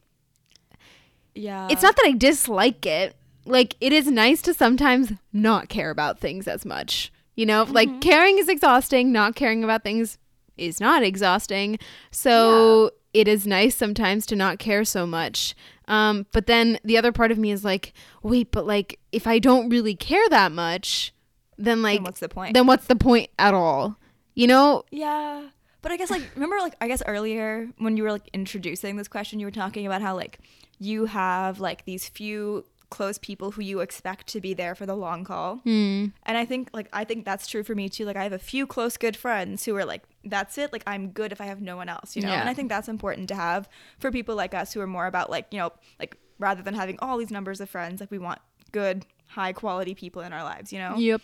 yeah. 1.33 1.67
It's 1.71 1.81
not 1.81 1.95
that 1.95 2.05
I 2.05 2.11
dislike 2.11 2.85
it 2.85 3.15
like 3.45 3.75
it 3.81 3.91
is 3.91 4.07
nice 4.07 4.41
to 4.43 4.53
sometimes 4.53 5.13
not 5.33 5.69
care 5.69 5.89
about 5.89 6.19
things 6.19 6.47
as 6.47 6.65
much. 6.65 7.11
You 7.41 7.47
know, 7.47 7.65
mm-hmm. 7.65 7.73
like 7.73 8.01
caring 8.01 8.37
is 8.37 8.47
exhausting, 8.47 9.11
not 9.11 9.33
caring 9.33 9.63
about 9.63 9.83
things 9.83 10.19
is 10.57 10.79
not 10.79 11.01
exhausting. 11.01 11.79
So 12.11 12.91
yeah. 13.15 13.21
it 13.21 13.27
is 13.27 13.47
nice 13.47 13.75
sometimes 13.75 14.27
to 14.27 14.35
not 14.35 14.59
care 14.59 14.85
so 14.85 15.07
much. 15.07 15.55
Um, 15.87 16.27
but 16.33 16.45
then 16.45 16.77
the 16.83 16.99
other 16.99 17.11
part 17.11 17.31
of 17.31 17.39
me 17.39 17.49
is 17.49 17.65
like, 17.65 17.93
wait, 18.21 18.51
but 18.51 18.67
like 18.67 18.99
if 19.11 19.25
I 19.25 19.39
don't 19.39 19.69
really 19.69 19.95
care 19.95 20.29
that 20.29 20.51
much, 20.51 21.15
then 21.57 21.81
like 21.81 21.97
then 21.97 22.03
what's 22.03 22.19
the 22.19 22.29
point? 22.29 22.53
Then 22.53 22.67
what's 22.67 22.85
the 22.85 22.95
point 22.95 23.31
at 23.39 23.55
all? 23.55 23.97
You 24.35 24.45
know? 24.45 24.83
Yeah. 24.91 25.47
But 25.81 25.91
I 25.91 25.97
guess 25.97 26.11
like 26.11 26.21
remember 26.35 26.57
like 26.59 26.75
I 26.79 26.87
guess 26.87 27.01
earlier 27.07 27.69
when 27.79 27.97
you 27.97 28.03
were 28.03 28.11
like 28.11 28.29
introducing 28.33 28.97
this 28.97 29.07
question, 29.07 29.39
you 29.39 29.47
were 29.47 29.51
talking 29.51 29.87
about 29.87 30.03
how 30.03 30.15
like 30.15 30.37
you 30.77 31.07
have 31.07 31.59
like 31.59 31.85
these 31.85 32.07
few 32.07 32.65
close 32.91 33.17
people 33.17 33.51
who 33.51 33.63
you 33.63 33.79
expect 33.79 34.27
to 34.27 34.39
be 34.39 34.53
there 34.53 34.75
for 34.75 34.85
the 34.85 34.95
long 34.95 35.25
haul. 35.25 35.61
Mm. 35.65 36.11
And 36.23 36.37
I 36.37 36.45
think 36.45 36.69
like 36.73 36.87
I 36.93 37.03
think 37.03 37.25
that's 37.25 37.47
true 37.47 37.63
for 37.63 37.73
me 37.73 37.89
too. 37.89 38.05
Like 38.05 38.17
I 38.17 38.23
have 38.23 38.33
a 38.33 38.39
few 38.39 38.67
close 38.67 38.97
good 38.97 39.17
friends 39.17 39.65
who 39.65 39.75
are 39.75 39.85
like 39.85 40.03
that's 40.23 40.59
it. 40.59 40.71
Like 40.71 40.83
I'm 40.85 41.09
good 41.09 41.31
if 41.31 41.41
I 41.41 41.45
have 41.45 41.61
no 41.61 41.75
one 41.75 41.89
else, 41.89 42.15
you 42.15 42.21
know. 42.21 42.29
Yeah. 42.29 42.41
And 42.41 42.49
I 42.49 42.53
think 42.53 42.69
that's 42.69 42.87
important 42.87 43.27
to 43.29 43.35
have 43.35 43.67
for 43.97 44.11
people 44.11 44.35
like 44.35 44.53
us 44.53 44.73
who 44.73 44.81
are 44.81 44.87
more 44.87 45.07
about 45.07 45.31
like, 45.31 45.47
you 45.49 45.57
know, 45.57 45.71
like 45.99 46.17
rather 46.37 46.61
than 46.61 46.75
having 46.75 46.99
all 46.99 47.17
these 47.17 47.31
numbers 47.31 47.59
of 47.59 47.69
friends, 47.69 47.99
like 47.99 48.11
we 48.11 48.19
want 48.19 48.39
good, 48.71 49.05
high 49.29 49.53
quality 49.53 49.95
people 49.95 50.21
in 50.21 50.33
our 50.33 50.43
lives, 50.43 50.71
you 50.71 50.77
know. 50.77 50.95
Yep. 50.97 51.21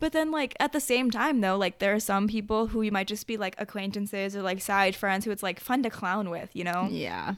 But 0.00 0.12
then, 0.12 0.32
like, 0.32 0.54
at 0.58 0.72
the 0.72 0.80
same 0.80 1.10
time, 1.10 1.40
though, 1.40 1.56
like, 1.56 1.78
there 1.78 1.94
are 1.94 2.00
some 2.00 2.26
people 2.26 2.66
who 2.66 2.82
you 2.82 2.90
might 2.90 3.06
just 3.06 3.28
be 3.28 3.36
like 3.36 3.54
acquaintances 3.58 4.34
or 4.34 4.42
like 4.42 4.60
side 4.60 4.96
friends 4.96 5.24
who 5.24 5.30
it's 5.30 5.42
like 5.42 5.60
fun 5.60 5.84
to 5.84 5.88
clown 5.88 6.30
with, 6.30 6.50
you 6.52 6.64
know? 6.64 6.88
Yeah 6.90 7.36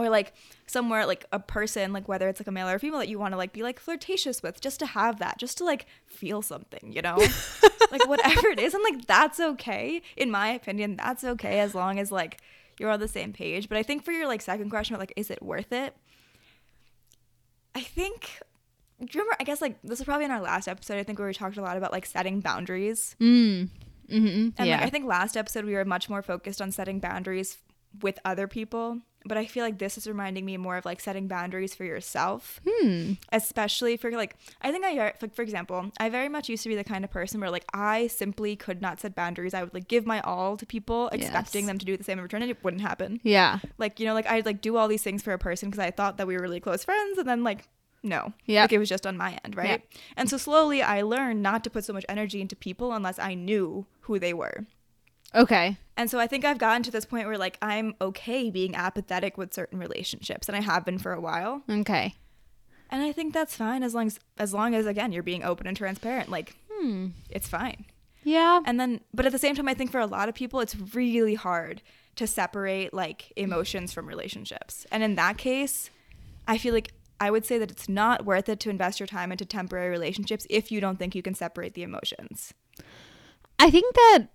or 0.00 0.10
like 0.10 0.32
somewhere 0.66 1.06
like 1.06 1.24
a 1.32 1.38
person 1.38 1.92
like 1.92 2.08
whether 2.08 2.28
it's 2.28 2.40
like 2.40 2.46
a 2.46 2.52
male 2.52 2.68
or 2.68 2.78
female 2.78 2.98
that 2.98 3.08
you 3.08 3.18
want 3.18 3.32
to 3.32 3.38
like 3.38 3.52
be 3.52 3.62
like 3.62 3.78
flirtatious 3.78 4.42
with 4.42 4.60
just 4.60 4.78
to 4.78 4.86
have 4.86 5.18
that 5.18 5.38
just 5.38 5.58
to 5.58 5.64
like 5.64 5.86
feel 6.06 6.42
something 6.42 6.92
you 6.92 7.02
know 7.02 7.16
like 7.90 8.06
whatever 8.08 8.48
it 8.48 8.58
is 8.58 8.74
and 8.74 8.82
like 8.84 9.06
that's 9.06 9.40
okay 9.40 10.00
in 10.16 10.30
my 10.30 10.48
opinion 10.48 10.96
that's 10.96 11.24
okay 11.24 11.60
as 11.60 11.74
long 11.74 11.98
as 11.98 12.10
like 12.10 12.40
you're 12.78 12.90
on 12.90 13.00
the 13.00 13.08
same 13.08 13.32
page 13.32 13.68
but 13.68 13.76
i 13.76 13.82
think 13.82 14.04
for 14.04 14.12
your 14.12 14.26
like 14.26 14.40
second 14.40 14.70
question 14.70 14.98
like 14.98 15.12
is 15.16 15.30
it 15.30 15.42
worth 15.42 15.72
it 15.72 15.94
i 17.74 17.80
think 17.80 18.40
do 19.00 19.06
you 19.18 19.20
remember 19.20 19.36
i 19.40 19.44
guess 19.44 19.60
like 19.60 19.78
this 19.82 20.00
is 20.00 20.04
probably 20.04 20.24
in 20.24 20.30
our 20.30 20.40
last 20.40 20.68
episode 20.68 20.98
i 20.98 21.02
think 21.02 21.18
where 21.18 21.28
we 21.28 21.34
talked 21.34 21.56
a 21.56 21.62
lot 21.62 21.76
about 21.76 21.92
like 21.92 22.06
setting 22.06 22.40
boundaries 22.40 23.16
mm. 23.20 23.68
Mm-hmm. 24.08 24.48
and 24.56 24.68
yeah. 24.68 24.76
like 24.76 24.86
i 24.86 24.90
think 24.90 25.06
last 25.06 25.36
episode 25.36 25.64
we 25.64 25.74
were 25.74 25.84
much 25.84 26.08
more 26.08 26.22
focused 26.22 26.62
on 26.62 26.70
setting 26.72 27.00
boundaries 27.00 27.58
with 28.02 28.18
other 28.24 28.46
people 28.46 29.00
but 29.24 29.36
I 29.36 29.44
feel 29.46 29.64
like 29.64 29.78
this 29.78 29.98
is 29.98 30.06
reminding 30.06 30.44
me 30.44 30.56
more 30.56 30.76
of 30.76 30.84
like 30.84 31.00
setting 31.00 31.28
boundaries 31.28 31.74
for 31.74 31.84
yourself. 31.84 32.60
Hmm. 32.66 33.12
Especially 33.32 33.96
for 33.96 34.10
like, 34.12 34.36
I 34.62 34.72
think 34.72 34.84
I, 34.84 34.94
like, 34.94 35.34
for 35.34 35.42
example, 35.42 35.90
I 35.98 36.08
very 36.08 36.28
much 36.28 36.48
used 36.48 36.62
to 36.62 36.68
be 36.68 36.74
the 36.74 36.84
kind 36.84 37.04
of 37.04 37.10
person 37.10 37.40
where 37.40 37.50
like 37.50 37.64
I 37.74 38.06
simply 38.06 38.56
could 38.56 38.80
not 38.80 39.00
set 39.00 39.14
boundaries. 39.14 39.54
I 39.54 39.62
would 39.62 39.74
like 39.74 39.88
give 39.88 40.06
my 40.06 40.20
all 40.20 40.56
to 40.56 40.66
people, 40.66 41.08
expecting 41.08 41.62
yes. 41.62 41.68
them 41.68 41.78
to 41.78 41.86
do 41.86 41.96
the 41.96 42.04
same 42.04 42.18
in 42.18 42.22
return, 42.22 42.42
and 42.42 42.50
it 42.50 42.62
wouldn't 42.64 42.82
happen. 42.82 43.20
Yeah. 43.22 43.58
Like, 43.78 44.00
you 44.00 44.06
know, 44.06 44.14
like 44.14 44.26
I'd 44.26 44.46
like 44.46 44.60
do 44.60 44.76
all 44.76 44.88
these 44.88 45.02
things 45.02 45.22
for 45.22 45.32
a 45.32 45.38
person 45.38 45.70
because 45.70 45.84
I 45.84 45.90
thought 45.90 46.16
that 46.16 46.26
we 46.26 46.34
were 46.36 46.42
really 46.42 46.60
close 46.60 46.84
friends, 46.84 47.18
and 47.18 47.28
then 47.28 47.44
like, 47.44 47.68
no. 48.02 48.32
Yeah. 48.46 48.62
Like 48.62 48.72
it 48.72 48.78
was 48.78 48.88
just 48.88 49.06
on 49.06 49.16
my 49.18 49.38
end, 49.44 49.56
right? 49.56 49.82
And 50.16 50.30
so 50.30 50.38
slowly 50.38 50.82
I 50.82 51.02
learned 51.02 51.42
not 51.42 51.62
to 51.64 51.70
put 51.70 51.84
so 51.84 51.92
much 51.92 52.06
energy 52.08 52.40
into 52.40 52.56
people 52.56 52.92
unless 52.92 53.18
I 53.18 53.34
knew 53.34 53.84
who 54.02 54.18
they 54.18 54.32
were. 54.32 54.66
Okay. 55.34 55.76
And 55.96 56.10
so 56.10 56.18
I 56.18 56.26
think 56.26 56.44
I've 56.44 56.58
gotten 56.58 56.82
to 56.84 56.90
this 56.90 57.04
point 57.04 57.26
where 57.26 57.38
like 57.38 57.58
I'm 57.60 57.94
okay 58.00 58.50
being 58.50 58.74
apathetic 58.74 59.36
with 59.36 59.54
certain 59.54 59.78
relationships 59.78 60.48
and 60.48 60.56
I 60.56 60.60
have 60.60 60.84
been 60.84 60.98
for 60.98 61.12
a 61.12 61.20
while. 61.20 61.62
Okay. 61.68 62.14
And 62.90 63.02
I 63.02 63.12
think 63.12 63.34
that's 63.34 63.54
fine 63.54 63.82
as 63.82 63.94
long 63.94 64.06
as 64.08 64.18
as 64.38 64.52
long 64.52 64.74
as 64.74 64.86
again 64.86 65.12
you're 65.12 65.22
being 65.22 65.44
open 65.44 65.66
and 65.66 65.76
transparent. 65.76 66.28
Like 66.28 66.56
hmm. 66.72 67.08
it's 67.28 67.48
fine. 67.48 67.84
Yeah. 68.24 68.60
And 68.64 68.80
then 68.80 69.00
but 69.14 69.26
at 69.26 69.32
the 69.32 69.38
same 69.38 69.54
time 69.54 69.68
I 69.68 69.74
think 69.74 69.92
for 69.92 70.00
a 70.00 70.06
lot 70.06 70.28
of 70.28 70.34
people 70.34 70.60
it's 70.60 70.76
really 70.94 71.34
hard 71.34 71.82
to 72.16 72.26
separate 72.26 72.92
like 72.92 73.32
emotions 73.36 73.92
from 73.92 74.06
relationships. 74.06 74.86
And 74.90 75.02
in 75.02 75.14
that 75.14 75.38
case, 75.38 75.90
I 76.48 76.58
feel 76.58 76.74
like 76.74 76.92
I 77.20 77.30
would 77.30 77.44
say 77.44 77.58
that 77.58 77.70
it's 77.70 77.88
not 77.88 78.24
worth 78.24 78.48
it 78.48 78.58
to 78.60 78.70
invest 78.70 78.98
your 78.98 79.06
time 79.06 79.30
into 79.30 79.44
temporary 79.44 79.90
relationships 79.90 80.46
if 80.48 80.72
you 80.72 80.80
don't 80.80 80.98
think 80.98 81.14
you 81.14 81.22
can 81.22 81.34
separate 81.34 81.74
the 81.74 81.82
emotions. 81.82 82.54
I 83.58 83.70
think 83.70 83.94
that 83.94 84.28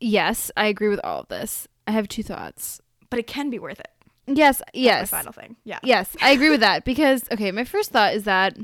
Yes, 0.00 0.50
I 0.56 0.66
agree 0.66 0.88
with 0.88 1.00
all 1.04 1.20
of 1.20 1.28
this. 1.28 1.68
I 1.86 1.92
have 1.92 2.08
two 2.08 2.22
thoughts. 2.22 2.80
But 3.10 3.18
it 3.18 3.26
can 3.26 3.50
be 3.50 3.58
worth 3.58 3.80
it. 3.80 3.90
Yes, 4.26 4.60
yes. 4.74 5.10
final 5.10 5.32
thing. 5.32 5.56
Yeah. 5.64 5.78
Yes, 5.82 6.14
I 6.20 6.30
agree 6.30 6.50
with 6.50 6.60
that 6.60 6.84
because 6.84 7.24
okay, 7.32 7.50
my 7.50 7.64
first 7.64 7.90
thought 7.90 8.14
is 8.14 8.24
that 8.24 8.56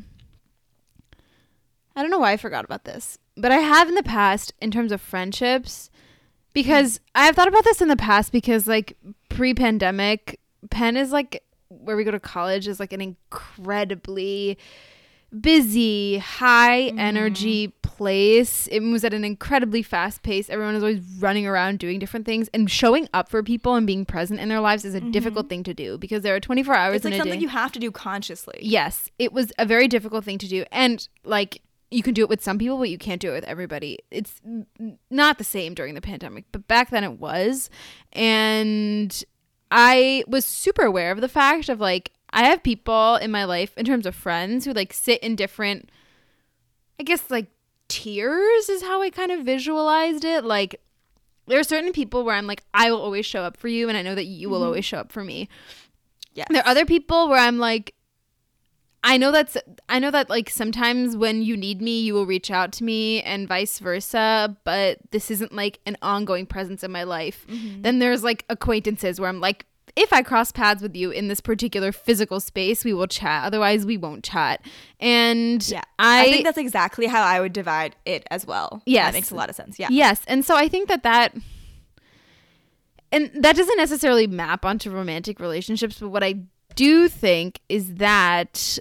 I 1.96 2.02
don't 2.02 2.10
know 2.10 2.18
why 2.18 2.32
I 2.32 2.36
forgot 2.36 2.64
about 2.64 2.84
this, 2.84 3.18
but 3.36 3.50
I 3.50 3.58
have 3.58 3.88
in 3.88 3.94
the 3.94 4.02
past 4.02 4.52
in 4.60 4.70
terms 4.70 4.92
of 4.92 5.00
friendships 5.00 5.90
because 6.52 6.98
hmm. 6.98 7.02
I 7.14 7.26
have 7.26 7.36
thought 7.36 7.48
about 7.48 7.64
this 7.64 7.80
in 7.80 7.88
the 7.88 7.96
past 7.96 8.30
because 8.30 8.66
like 8.66 8.96
pre-pandemic, 9.30 10.38
Penn 10.70 10.96
is 10.96 11.12
like 11.12 11.42
where 11.68 11.96
we 11.96 12.04
go 12.04 12.10
to 12.10 12.20
college 12.20 12.68
is 12.68 12.78
like 12.78 12.92
an 12.92 13.00
incredibly 13.00 14.58
busy, 15.40 16.18
high 16.18 16.88
mm-hmm. 16.88 16.98
energy 16.98 17.68
place. 17.82 18.68
It 18.68 18.80
was 18.80 19.04
at 19.04 19.14
an 19.14 19.24
incredibly 19.24 19.82
fast 19.82 20.22
pace. 20.22 20.50
Everyone 20.50 20.74
is 20.74 20.82
always 20.82 21.00
running 21.18 21.46
around 21.46 21.78
doing 21.78 21.98
different 21.98 22.26
things, 22.26 22.48
and 22.52 22.70
showing 22.70 23.08
up 23.14 23.28
for 23.28 23.42
people 23.42 23.74
and 23.74 23.86
being 23.86 24.04
present 24.04 24.40
in 24.40 24.48
their 24.48 24.60
lives 24.60 24.84
is 24.84 24.94
a 24.94 25.00
mm-hmm. 25.00 25.10
difficult 25.10 25.48
thing 25.48 25.62
to 25.64 25.74
do 25.74 25.98
because 25.98 26.22
there 26.22 26.34
are 26.34 26.40
24 26.40 26.74
hours. 26.74 26.96
It's 26.96 27.04
like 27.04 27.14
something 27.14 27.38
day. 27.38 27.42
you 27.42 27.48
have 27.48 27.72
to 27.72 27.78
do 27.78 27.90
consciously. 27.90 28.58
Yes, 28.60 29.10
it 29.18 29.32
was 29.32 29.52
a 29.58 29.66
very 29.66 29.88
difficult 29.88 30.24
thing 30.24 30.38
to 30.38 30.48
do, 30.48 30.64
and 30.72 31.06
like 31.24 31.62
you 31.90 32.02
can 32.02 32.14
do 32.14 32.22
it 32.22 32.28
with 32.28 32.42
some 32.42 32.58
people, 32.58 32.76
but 32.78 32.90
you 32.90 32.98
can't 32.98 33.20
do 33.20 33.30
it 33.30 33.34
with 33.34 33.44
everybody. 33.44 33.98
It's 34.10 34.40
not 35.10 35.38
the 35.38 35.44
same 35.44 35.74
during 35.74 35.94
the 35.94 36.00
pandemic, 36.00 36.44
but 36.50 36.66
back 36.66 36.90
then 36.90 37.04
it 37.04 37.20
was, 37.20 37.70
and 38.12 39.24
I 39.70 40.24
was 40.26 40.44
super 40.44 40.82
aware 40.82 41.12
of 41.12 41.20
the 41.20 41.28
fact 41.28 41.68
of 41.68 41.80
like 41.80 42.12
I 42.34 42.44
have 42.46 42.64
people 42.64 43.14
in 43.16 43.30
my 43.30 43.44
life 43.44 43.72
in 43.78 43.86
terms 43.86 44.06
of 44.06 44.14
friends 44.14 44.64
who 44.64 44.72
like 44.72 44.92
sit 44.92 45.22
in 45.22 45.36
different 45.36 45.88
I 46.98 47.04
guess 47.04 47.30
like 47.30 47.46
tiers 47.88 48.68
is 48.68 48.82
how 48.82 49.02
I 49.02 49.10
kind 49.10 49.30
of 49.30 49.44
visualized 49.44 50.24
it. 50.24 50.44
Like 50.44 50.80
there 51.46 51.60
are 51.60 51.64
certain 51.64 51.92
people 51.92 52.24
where 52.24 52.34
I'm 52.34 52.46
like 52.46 52.64
I 52.74 52.90
will 52.90 53.00
always 53.00 53.24
show 53.24 53.42
up 53.42 53.56
for 53.56 53.68
you 53.68 53.88
and 53.88 53.96
I 53.96 54.02
know 54.02 54.16
that 54.16 54.24
you 54.24 54.50
will 54.50 54.58
mm-hmm. 54.58 54.66
always 54.66 54.84
show 54.84 54.98
up 54.98 55.12
for 55.12 55.22
me. 55.24 55.48
Yeah. 56.34 56.44
There 56.50 56.62
are 56.62 56.68
other 56.68 56.84
people 56.84 57.28
where 57.28 57.38
I'm 57.38 57.58
like 57.58 57.94
I 59.04 59.16
know 59.16 59.30
that's 59.30 59.56
I 59.88 60.00
know 60.00 60.10
that 60.10 60.28
like 60.28 60.50
sometimes 60.50 61.16
when 61.16 61.42
you 61.42 61.56
need 61.56 61.80
me 61.80 62.00
you 62.00 62.14
will 62.14 62.26
reach 62.26 62.50
out 62.50 62.72
to 62.72 62.84
me 62.84 63.22
and 63.22 63.46
vice 63.46 63.78
versa, 63.78 64.56
but 64.64 64.98
this 65.12 65.30
isn't 65.30 65.54
like 65.54 65.78
an 65.86 65.96
ongoing 66.02 66.46
presence 66.46 66.82
in 66.82 66.90
my 66.90 67.04
life. 67.04 67.46
Mm-hmm. 67.48 67.82
Then 67.82 68.00
there's 68.00 68.24
like 68.24 68.44
acquaintances 68.48 69.20
where 69.20 69.28
I'm 69.28 69.40
like 69.40 69.66
if 69.96 70.12
I 70.12 70.22
cross 70.22 70.50
paths 70.50 70.82
with 70.82 70.96
you 70.96 71.10
in 71.10 71.28
this 71.28 71.40
particular 71.40 71.92
physical 71.92 72.40
space, 72.40 72.84
we 72.84 72.92
will 72.92 73.06
chat. 73.06 73.44
Otherwise, 73.44 73.86
we 73.86 73.96
won't 73.96 74.24
chat. 74.24 74.60
And 74.98 75.66
yeah, 75.68 75.82
I, 75.98 76.26
I 76.26 76.30
think 76.30 76.44
that's 76.44 76.58
exactly 76.58 77.06
how 77.06 77.22
I 77.22 77.40
would 77.40 77.52
divide 77.52 77.94
it 78.04 78.26
as 78.30 78.46
well. 78.46 78.82
Yes, 78.86 79.06
that 79.06 79.14
makes 79.14 79.30
a 79.30 79.34
lot 79.34 79.50
of 79.50 79.56
sense. 79.56 79.78
Yeah. 79.78 79.88
Yes, 79.90 80.22
and 80.26 80.44
so 80.44 80.56
I 80.56 80.68
think 80.68 80.88
that 80.88 81.02
that 81.04 81.34
and 83.12 83.30
that 83.34 83.54
doesn't 83.54 83.76
necessarily 83.76 84.26
map 84.26 84.64
onto 84.64 84.90
romantic 84.90 85.38
relationships, 85.38 86.00
but 86.00 86.08
what 86.08 86.24
I 86.24 86.40
do 86.74 87.08
think 87.08 87.60
is 87.68 87.94
that 87.94 88.78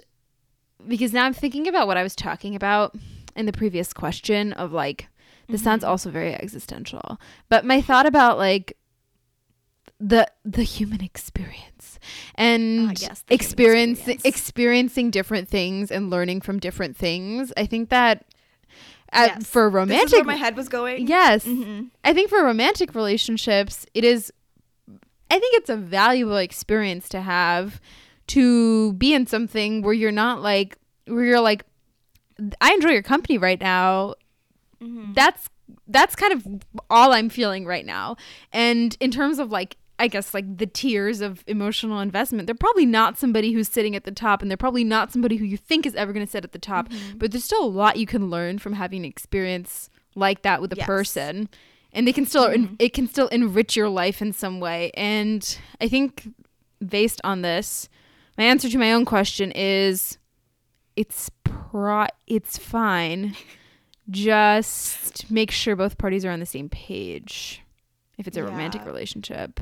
because 0.86 1.12
now 1.12 1.24
I'm 1.24 1.34
thinking 1.34 1.68
about 1.68 1.86
what 1.86 1.96
I 1.96 2.02
was 2.02 2.16
talking 2.16 2.56
about 2.56 2.96
in 3.36 3.46
the 3.46 3.52
previous 3.52 3.92
question 3.92 4.52
of 4.54 4.72
like 4.72 5.08
this 5.48 5.60
mm-hmm. 5.60 5.64
sounds 5.64 5.84
also 5.84 6.10
very 6.10 6.34
existential. 6.34 7.20
But 7.48 7.64
my 7.64 7.80
thought 7.80 8.06
about 8.06 8.38
like 8.38 8.76
the 10.06 10.30
the 10.44 10.62
human 10.62 11.02
experience 11.02 11.98
and 12.34 12.90
uh, 12.90 12.94
yes, 12.98 13.24
experience 13.30 14.00
experience. 14.00 14.24
experiencing 14.24 15.10
different 15.10 15.48
things 15.48 15.90
and 15.90 16.10
learning 16.10 16.42
from 16.42 16.58
different 16.58 16.94
things. 16.94 17.54
I 17.56 17.64
think 17.64 17.88
that 17.88 18.26
at, 19.10 19.28
yes. 19.28 19.46
for 19.46 19.70
romantic 19.70 20.12
where 20.12 20.24
my 20.24 20.34
head 20.34 20.56
was 20.56 20.68
going. 20.68 21.08
Yes. 21.08 21.46
Mm-hmm. 21.46 21.86
I 22.04 22.12
think 22.12 22.28
for 22.28 22.44
romantic 22.44 22.94
relationships 22.94 23.86
it 23.94 24.04
is 24.04 24.30
I 25.30 25.38
think 25.38 25.56
it's 25.56 25.70
a 25.70 25.76
valuable 25.76 26.36
experience 26.36 27.08
to 27.08 27.22
have 27.22 27.80
to 28.26 28.92
be 28.94 29.14
in 29.14 29.26
something 29.26 29.80
where 29.80 29.94
you're 29.94 30.12
not 30.12 30.42
like 30.42 30.76
where 31.06 31.24
you're 31.24 31.40
like 31.40 31.64
I 32.60 32.74
enjoy 32.74 32.90
your 32.90 33.02
company 33.02 33.38
right 33.38 33.60
now. 33.60 34.16
Mm-hmm. 34.82 35.14
That's 35.14 35.48
that's 35.88 36.14
kind 36.14 36.34
of 36.34 36.62
all 36.90 37.12
I'm 37.12 37.30
feeling 37.30 37.64
right 37.64 37.86
now. 37.86 38.16
And 38.52 38.94
in 39.00 39.10
terms 39.10 39.38
of 39.38 39.50
like 39.50 39.78
I 39.98 40.08
guess 40.08 40.34
like 40.34 40.56
the 40.56 40.66
tiers 40.66 41.20
of 41.20 41.44
emotional 41.46 42.00
investment, 42.00 42.46
they're 42.46 42.54
probably 42.54 42.86
not 42.86 43.16
somebody 43.16 43.52
who's 43.52 43.68
sitting 43.68 43.94
at 43.94 44.04
the 44.04 44.10
top 44.10 44.42
and 44.42 44.50
they're 44.50 44.56
probably 44.56 44.82
not 44.82 45.12
somebody 45.12 45.36
who 45.36 45.44
you 45.44 45.56
think 45.56 45.86
is 45.86 45.94
ever 45.94 46.12
going 46.12 46.26
to 46.26 46.30
sit 46.30 46.44
at 46.44 46.52
the 46.52 46.58
top, 46.58 46.88
mm-hmm. 46.88 47.18
but 47.18 47.30
there's 47.30 47.44
still 47.44 47.64
a 47.64 47.66
lot 47.66 47.96
you 47.96 48.06
can 48.06 48.28
learn 48.28 48.58
from 48.58 48.72
having 48.72 49.00
an 49.00 49.04
experience 49.04 49.90
like 50.16 50.42
that 50.42 50.60
with 50.60 50.72
a 50.72 50.76
yes. 50.76 50.86
person. 50.86 51.48
And 51.92 52.08
they 52.08 52.12
can 52.12 52.26
still 52.26 52.48
mm-hmm. 52.48 52.74
it 52.80 52.92
can 52.92 53.06
still 53.06 53.28
enrich 53.28 53.76
your 53.76 53.88
life 53.88 54.20
in 54.20 54.32
some 54.32 54.58
way. 54.58 54.90
And 54.94 55.58
I 55.80 55.86
think 55.86 56.28
based 56.84 57.20
on 57.22 57.42
this, 57.42 57.88
my 58.36 58.44
answer 58.44 58.68
to 58.68 58.78
my 58.78 58.92
own 58.92 59.04
question 59.04 59.52
is 59.52 60.18
it's 60.96 61.30
pro 61.44 62.06
it's 62.26 62.58
fine. 62.58 63.36
Just 64.10 65.30
make 65.30 65.50
sure 65.50 65.76
both 65.76 65.96
parties 65.98 66.24
are 66.24 66.30
on 66.30 66.40
the 66.40 66.46
same 66.46 66.68
page. 66.68 67.62
If 68.18 68.26
it's 68.26 68.36
a 68.36 68.40
yeah. 68.40 68.46
romantic 68.46 68.84
relationship. 68.84 69.60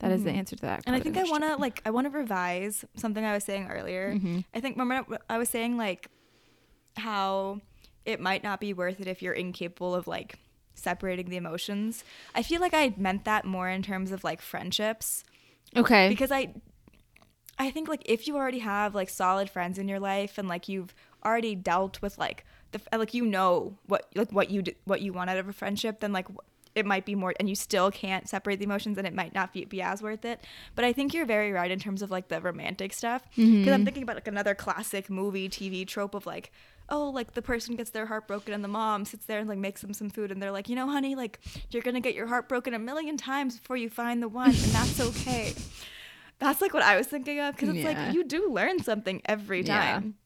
That 0.00 0.06
mm-hmm. 0.06 0.14
is 0.14 0.24
the 0.24 0.30
mm-hmm. 0.30 0.38
answer 0.38 0.56
to 0.56 0.62
that. 0.62 0.82
And 0.86 0.96
I 0.96 1.00
think 1.00 1.16
I 1.16 1.24
want 1.24 1.44
to 1.44 1.56
like 1.56 1.82
I 1.84 1.90
want 1.90 2.06
to 2.06 2.10
revise 2.10 2.84
something 2.96 3.24
I 3.24 3.34
was 3.34 3.44
saying 3.44 3.68
earlier. 3.70 4.14
Mm-hmm. 4.14 4.40
I 4.54 4.60
think 4.60 4.78
remember 4.78 5.18
I 5.28 5.38
was 5.38 5.48
saying 5.48 5.76
like 5.76 6.08
how 6.96 7.60
it 8.04 8.18
might 8.20 8.42
not 8.42 8.60
be 8.60 8.72
worth 8.72 9.00
it 9.00 9.06
if 9.06 9.22
you're 9.22 9.34
incapable 9.34 9.94
of 9.94 10.06
like 10.06 10.38
separating 10.74 11.28
the 11.28 11.36
emotions. 11.36 12.02
I 12.34 12.42
feel 12.42 12.60
like 12.60 12.74
I 12.74 12.94
meant 12.96 13.24
that 13.26 13.44
more 13.44 13.68
in 13.68 13.82
terms 13.82 14.10
of 14.10 14.24
like 14.24 14.40
friendships. 14.40 15.22
Okay. 15.76 16.08
Because 16.08 16.32
I 16.32 16.54
I 17.58 17.70
think 17.70 17.88
like 17.88 18.02
if 18.06 18.26
you 18.26 18.36
already 18.36 18.60
have 18.60 18.94
like 18.94 19.10
solid 19.10 19.50
friends 19.50 19.78
in 19.78 19.86
your 19.86 20.00
life 20.00 20.38
and 20.38 20.48
like 20.48 20.66
you've 20.66 20.94
already 21.24 21.54
dealt 21.54 22.00
with 22.00 22.16
like 22.16 22.46
the 22.72 22.80
like 22.96 23.12
you 23.12 23.26
know 23.26 23.76
what 23.86 24.06
like 24.14 24.32
what 24.32 24.50
you 24.50 24.62
what 24.84 25.02
you 25.02 25.12
want 25.12 25.28
out 25.28 25.36
of 25.36 25.46
a 25.46 25.52
friendship, 25.52 26.00
then 26.00 26.12
like 26.12 26.26
it 26.74 26.86
might 26.86 27.04
be 27.04 27.14
more 27.14 27.34
and 27.38 27.48
you 27.48 27.54
still 27.54 27.90
can't 27.90 28.28
separate 28.28 28.56
the 28.56 28.64
emotions 28.64 28.96
and 28.98 29.06
it 29.06 29.14
might 29.14 29.34
not 29.34 29.52
be, 29.52 29.64
be 29.64 29.82
as 29.82 30.02
worth 30.02 30.24
it 30.24 30.44
but 30.74 30.84
i 30.84 30.92
think 30.92 31.12
you're 31.12 31.26
very 31.26 31.52
right 31.52 31.70
in 31.70 31.78
terms 31.78 32.02
of 32.02 32.10
like 32.10 32.28
the 32.28 32.40
romantic 32.40 32.92
stuff 32.92 33.22
because 33.30 33.48
mm-hmm. 33.48 33.72
i'm 33.72 33.84
thinking 33.84 34.02
about 34.02 34.16
like 34.16 34.28
another 34.28 34.54
classic 34.54 35.10
movie 35.10 35.48
tv 35.48 35.86
trope 35.86 36.14
of 36.14 36.26
like 36.26 36.52
oh 36.88 37.10
like 37.10 37.34
the 37.34 37.42
person 37.42 37.76
gets 37.76 37.90
their 37.90 38.06
heart 38.06 38.26
broken 38.26 38.52
and 38.52 38.64
the 38.64 38.68
mom 38.68 39.04
sits 39.04 39.26
there 39.26 39.38
and 39.38 39.48
like 39.48 39.58
makes 39.58 39.80
them 39.80 39.92
some 39.92 40.10
food 40.10 40.30
and 40.30 40.42
they're 40.42 40.52
like 40.52 40.68
you 40.68 40.76
know 40.76 40.88
honey 40.88 41.14
like 41.14 41.40
you're 41.70 41.82
gonna 41.82 42.00
get 42.00 42.14
your 42.14 42.26
heart 42.26 42.48
broken 42.48 42.74
a 42.74 42.78
million 42.78 43.16
times 43.16 43.58
before 43.58 43.76
you 43.76 43.88
find 43.88 44.22
the 44.22 44.28
one 44.28 44.48
and 44.48 44.56
that's 44.56 45.00
okay 45.18 45.54
that's 46.40 46.60
like 46.60 46.74
what 46.74 46.82
I 46.82 46.96
was 46.96 47.06
thinking 47.06 47.38
of 47.38 47.54
because 47.54 47.68
it's 47.68 47.78
yeah. 47.78 48.06
like 48.06 48.14
you 48.14 48.24
do 48.24 48.50
learn 48.50 48.82
something 48.82 49.22
every 49.26 49.62
time. 49.62 50.16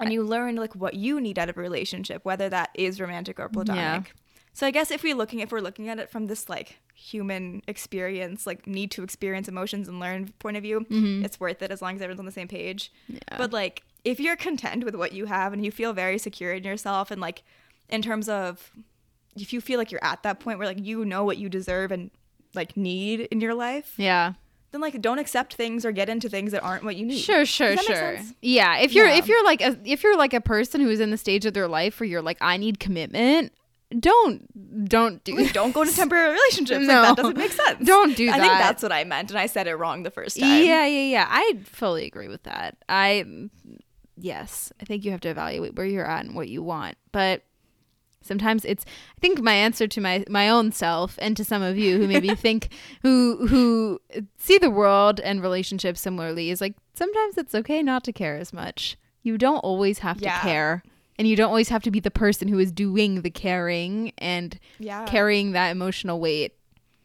Yeah. 0.00 0.04
And 0.04 0.12
you 0.12 0.22
learn 0.22 0.54
like 0.54 0.76
what 0.76 0.94
you 0.94 1.20
need 1.20 1.40
out 1.40 1.48
of 1.48 1.58
a 1.58 1.60
relationship, 1.60 2.24
whether 2.24 2.48
that 2.48 2.70
is 2.74 3.00
romantic 3.00 3.40
or 3.40 3.48
platonic. 3.48 4.06
Yeah. 4.06 4.12
So 4.58 4.66
I 4.66 4.72
guess 4.72 4.90
if 4.90 5.04
we 5.04 5.14
looking 5.14 5.38
if 5.38 5.52
we're 5.52 5.60
looking 5.60 5.88
at 5.88 6.00
it 6.00 6.10
from 6.10 6.26
this 6.26 6.48
like 6.48 6.80
human 6.92 7.62
experience, 7.68 8.44
like 8.44 8.66
need 8.66 8.90
to 8.90 9.04
experience 9.04 9.46
emotions 9.46 9.86
and 9.86 10.00
learn 10.00 10.32
point 10.40 10.56
of 10.56 10.64
view, 10.64 10.80
mm-hmm. 10.80 11.24
it's 11.24 11.38
worth 11.38 11.62
it 11.62 11.70
as 11.70 11.80
long 11.80 11.94
as 11.94 12.02
everyone's 12.02 12.18
on 12.18 12.26
the 12.26 12.32
same 12.32 12.48
page. 12.48 12.90
Yeah. 13.06 13.20
But 13.36 13.52
like 13.52 13.84
if 14.02 14.18
you're 14.18 14.34
content 14.34 14.82
with 14.82 14.96
what 14.96 15.12
you 15.12 15.26
have 15.26 15.52
and 15.52 15.64
you 15.64 15.70
feel 15.70 15.92
very 15.92 16.18
secure 16.18 16.52
in 16.54 16.64
yourself 16.64 17.12
and 17.12 17.20
like 17.20 17.44
in 17.88 18.02
terms 18.02 18.28
of 18.28 18.72
if 19.36 19.52
you 19.52 19.60
feel 19.60 19.78
like 19.78 19.92
you're 19.92 20.02
at 20.02 20.24
that 20.24 20.40
point 20.40 20.58
where 20.58 20.66
like 20.66 20.84
you 20.84 21.04
know 21.04 21.22
what 21.22 21.38
you 21.38 21.48
deserve 21.48 21.92
and 21.92 22.10
like 22.52 22.76
need 22.76 23.20
in 23.30 23.40
your 23.40 23.54
life. 23.54 23.94
Yeah 23.96 24.32
then 24.72 24.80
like 24.80 25.00
don't 25.00 25.20
accept 25.20 25.54
things 25.54 25.86
or 25.86 25.92
get 25.92 26.08
into 26.08 26.28
things 26.28 26.50
that 26.50 26.64
aren't 26.64 26.82
what 26.82 26.96
you 26.96 27.06
need. 27.06 27.18
Sure, 27.18 27.46
sure, 27.46 27.76
sure. 27.76 28.18
Yeah, 28.42 28.78
if 28.78 28.92
you're 28.92 29.06
yeah. 29.06 29.16
if 29.18 29.28
you're 29.28 29.44
like 29.44 29.60
a, 29.60 29.78
if 29.84 30.02
you're 30.02 30.18
like 30.18 30.34
a 30.34 30.40
person 30.40 30.80
who 30.80 30.90
is 30.90 30.98
in 30.98 31.10
the 31.10 31.16
stage 31.16 31.46
of 31.46 31.54
their 31.54 31.68
life 31.68 32.00
where 32.00 32.08
you're 32.08 32.20
like 32.20 32.36
I 32.40 32.56
need 32.56 32.80
commitment, 32.80 33.52
don't 33.98 34.88
don't 34.88 35.24
do 35.24 35.48
don't 35.50 35.72
go 35.72 35.84
to 35.84 35.92
temporary 35.94 36.34
relationships. 36.34 36.86
no. 36.86 37.02
Like, 37.02 37.02
that 37.02 37.16
doesn't 37.16 37.36
make 37.36 37.52
sense. 37.52 37.86
Don't 37.86 38.16
do 38.16 38.26
that. 38.26 38.34
I 38.34 38.38
think 38.40 38.52
that's 38.52 38.82
what 38.82 38.92
I 38.92 39.04
meant 39.04 39.30
and 39.30 39.38
I 39.38 39.46
said 39.46 39.66
it 39.66 39.76
wrong 39.76 40.02
the 40.02 40.10
first 40.10 40.38
time. 40.38 40.64
Yeah, 40.64 40.86
yeah, 40.86 41.04
yeah. 41.04 41.26
I 41.28 41.58
fully 41.64 42.06
agree 42.06 42.28
with 42.28 42.42
that. 42.42 42.76
I 42.88 43.24
yes, 44.16 44.72
I 44.80 44.84
think 44.84 45.04
you 45.04 45.10
have 45.12 45.20
to 45.22 45.28
evaluate 45.28 45.74
where 45.74 45.86
you're 45.86 46.06
at 46.06 46.24
and 46.24 46.34
what 46.34 46.48
you 46.48 46.62
want. 46.62 46.96
But 47.12 47.42
sometimes 48.20 48.64
it's 48.64 48.84
i 49.16 49.20
think 49.20 49.40
my 49.40 49.54
answer 49.54 49.86
to 49.88 50.00
my 50.00 50.24
my 50.28 50.48
own 50.48 50.70
self 50.70 51.18
and 51.22 51.36
to 51.36 51.44
some 51.44 51.62
of 51.62 51.78
you 51.78 51.98
who 51.98 52.06
maybe 52.06 52.34
think 52.34 52.68
who 53.02 53.46
who 53.46 54.00
see 54.36 54.58
the 54.58 54.70
world 54.70 55.18
and 55.20 55.40
relationships 55.40 56.00
similarly 56.00 56.50
is 56.50 56.60
like 56.60 56.74
sometimes 56.94 57.38
it's 57.38 57.54
okay 57.54 57.82
not 57.82 58.04
to 58.04 58.12
care 58.12 58.36
as 58.36 58.52
much 58.52 58.98
you 59.22 59.38
don't 59.38 59.60
always 59.60 60.00
have 60.00 60.20
yeah. 60.20 60.34
to 60.34 60.40
care 60.40 60.82
and 61.18 61.26
you 61.26 61.36
don't 61.36 61.48
always 61.48 61.68
have 61.68 61.82
to 61.82 61.90
be 61.90 62.00
the 62.00 62.10
person 62.10 62.48
who 62.48 62.58
is 62.58 62.70
doing 62.70 63.22
the 63.22 63.30
caring 63.30 64.12
and 64.18 64.58
yeah. 64.78 65.04
carrying 65.06 65.52
that 65.52 65.70
emotional 65.70 66.20
weight 66.20 66.54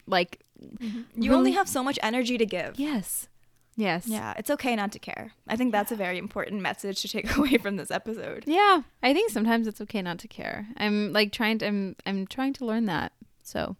like 0.06 0.44
mm-hmm. 0.62 1.02
you 1.16 1.30
really, 1.30 1.36
only 1.36 1.52
have 1.52 1.68
so 1.68 1.84
much 1.84 1.98
energy 2.02 2.38
to 2.38 2.46
give 2.46 2.80
yes 2.80 3.28
Yes. 3.76 4.08
Yeah, 4.08 4.34
it's 4.38 4.50
okay 4.50 4.76
not 4.76 4.92
to 4.92 5.00
care. 5.00 5.32
I 5.48 5.56
think 5.56 5.72
that's 5.72 5.92
a 5.92 5.96
very 5.96 6.18
important 6.18 6.62
message 6.62 7.02
to 7.02 7.08
take 7.08 7.36
away 7.38 7.58
from 7.58 7.78
this 7.78 7.92
episode. 7.92 8.44
Yeah, 8.46 8.84
I 9.02 9.14
think 9.14 9.32
sometimes 9.32 9.68
it's 9.68 9.82
okay 9.82 10.02
not 10.02 10.20
to 10.20 10.28
care. 10.28 10.68
I'm 10.78 11.12
like 11.12 11.32
trying 11.32 11.58
to 11.60 11.68
I'm 11.68 11.96
I'm 12.06 12.28
trying 12.28 12.54
to 12.54 12.66
learn 12.66 12.86
that. 12.86 13.14
So, 13.42 13.76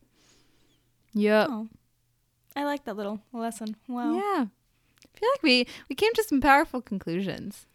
yeah. 1.14 1.48
Oh, 1.50 1.70
I 2.56 2.64
like 2.64 2.86
that 2.86 2.98
little 2.98 3.22
lesson. 3.32 3.76
Wow. 3.88 4.16
Yeah. 4.16 4.46
I 4.46 5.20
feel 5.20 5.30
like 5.34 5.44
we 5.44 5.68
we 5.90 5.96
came 5.96 6.14
to 6.14 6.24
some 6.24 6.42
powerful 6.42 6.82
conclusions. 6.82 7.68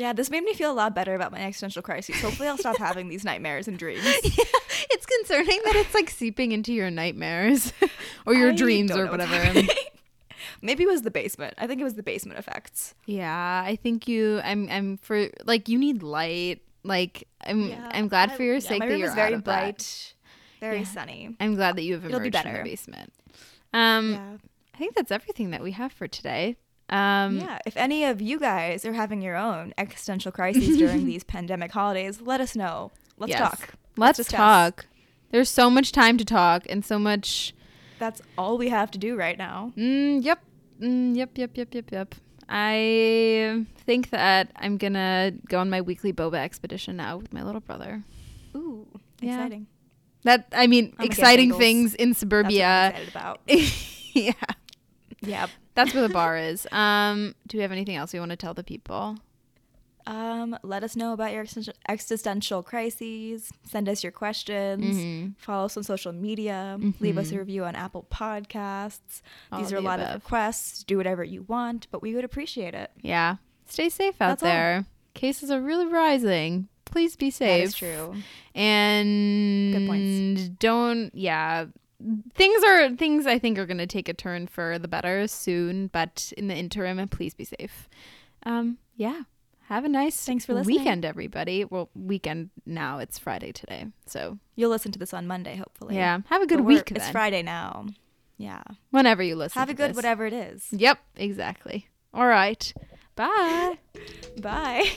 Yeah, 0.00 0.14
this 0.14 0.30
made 0.30 0.44
me 0.44 0.54
feel 0.54 0.72
a 0.72 0.72
lot 0.72 0.94
better 0.94 1.14
about 1.14 1.30
my 1.30 1.42
existential 1.42 1.82
crises. 1.82 2.18
Hopefully, 2.22 2.48
I'll 2.48 2.56
stop 2.56 2.78
having 2.78 3.08
these 3.08 3.22
nightmares 3.22 3.68
and 3.68 3.78
dreams. 3.78 4.02
Yeah, 4.24 4.44
it's 4.92 5.04
concerning 5.04 5.60
that 5.64 5.76
it's 5.76 5.94
like 5.94 6.08
seeping 6.08 6.52
into 6.52 6.72
your 6.72 6.90
nightmares 6.90 7.74
or 8.26 8.32
your 8.32 8.52
I 8.52 8.56
dreams 8.56 8.92
or 8.92 9.06
whatever. 9.08 9.60
Maybe 10.62 10.84
it 10.84 10.86
was 10.86 11.02
the 11.02 11.10
basement. 11.10 11.52
I 11.58 11.66
think 11.66 11.82
it 11.82 11.84
was 11.84 11.94
the 11.94 12.02
basement 12.02 12.38
effects. 12.38 12.94
Yeah, 13.04 13.62
I 13.64 13.76
think 13.76 14.08
you. 14.08 14.40
I'm. 14.42 14.70
I'm 14.70 14.96
for 14.96 15.28
like 15.44 15.68
you 15.68 15.78
need 15.78 16.02
light. 16.02 16.62
Like 16.82 17.28
I'm. 17.44 17.68
Yeah, 17.68 17.90
I'm 17.92 18.08
glad 18.08 18.30
I, 18.30 18.36
for 18.36 18.42
your 18.42 18.54
yeah, 18.54 18.60
sake 18.60 18.80
that 18.80 18.98
you're 18.98 19.14
very 19.14 19.36
bright, 19.36 19.78
that. 20.60 20.66
very 20.66 20.84
sunny. 20.84 21.36
I'm 21.38 21.56
glad 21.56 21.76
that 21.76 21.82
you 21.82 21.92
have 21.94 22.06
emerged 22.06 22.36
from 22.38 22.54
the 22.54 22.62
basement. 22.62 23.12
Um. 23.74 24.40
I 24.72 24.78
think 24.78 24.94
that's 24.94 25.10
everything 25.10 25.50
that 25.50 25.62
we 25.62 25.72
have 25.72 25.92
for 25.92 26.08
today. 26.08 26.56
Um, 26.90 27.38
yeah, 27.38 27.58
if 27.64 27.76
any 27.76 28.04
of 28.04 28.20
you 28.20 28.38
guys 28.38 28.84
are 28.84 28.92
having 28.92 29.22
your 29.22 29.36
own 29.36 29.72
existential 29.78 30.32
crises 30.32 30.76
during 30.76 31.06
these 31.06 31.24
pandemic 31.24 31.70
holidays, 31.70 32.20
let 32.20 32.40
us 32.40 32.56
know. 32.56 32.90
Let's 33.16 33.30
yes. 33.30 33.38
talk. 33.40 33.74
Let's, 33.96 34.18
Let's 34.18 34.30
talk. 34.30 34.86
There's 35.30 35.48
so 35.48 35.70
much 35.70 35.92
time 35.92 36.18
to 36.18 36.24
talk 36.24 36.66
and 36.68 36.84
so 36.84 36.98
much. 36.98 37.54
That's 37.98 38.20
all 38.36 38.58
we 38.58 38.68
have 38.70 38.90
to 38.92 38.98
do 38.98 39.16
right 39.16 39.38
now. 39.38 39.72
Mm, 39.76 40.24
yep. 40.24 40.40
Mm, 40.80 41.16
yep, 41.16 41.36
yep, 41.36 41.50
yep, 41.54 41.74
yep, 41.74 41.92
yep. 41.92 42.14
I 42.48 43.64
think 43.76 44.10
that 44.10 44.50
I'm 44.56 44.76
gonna 44.76 45.32
go 45.48 45.60
on 45.60 45.70
my 45.70 45.80
weekly 45.80 46.12
boba 46.12 46.36
expedition 46.36 46.96
now 46.96 47.18
with 47.18 47.32
my 47.32 47.42
little 47.42 47.60
brother. 47.60 48.02
Ooh, 48.56 48.88
yeah. 49.20 49.36
exciting! 49.36 49.66
That 50.24 50.48
I 50.52 50.66
mean, 50.66 50.94
exciting 50.98 51.54
things 51.54 51.94
in 51.94 52.14
suburbia. 52.14 52.94
about. 53.08 53.40
yeah, 53.46 54.32
yeah. 55.20 55.46
That's 55.74 55.94
where 55.94 56.06
the 56.06 56.12
bar 56.12 56.36
is. 56.36 56.66
Um, 56.72 57.34
do 57.46 57.58
we 57.58 57.62
have 57.62 57.72
anything 57.72 57.96
else 57.96 58.12
we 58.12 58.18
want 58.18 58.30
to 58.30 58.36
tell 58.36 58.54
the 58.54 58.64
people? 58.64 59.16
Um, 60.06 60.58
let 60.62 60.82
us 60.82 60.96
know 60.96 61.12
about 61.12 61.32
your 61.32 61.44
existential 61.88 62.62
crises. 62.62 63.50
Send 63.64 63.88
us 63.88 64.02
your 64.02 64.12
questions. 64.12 64.96
Mm-hmm. 64.96 65.30
Follow 65.38 65.66
us 65.66 65.76
on 65.76 65.82
social 65.84 66.12
media. 66.12 66.76
Mm-hmm. 66.78 67.02
Leave 67.02 67.18
us 67.18 67.26
a 67.26 67.30
mm-hmm. 67.30 67.38
review 67.38 67.64
on 67.64 67.76
Apple 67.76 68.06
Podcasts. 68.10 69.22
All 69.52 69.60
These 69.60 69.72
are 69.72 69.76
a 69.76 69.80
lot 69.80 70.00
above. 70.00 70.16
of 70.16 70.22
requests. 70.22 70.84
Do 70.84 70.96
whatever 70.96 71.22
you 71.22 71.42
want, 71.42 71.86
but 71.90 72.02
we 72.02 72.14
would 72.14 72.24
appreciate 72.24 72.74
it. 72.74 72.90
Yeah. 73.00 73.36
Stay 73.66 73.88
safe 73.88 74.20
out 74.20 74.30
That's 74.30 74.42
there. 74.42 74.76
All. 74.78 74.84
Cases 75.14 75.50
are 75.50 75.60
really 75.60 75.86
rising. 75.86 76.68
Please 76.86 77.14
be 77.14 77.30
safe. 77.30 77.60
That 77.60 77.64
is 77.64 77.74
true. 77.74 78.16
And 78.54 79.72
good 79.72 79.86
points. 79.86 80.48
Don't 80.58 81.14
yeah. 81.14 81.66
Things 82.34 82.64
are 82.64 82.96
things 82.96 83.26
I 83.26 83.38
think 83.38 83.58
are 83.58 83.66
going 83.66 83.78
to 83.78 83.86
take 83.86 84.08
a 84.08 84.14
turn 84.14 84.46
for 84.46 84.78
the 84.78 84.88
better 84.88 85.26
soon, 85.28 85.88
but 85.88 86.32
in 86.36 86.48
the 86.48 86.54
interim, 86.54 87.06
please 87.08 87.34
be 87.34 87.44
safe. 87.44 87.88
Um, 88.44 88.78
yeah 88.96 89.22
have 89.70 89.84
a 89.84 89.88
nice 89.88 90.24
thanks 90.24 90.44
for 90.44 90.52
listening. 90.52 90.78
weekend, 90.78 91.04
everybody. 91.04 91.64
Well, 91.64 91.90
weekend 91.94 92.50
now. 92.66 92.98
It's 92.98 93.18
Friday 93.18 93.52
today, 93.52 93.86
so 94.04 94.38
you'll 94.56 94.70
listen 94.70 94.90
to 94.92 94.98
this 94.98 95.14
on 95.14 95.28
Monday, 95.28 95.56
hopefully. 95.56 95.94
Yeah, 95.94 96.18
have 96.26 96.42
a 96.42 96.46
good 96.46 96.62
week. 96.62 96.90
It's 96.90 97.08
Friday 97.10 97.42
now. 97.42 97.86
Yeah. 98.36 98.62
Whenever 98.90 99.22
you 99.22 99.36
listen. 99.36 99.58
Have 99.58 99.70
a 99.70 99.74
good 99.74 99.90
this. 99.90 99.96
whatever 99.96 100.26
it 100.26 100.32
is. 100.32 100.66
Yep, 100.72 100.98
exactly. 101.16 101.88
All 102.12 102.26
right. 102.26 102.72
Bye. 103.14 103.78
Bye. 104.40 104.90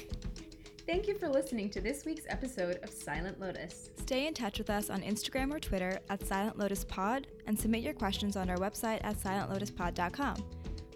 Thank 0.85 1.07
you 1.07 1.17
for 1.17 1.29
listening 1.29 1.69
to 1.69 1.81
this 1.81 2.03
week's 2.03 2.25
episode 2.27 2.79
of 2.83 2.89
Silent 2.89 3.39
Lotus. 3.39 3.89
Stay 3.95 4.27
in 4.27 4.33
touch 4.33 4.57
with 4.57 4.69
us 4.69 4.89
on 4.89 5.01
Instagram 5.01 5.53
or 5.53 5.59
Twitter 5.59 5.97
at 6.09 6.25
Silent 6.25 6.57
Lotus 6.59 6.83
Pod 6.83 7.27
and 7.47 7.57
submit 7.57 7.83
your 7.83 7.93
questions 7.93 8.35
on 8.35 8.49
our 8.49 8.57
website 8.57 8.99
at 9.01 9.17
silentlotuspod.com. 9.17 10.43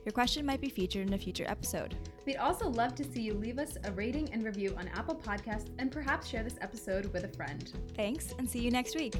Your 0.04 0.12
question 0.12 0.46
might 0.46 0.60
be 0.60 0.70
featured 0.70 1.08
in 1.08 1.14
a 1.14 1.18
future 1.18 1.46
episode. 1.48 1.96
We'd 2.26 2.36
also 2.36 2.70
love 2.70 2.96
to 2.96 3.06
see 3.06 3.22
you 3.22 3.34
leave 3.36 3.60
us 3.60 3.78
a 3.86 3.92
rating 3.94 4.34
and 4.34 4.44
review 4.44 4.76
on 4.78 4.90
Apple 4.90 5.16
Podcasts 5.16 5.70
and 5.80 5.90
perhaps 5.90 6.28
share 6.28 6.44
this 6.44 6.58
episode 6.60 7.06
with 7.14 7.24
a 7.24 7.30
friend. 7.30 7.72
Thanks, 7.96 8.34
and 8.38 8.50
see 8.50 8.60
you 8.60 8.72
next 8.72 8.94
week. 8.96 9.16